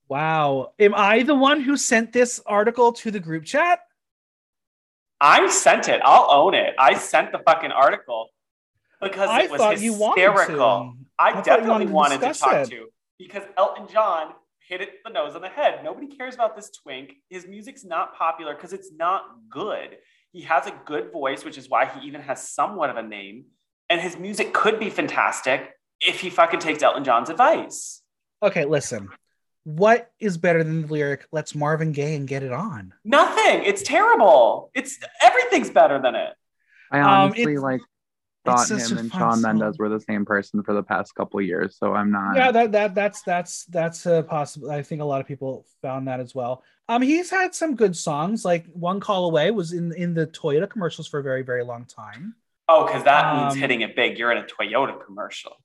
Wow. 0.08 0.72
Am 0.80 0.94
I 0.96 1.22
the 1.22 1.34
one 1.34 1.60
who 1.60 1.76
sent 1.76 2.12
this 2.12 2.40
article 2.44 2.92
to 2.94 3.10
the 3.10 3.20
group 3.20 3.44
chat? 3.44 3.80
I 5.20 5.48
sent 5.48 5.88
it. 5.88 6.00
I'll 6.04 6.30
own 6.30 6.54
it. 6.54 6.74
I 6.78 6.94
sent 6.94 7.32
the 7.32 7.38
fucking 7.38 7.72
article 7.72 8.28
because 9.00 9.28
I 9.28 9.42
it 9.42 9.50
was 9.50 9.60
wanted 9.60 9.80
hysterical. 9.80 10.94
I, 11.18 11.30
I 11.30 11.40
definitely 11.42 11.86
wanted 11.86 12.20
wanted 12.20 12.20
to 12.20 12.32
to, 12.32 12.38
talk 12.38 12.52
it. 12.54 12.70
to 12.70 12.88
because 13.18 13.42
Elton 13.56 13.88
John 13.90 14.32
hit 14.68 14.80
it 14.80 15.02
the 15.04 15.10
nose 15.10 15.34
on 15.34 15.42
the 15.42 15.48
head. 15.48 15.80
Nobody 15.84 16.08
cares 16.08 16.34
about 16.34 16.56
this 16.56 16.70
twink. 16.70 17.14
His 17.30 17.46
music's 17.46 17.84
not 17.84 18.16
popular 18.16 18.54
because 18.54 18.72
it's 18.72 18.92
not 18.92 19.22
good. 19.48 19.96
He 20.32 20.42
has 20.42 20.66
a 20.66 20.74
good 20.84 21.12
voice, 21.12 21.44
which 21.44 21.56
is 21.56 21.68
why 21.68 21.86
he 21.86 22.06
even 22.06 22.20
has 22.20 22.48
somewhat 22.48 22.90
of 22.90 22.96
a 22.96 23.02
name. 23.02 23.46
And 23.88 24.00
his 24.00 24.18
music 24.18 24.52
could 24.52 24.78
be 24.80 24.90
fantastic 24.90 25.70
if 26.00 26.20
he 26.20 26.28
fucking 26.28 26.60
takes 26.60 26.82
Elton 26.82 27.04
John's 27.04 27.30
advice. 27.30 28.02
Okay, 28.42 28.64
listen. 28.64 29.08
What 29.66 30.12
is 30.20 30.38
better 30.38 30.62
than 30.62 30.82
the 30.82 30.86
lyric, 30.86 31.26
let's 31.32 31.52
Marvin 31.52 31.90
Gaye 31.90 32.14
and 32.14 32.28
get 32.28 32.44
it 32.44 32.52
on? 32.52 32.94
Nothing. 33.04 33.64
It's 33.64 33.82
terrible. 33.82 34.70
It's 34.74 34.96
everything's 35.20 35.70
better 35.70 36.00
than 36.00 36.14
it. 36.14 36.34
I 36.92 37.00
Um, 37.00 37.06
honestly 37.08 37.42
it's- 37.54 37.62
like 37.62 37.80
thought 38.44 38.70
him 38.70 38.96
and 38.98 39.10
fun 39.10 39.20
Shawn 39.20 39.32
song. 39.40 39.58
Mendes 39.58 39.76
were 39.76 39.88
the 39.88 39.98
same 39.98 40.24
person 40.24 40.62
for 40.62 40.72
the 40.72 40.84
past 40.84 41.16
couple 41.16 41.40
of 41.40 41.46
years, 41.46 41.76
so 41.76 41.92
I'm 41.94 42.12
not. 42.12 42.36
Yeah, 42.36 42.52
that 42.52 42.70
that 42.70 42.94
that's 42.94 43.22
that's 43.22 43.64
that's 43.64 44.06
a 44.06 44.22
possible. 44.22 44.70
I 44.70 44.82
think 44.84 45.02
a 45.02 45.04
lot 45.04 45.20
of 45.20 45.26
people 45.26 45.66
found 45.82 46.06
that 46.06 46.20
as 46.20 46.32
well. 46.32 46.62
Um, 46.88 47.02
he's 47.02 47.28
had 47.28 47.52
some 47.56 47.74
good 47.74 47.96
songs. 47.96 48.44
Like 48.44 48.66
"One 48.66 49.00
Call 49.00 49.24
Away" 49.24 49.50
was 49.50 49.72
in 49.72 49.92
in 49.94 50.14
the 50.14 50.28
Toyota 50.28 50.70
commercials 50.70 51.08
for 51.08 51.18
a 51.18 51.24
very 51.24 51.42
very 51.42 51.64
long 51.64 51.86
time. 51.86 52.36
Oh, 52.68 52.86
because 52.86 53.02
that 53.02 53.34
means 53.34 53.54
Um, 53.54 53.58
hitting 53.58 53.80
it 53.80 53.96
big. 53.96 54.16
You're 54.16 54.30
in 54.30 54.38
a 54.38 54.44
Toyota 54.46 55.04
commercial. 55.04 55.56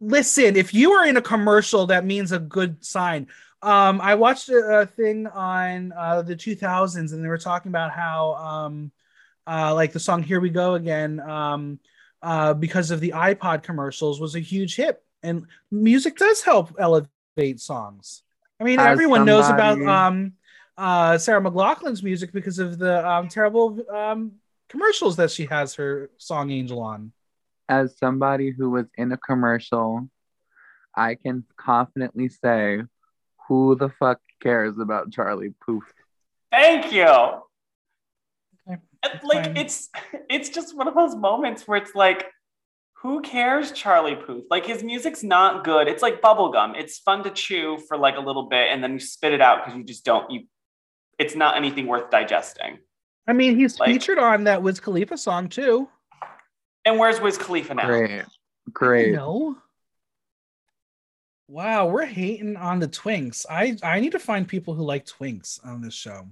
Listen, 0.00 0.56
if 0.56 0.72
you 0.72 0.92
are 0.92 1.06
in 1.06 1.16
a 1.16 1.22
commercial, 1.22 1.86
that 1.86 2.06
means 2.06 2.32
a 2.32 2.38
good 2.38 2.82
sign. 2.84 3.28
Um, 3.62 4.00
I 4.00 4.14
watched 4.14 4.48
a, 4.48 4.80
a 4.80 4.86
thing 4.86 5.26
on 5.26 5.92
uh, 5.92 6.22
the 6.22 6.34
2000s, 6.34 7.12
and 7.12 7.22
they 7.22 7.28
were 7.28 7.38
talking 7.38 7.70
about 7.70 7.92
how, 7.92 8.34
um, 8.34 8.90
uh, 9.46 9.74
like 9.74 9.92
the 9.92 10.00
song 10.00 10.22
"Here 10.22 10.40
We 10.40 10.48
Go 10.48 10.74
Again," 10.74 11.20
um, 11.20 11.78
uh, 12.22 12.54
because 12.54 12.90
of 12.90 13.00
the 13.00 13.10
iPod 13.10 13.62
commercials, 13.62 14.20
was 14.20 14.34
a 14.34 14.40
huge 14.40 14.76
hit. 14.76 15.02
And 15.22 15.46
music 15.70 16.16
does 16.16 16.40
help 16.40 16.74
elevate 16.78 17.60
songs. 17.60 18.22
I 18.58 18.64
mean, 18.64 18.78
As 18.78 18.86
everyone 18.86 19.26
knows 19.26 19.48
about 19.48 19.82
um, 19.82 20.32
uh, 20.78 21.18
Sarah 21.18 21.42
McLachlan's 21.42 22.02
music 22.02 22.32
because 22.32 22.58
of 22.58 22.78
the 22.78 23.06
um, 23.06 23.28
terrible 23.28 23.78
um, 23.94 24.32
commercials 24.70 25.16
that 25.16 25.30
she 25.30 25.44
has 25.46 25.74
her 25.74 26.10
song 26.16 26.50
"Angel" 26.50 26.80
on. 26.80 27.12
As 27.70 27.96
somebody 27.98 28.50
who 28.50 28.68
was 28.70 28.86
in 28.98 29.12
a 29.12 29.16
commercial, 29.16 30.08
I 30.96 31.14
can 31.14 31.44
confidently 31.56 32.28
say, 32.28 32.82
who 33.46 33.76
the 33.76 33.90
fuck 33.90 34.18
cares 34.42 34.74
about 34.80 35.12
Charlie 35.12 35.54
Poof? 35.64 35.84
Thank 36.50 36.92
you. 36.92 37.04
Okay, 38.68 38.80
like 39.22 39.44
fine. 39.44 39.56
it's 39.56 39.88
it's 40.28 40.48
just 40.48 40.76
one 40.76 40.88
of 40.88 40.94
those 40.94 41.14
moments 41.14 41.68
where 41.68 41.78
it's 41.78 41.94
like, 41.94 42.26
who 43.02 43.22
cares, 43.22 43.70
Charlie 43.70 44.16
Puth? 44.16 44.44
Like 44.50 44.66
his 44.66 44.82
music's 44.82 45.22
not 45.22 45.62
good. 45.62 45.86
It's 45.86 46.02
like 46.02 46.20
bubblegum. 46.20 46.74
It's 46.76 46.98
fun 46.98 47.22
to 47.22 47.30
chew 47.30 47.78
for 47.86 47.96
like 47.96 48.16
a 48.16 48.20
little 48.20 48.48
bit 48.48 48.66
and 48.72 48.82
then 48.82 48.94
you 48.94 48.98
spit 49.00 49.32
it 49.32 49.40
out 49.40 49.64
because 49.64 49.78
you 49.78 49.84
just 49.84 50.04
don't 50.04 50.28
you 50.30 50.40
it's 51.20 51.36
not 51.36 51.56
anything 51.56 51.86
worth 51.86 52.10
digesting. 52.10 52.78
I 53.28 53.32
mean, 53.32 53.56
he's 53.56 53.78
Like- 53.78 53.90
featured 53.92 54.18
on 54.18 54.42
that 54.44 54.60
Wiz 54.62 54.80
Khalifa 54.80 55.16
song 55.16 55.48
too. 55.48 55.88
And 56.90 56.98
where's 56.98 57.20
Wiz 57.20 57.38
Khalifa 57.38 57.74
now? 57.74 57.86
Great. 57.86 58.24
Great. 58.72 59.12
No. 59.12 59.56
Wow, 61.46 61.86
we're 61.86 62.04
hating 62.04 62.56
on 62.56 62.80
the 62.80 62.88
Twinks. 62.88 63.46
I 63.48 63.76
I 63.84 64.00
need 64.00 64.10
to 64.12 64.18
find 64.18 64.46
people 64.46 64.74
who 64.74 64.82
like 64.82 65.06
Twinks 65.06 65.64
on 65.64 65.82
this 65.82 65.94
show. 65.94 66.26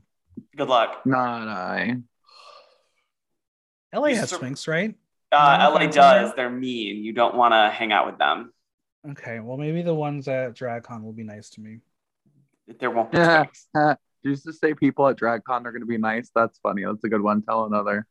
Good 0.57 0.69
luck. 0.69 1.03
Not 1.07 1.47
I. 1.47 1.99
LA 3.95 4.09
has 4.09 4.31
sur- 4.31 4.39
Twinks, 4.39 4.67
right? 4.67 4.97
Uh, 5.31 5.71
LA 5.73 5.87
does. 5.87 5.97
Aaron. 5.97 6.33
They're 6.37 6.51
mean. 6.51 7.05
You 7.05 7.13
don't 7.13 7.37
want 7.37 7.53
to 7.53 7.71
hang 7.73 7.93
out 7.93 8.07
with 8.07 8.19
them. 8.19 8.53
Okay, 9.11 9.39
well 9.39 9.57
maybe 9.59 9.83
the 9.83 9.95
ones 9.95 10.27
at 10.27 10.55
DragCon 10.55 11.05
will 11.05 11.13
be 11.13 11.23
nice 11.23 11.51
to 11.51 11.61
me. 11.61 11.79
There 12.81 12.91
won't 12.91 13.13
be 13.13 13.19
Yeah. 13.19 13.45
twinks. 13.77 13.97
Used 14.23 14.45
to 14.47 14.53
say 14.53 14.75
people 14.75 15.07
at 15.07 15.17
DragCon 15.17 15.65
are 15.67 15.71
going 15.71 15.83
to 15.83 15.87
be 15.87 15.99
nice. 15.99 16.31
That's 16.35 16.59
funny. 16.59 16.85
That's 16.85 17.05
a 17.05 17.09
good 17.09 17.23
one. 17.23 17.43
Tell 17.43 17.65
another. 17.65 18.07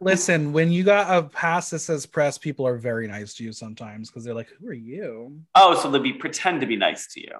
Listen, 0.00 0.52
when 0.52 0.70
you 0.70 0.84
got 0.84 1.16
a 1.16 1.26
pass 1.26 1.70
that 1.70 1.78
says 1.78 2.04
press, 2.04 2.36
people 2.36 2.66
are 2.66 2.76
very 2.76 3.08
nice 3.08 3.34
to 3.34 3.44
you 3.44 3.52
sometimes 3.52 4.10
because 4.10 4.24
they're 4.24 4.34
like, 4.34 4.50
"Who 4.60 4.68
are 4.68 4.72
you?" 4.74 5.40
Oh, 5.54 5.74
so 5.74 5.90
they'll 5.90 6.02
be 6.02 6.12
pretend 6.12 6.60
to 6.60 6.66
be 6.66 6.76
nice 6.76 7.06
to 7.14 7.20
you. 7.20 7.32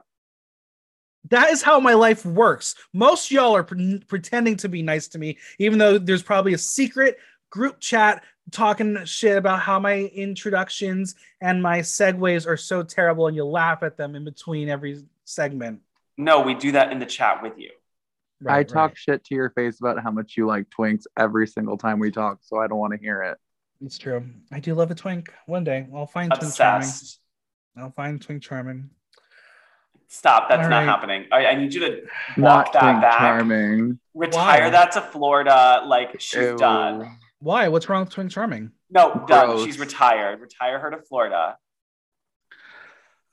That 1.28 1.50
is 1.50 1.60
how 1.60 1.80
my 1.80 1.94
life 1.94 2.24
works. 2.24 2.74
Most 2.92 3.30
y'all 3.30 3.54
are 3.56 3.64
pre- 3.64 4.00
pretending 4.06 4.56
to 4.58 4.68
be 4.68 4.80
nice 4.80 5.08
to 5.08 5.18
me, 5.18 5.38
even 5.58 5.78
though 5.78 5.98
there's 5.98 6.22
probably 6.22 6.54
a 6.54 6.58
secret 6.58 7.18
group 7.50 7.80
chat 7.80 8.22
talking 8.52 9.04
shit 9.04 9.36
about 9.36 9.60
how 9.60 9.78
my 9.78 10.02
introductions 10.14 11.14
and 11.40 11.62
my 11.62 11.80
segues 11.80 12.46
are 12.46 12.56
so 12.56 12.82
terrible, 12.82 13.26
and 13.26 13.36
you 13.36 13.44
laugh 13.44 13.82
at 13.82 13.96
them 13.96 14.14
in 14.14 14.24
between 14.24 14.68
every 14.68 15.02
segment. 15.24 15.80
No, 16.16 16.40
we 16.40 16.54
do 16.54 16.72
that 16.72 16.92
in 16.92 16.98
the 16.98 17.06
chat 17.06 17.42
with 17.42 17.58
you. 17.58 17.70
I 18.46 18.62
talk 18.64 18.96
shit 18.96 19.24
to 19.24 19.34
your 19.34 19.50
face 19.50 19.80
about 19.80 20.02
how 20.02 20.10
much 20.10 20.36
you 20.36 20.46
like 20.46 20.66
twinks 20.76 21.04
every 21.18 21.46
single 21.46 21.78
time 21.78 21.98
we 21.98 22.10
talk, 22.10 22.38
so 22.42 22.58
I 22.58 22.66
don't 22.66 22.78
want 22.78 22.92
to 22.92 22.98
hear 22.98 23.22
it. 23.22 23.38
It's 23.84 23.98
true. 23.98 24.24
I 24.52 24.60
do 24.60 24.74
love 24.74 24.90
a 24.90 24.94
twink. 24.94 25.32
One 25.46 25.64
day 25.64 25.86
I'll 25.94 26.06
find 26.06 26.32
twink 26.32 26.54
charming. 26.54 26.88
Obsessed. 26.88 27.20
I'll 27.76 27.90
find 27.92 28.20
twink 28.20 28.42
charming. 28.42 28.90
Stop. 30.08 30.48
That's 30.48 30.64
All 30.64 30.70
not 30.70 30.78
right. 30.78 30.84
happening. 30.84 31.26
I, 31.32 31.46
I 31.46 31.54
need 31.56 31.74
you 31.74 31.80
to 31.80 32.02
Not 32.36 32.66
walk 32.66 32.72
that 32.74 32.80
twink 32.80 33.00
back. 33.02 33.18
charming. 33.18 33.98
Retire 34.14 34.64
Why? 34.64 34.70
that 34.70 34.92
to 34.92 35.00
Florida. 35.00 35.82
Like 35.86 36.20
she's 36.20 36.40
Ew. 36.42 36.56
done. 36.56 37.18
Why? 37.40 37.68
What's 37.68 37.88
wrong 37.88 38.00
with 38.04 38.10
twink 38.10 38.30
charming? 38.30 38.70
No, 38.90 39.24
done. 39.26 39.64
She's 39.64 39.78
retired. 39.78 40.40
Retire 40.40 40.78
her 40.78 40.90
to 40.90 40.98
Florida. 40.98 41.56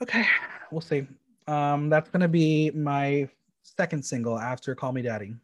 Okay, 0.02 0.26
we'll 0.72 0.82
see. 0.82 1.08
Um, 1.48 1.90
that's 1.90 2.10
gonna 2.10 2.28
be 2.28 2.72
my 2.72 3.30
second 3.64 4.04
single 4.04 4.38
after 4.38 4.76
"Call 4.76 4.92
Me 4.92 5.02
Daddy." 5.02 5.36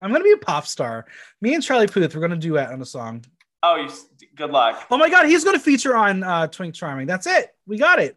I'm 0.00 0.10
gonna 0.10 0.24
be 0.24 0.32
a 0.32 0.38
pop 0.38 0.66
star. 0.66 1.06
Me 1.40 1.54
and 1.54 1.62
Charlie 1.62 1.86
Puth, 1.86 2.14
we're 2.14 2.20
gonna 2.20 2.36
duet 2.36 2.70
on 2.70 2.82
a 2.82 2.84
song. 2.86 3.24
Oh, 3.62 3.76
you, 3.76 3.88
good 4.34 4.50
luck. 4.50 4.86
Oh 4.90 4.98
my 4.98 5.08
god, 5.08 5.26
he's 5.26 5.44
gonna 5.44 5.60
feature 5.60 5.96
on 5.96 6.24
uh, 6.24 6.48
Twink 6.48 6.74
Charming. 6.74 7.06
That's 7.06 7.26
it. 7.26 7.54
We 7.66 7.78
got 7.78 8.00
it. 8.00 8.16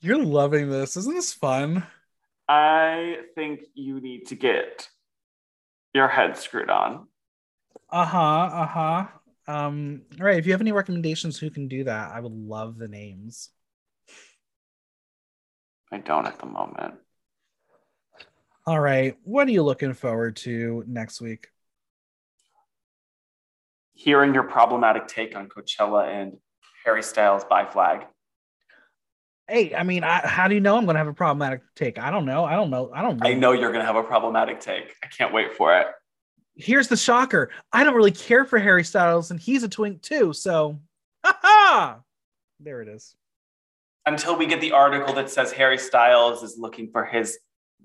You're 0.00 0.22
loving 0.22 0.70
this. 0.70 0.96
Isn't 0.96 1.14
this 1.14 1.32
fun? 1.32 1.84
I 2.48 3.16
think 3.34 3.62
you 3.74 4.00
need 4.00 4.26
to 4.26 4.34
get 4.36 4.88
your 5.94 6.08
head 6.08 6.36
screwed 6.36 6.70
on. 6.70 7.08
Uh 7.90 8.04
huh. 8.04 8.18
Uh 8.18 8.66
huh. 8.66 9.06
Um. 9.48 10.02
All 10.20 10.26
right. 10.26 10.38
If 10.38 10.46
you 10.46 10.52
have 10.52 10.60
any 10.60 10.72
recommendations, 10.72 11.38
who 11.38 11.50
can 11.50 11.68
do 11.68 11.84
that? 11.84 12.12
I 12.12 12.20
would 12.20 12.32
love 12.32 12.78
the 12.78 12.88
names. 12.88 13.50
I 15.94 15.98
don't 15.98 16.26
at 16.26 16.40
the 16.40 16.46
moment. 16.46 16.94
All 18.66 18.80
right. 18.80 19.16
What 19.22 19.46
are 19.46 19.52
you 19.52 19.62
looking 19.62 19.94
forward 19.94 20.34
to 20.38 20.82
next 20.88 21.20
week? 21.20 21.46
Hearing 23.92 24.34
your 24.34 24.42
problematic 24.42 25.06
take 25.06 25.36
on 25.36 25.48
Coachella 25.48 26.08
and 26.08 26.36
Harry 26.84 27.02
Styles 27.02 27.44
bi 27.44 27.64
flag. 27.64 28.06
Hey, 29.46 29.72
I 29.72 29.84
mean, 29.84 30.02
I, 30.02 30.26
how 30.26 30.48
do 30.48 30.54
you 30.54 30.60
know 30.60 30.76
I'm 30.76 30.84
going 30.84 30.94
to 30.94 30.98
have 30.98 31.06
a 31.06 31.14
problematic 31.14 31.60
take? 31.76 31.96
I 31.96 32.10
don't 32.10 32.24
know. 32.24 32.44
I 32.44 32.56
don't 32.56 32.70
know. 32.70 32.90
I 32.92 33.02
don't 33.02 33.18
know. 33.18 33.28
I 33.28 33.34
know 33.34 33.52
you're 33.52 33.70
going 33.70 33.82
to 33.82 33.86
have 33.86 33.94
a 33.94 34.02
problematic 34.02 34.58
take. 34.58 34.96
I 35.04 35.06
can't 35.06 35.32
wait 35.32 35.54
for 35.54 35.78
it. 35.78 35.86
Here's 36.56 36.88
the 36.88 36.96
shocker. 36.96 37.50
I 37.72 37.84
don't 37.84 37.94
really 37.94 38.10
care 38.10 38.44
for 38.44 38.58
Harry 38.58 38.82
Styles, 38.82 39.30
and 39.30 39.38
he's 39.38 39.62
a 39.62 39.68
twink 39.68 40.02
too. 40.02 40.32
So, 40.32 40.80
ha 41.24 42.00
There 42.58 42.80
it 42.80 42.88
is. 42.88 43.14
Until 44.06 44.36
we 44.36 44.46
get 44.46 44.60
the 44.60 44.72
article 44.72 45.14
that 45.14 45.30
says 45.30 45.50
Harry 45.52 45.78
Styles 45.78 46.42
is 46.42 46.58
looking 46.58 46.90
for 46.92 47.04
his 47.04 47.38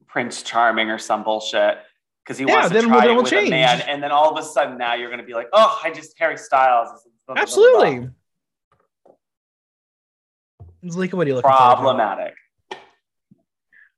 Prince 0.07 0.43
Charming 0.43 0.89
or 0.89 0.97
some 0.97 1.23
bullshit 1.23 1.77
because 2.23 2.37
he 2.37 2.45
Yeah, 2.45 2.53
wants 2.55 2.67
to 2.69 2.73
then 2.73 2.83
try 2.87 3.05
we'll- 3.05 3.19
it 3.19 3.23
with 3.23 3.31
change. 3.31 3.47
a 3.47 3.51
man, 3.51 3.81
and 3.81 4.03
then 4.03 4.11
all 4.11 4.29
of 4.29 4.37
a 4.37 4.43
sudden 4.45 4.77
now 4.77 4.95
you're 4.95 5.09
going 5.09 5.21
to 5.21 5.25
be 5.25 5.33
like, 5.33 5.47
oh, 5.53 5.79
I 5.83 5.91
just 5.91 6.17
Harry 6.19 6.37
Styles. 6.37 6.89
is 6.89 7.07
blah, 7.25 7.35
blah, 7.35 7.45
blah, 7.45 7.55
blah, 7.55 7.71
blah." 7.71 7.83
Absolutely. 7.85 8.09
Zalika, 10.85 11.13
what 11.13 11.25
are 11.25 11.29
you 11.29 11.35
looking 11.35 11.51
forward 11.51 11.75
to? 11.75 11.81
problematic. 11.81 12.33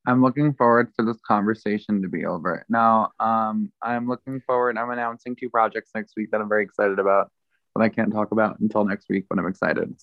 I'm 0.08 0.22
looking 0.22 0.54
forward 0.54 0.92
for 0.96 1.06
this 1.06 1.20
conversation 1.28 2.02
to 2.02 2.08
be 2.10 2.26
over. 2.26 2.66
Now, 2.70 3.12
um, 3.20 3.72
I'm 3.84 4.08
looking 4.08 4.42
forward. 4.42 4.78
I'm 4.78 4.90
announcing 4.90 5.36
two 5.36 5.50
projects 5.50 5.92
next 5.94 6.14
week 6.18 6.32
that 6.32 6.42
I'm 6.42 6.50
very 6.50 6.64
excited 6.64 6.98
about, 6.98 7.32
but 7.76 7.84
I 7.84 7.90
can't 7.90 8.12
talk 8.12 8.32
about 8.32 8.60
until 8.60 8.84
next 8.84 9.08
week. 9.10 9.26
But 9.30 9.38
I'm 9.38 9.46
excited. 9.48 9.96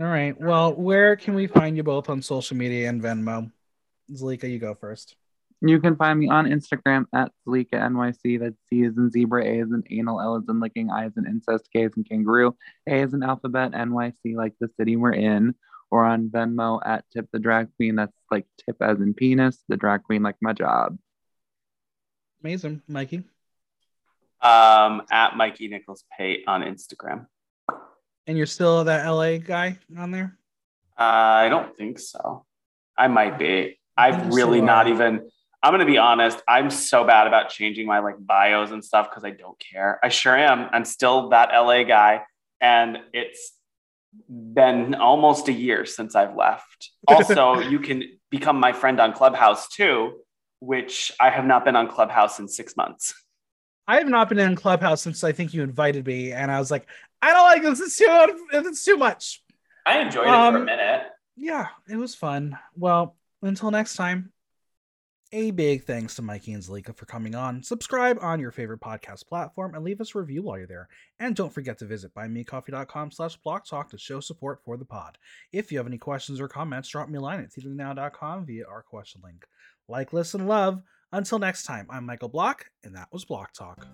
All 0.00 0.06
right. 0.06 0.38
Well, 0.40 0.74
where 0.74 1.16
can 1.16 1.34
we 1.34 1.46
find 1.46 1.76
you 1.76 1.82
both 1.82 2.08
on 2.08 2.22
social 2.22 2.56
media 2.56 2.88
and 2.88 3.02
Venmo? 3.02 3.50
Zalika, 4.10 4.50
you 4.50 4.58
go 4.58 4.74
first. 4.74 5.16
You 5.60 5.80
can 5.80 5.96
find 5.96 6.18
me 6.18 6.28
on 6.28 6.46
Instagram 6.46 7.04
at 7.14 7.30
Zalika 7.46 7.74
NYC. 7.74 8.40
That's 8.40 8.56
C 8.68 8.82
is 8.82 8.96
in 8.96 9.10
zebra, 9.10 9.44
A 9.44 9.60
is 9.60 9.70
in 9.70 9.84
anal, 9.90 10.20
L 10.20 10.36
is 10.36 10.48
in 10.48 10.60
licking, 10.60 10.90
I 10.90 11.06
is 11.06 11.12
in 11.16 11.26
incest, 11.26 11.68
K 11.72 11.84
is 11.84 11.92
in 11.96 12.04
kangaroo, 12.04 12.56
A 12.88 13.02
is 13.02 13.14
in 13.14 13.22
alphabet, 13.22 13.72
NYC 13.72 14.34
like 14.34 14.54
the 14.60 14.70
city 14.76 14.96
we're 14.96 15.12
in, 15.12 15.54
or 15.90 16.04
on 16.04 16.30
Venmo 16.30 16.80
at 16.84 17.04
Tip 17.12 17.28
the 17.32 17.38
Drag 17.38 17.68
Queen. 17.76 17.96
That's 17.96 18.12
like 18.30 18.46
tip 18.64 18.76
as 18.80 18.98
in 18.98 19.14
penis, 19.14 19.62
the 19.68 19.76
drag 19.76 20.02
queen 20.04 20.22
like 20.22 20.36
my 20.40 20.52
job. 20.52 20.98
Amazing, 22.42 22.82
Mikey. 22.88 23.22
Um, 24.40 25.02
at 25.12 25.36
Mikey 25.36 25.68
Nichols 25.68 26.02
Pate 26.18 26.42
on 26.48 26.62
Instagram. 26.62 27.26
And 28.26 28.36
you're 28.36 28.46
still 28.46 28.84
that 28.84 29.08
LA 29.08 29.38
guy 29.38 29.78
on 29.96 30.10
there? 30.10 30.36
I 30.96 31.48
don't 31.48 31.76
think 31.76 31.98
so. 31.98 32.44
I 32.96 33.08
might 33.08 33.38
be. 33.38 33.78
I've 33.96 34.32
really 34.32 34.60
so. 34.60 34.64
not 34.64 34.88
even. 34.88 35.28
I'm 35.62 35.72
gonna 35.72 35.86
be 35.86 35.98
honest. 35.98 36.42
I'm 36.48 36.70
so 36.70 37.04
bad 37.04 37.26
about 37.26 37.48
changing 37.50 37.86
my 37.86 38.00
like 38.00 38.16
bios 38.18 38.70
and 38.70 38.84
stuff 38.84 39.10
because 39.10 39.24
I 39.24 39.30
don't 39.30 39.58
care. 39.58 39.98
I 40.02 40.08
sure 40.08 40.36
am. 40.36 40.68
I'm 40.72 40.84
still 40.84 41.30
that 41.30 41.50
LA 41.52 41.84
guy, 41.84 42.22
and 42.60 42.98
it's 43.12 43.52
been 44.28 44.94
almost 44.94 45.48
a 45.48 45.52
year 45.52 45.84
since 45.86 46.14
I've 46.14 46.36
left. 46.36 46.90
Also, 47.08 47.58
you 47.58 47.80
can 47.80 48.04
become 48.30 48.58
my 48.58 48.72
friend 48.72 49.00
on 49.00 49.12
Clubhouse 49.12 49.68
too, 49.68 50.20
which 50.60 51.12
I 51.20 51.30
have 51.30 51.44
not 51.44 51.64
been 51.64 51.76
on 51.76 51.88
Clubhouse 51.88 52.38
in 52.38 52.46
six 52.48 52.76
months. 52.76 53.12
I 53.88 53.96
have 53.98 54.08
not 54.08 54.28
been 54.28 54.38
in 54.38 54.54
Clubhouse 54.54 55.02
since 55.02 55.24
I 55.24 55.32
think 55.32 55.52
you 55.52 55.62
invited 55.62 56.06
me, 56.06 56.32
and 56.32 56.50
I 56.50 56.58
was 56.60 56.70
like, 56.70 56.86
I 57.22 57.32
don't 57.32 57.44
like 57.44 57.62
this. 57.62 57.80
It's 57.80 57.96
too, 57.96 58.46
it's 58.52 58.84
too 58.84 58.96
much. 58.96 59.42
I 59.86 60.00
enjoyed 60.00 60.24
it 60.24 60.30
for 60.30 60.34
a 60.34 60.58
Um, 60.58 60.64
minute. 60.64 61.06
Yeah, 61.36 61.68
it 61.88 61.96
was 61.96 62.14
fun. 62.14 62.58
Well, 62.76 63.16
until 63.42 63.70
next 63.70 63.94
time, 63.96 64.32
a 65.34 65.50
big 65.50 65.84
thanks 65.84 66.14
to 66.16 66.22
Mikey 66.22 66.52
and 66.52 66.62
Zalika 66.62 66.94
for 66.94 67.06
coming 67.06 67.34
on. 67.34 67.62
Subscribe 67.62 68.18
on 68.20 68.38
your 68.38 68.50
favorite 68.50 68.80
podcast 68.80 69.26
platform 69.26 69.74
and 69.74 69.82
leave 69.82 70.00
us 70.02 70.14
a 70.14 70.18
review 70.18 70.42
while 70.42 70.58
you're 70.58 70.66
there. 70.66 70.88
And 71.20 71.34
don't 71.34 71.52
forget 71.52 71.78
to 71.78 71.86
visit 71.86 72.12
buymeacoffee.com 72.14 73.12
slash 73.12 73.36
blog 73.36 73.64
talk 73.64 73.88
to 73.90 73.98
show 73.98 74.20
support 74.20 74.60
for 74.62 74.76
the 74.76 74.84
pod. 74.84 75.16
If 75.50 75.72
you 75.72 75.78
have 75.78 75.86
any 75.86 75.96
questions 75.98 76.38
or 76.38 76.48
comments, 76.48 76.90
drop 76.90 77.08
me 77.08 77.16
a 77.16 77.20
line 77.22 77.40
at 77.40 77.50
theaternow.com 77.50 78.44
via 78.44 78.66
our 78.66 78.82
question 78.82 79.22
link. 79.24 79.46
Like, 79.88 80.12
listen, 80.12 80.46
love. 80.46 80.82
Until 81.12 81.38
next 81.38 81.64
time, 81.64 81.86
I'm 81.90 82.04
Michael 82.04 82.28
Block, 82.28 82.66
and 82.84 82.94
that 82.96 83.08
was 83.10 83.24
Block 83.24 83.52
Talk. 83.54 83.86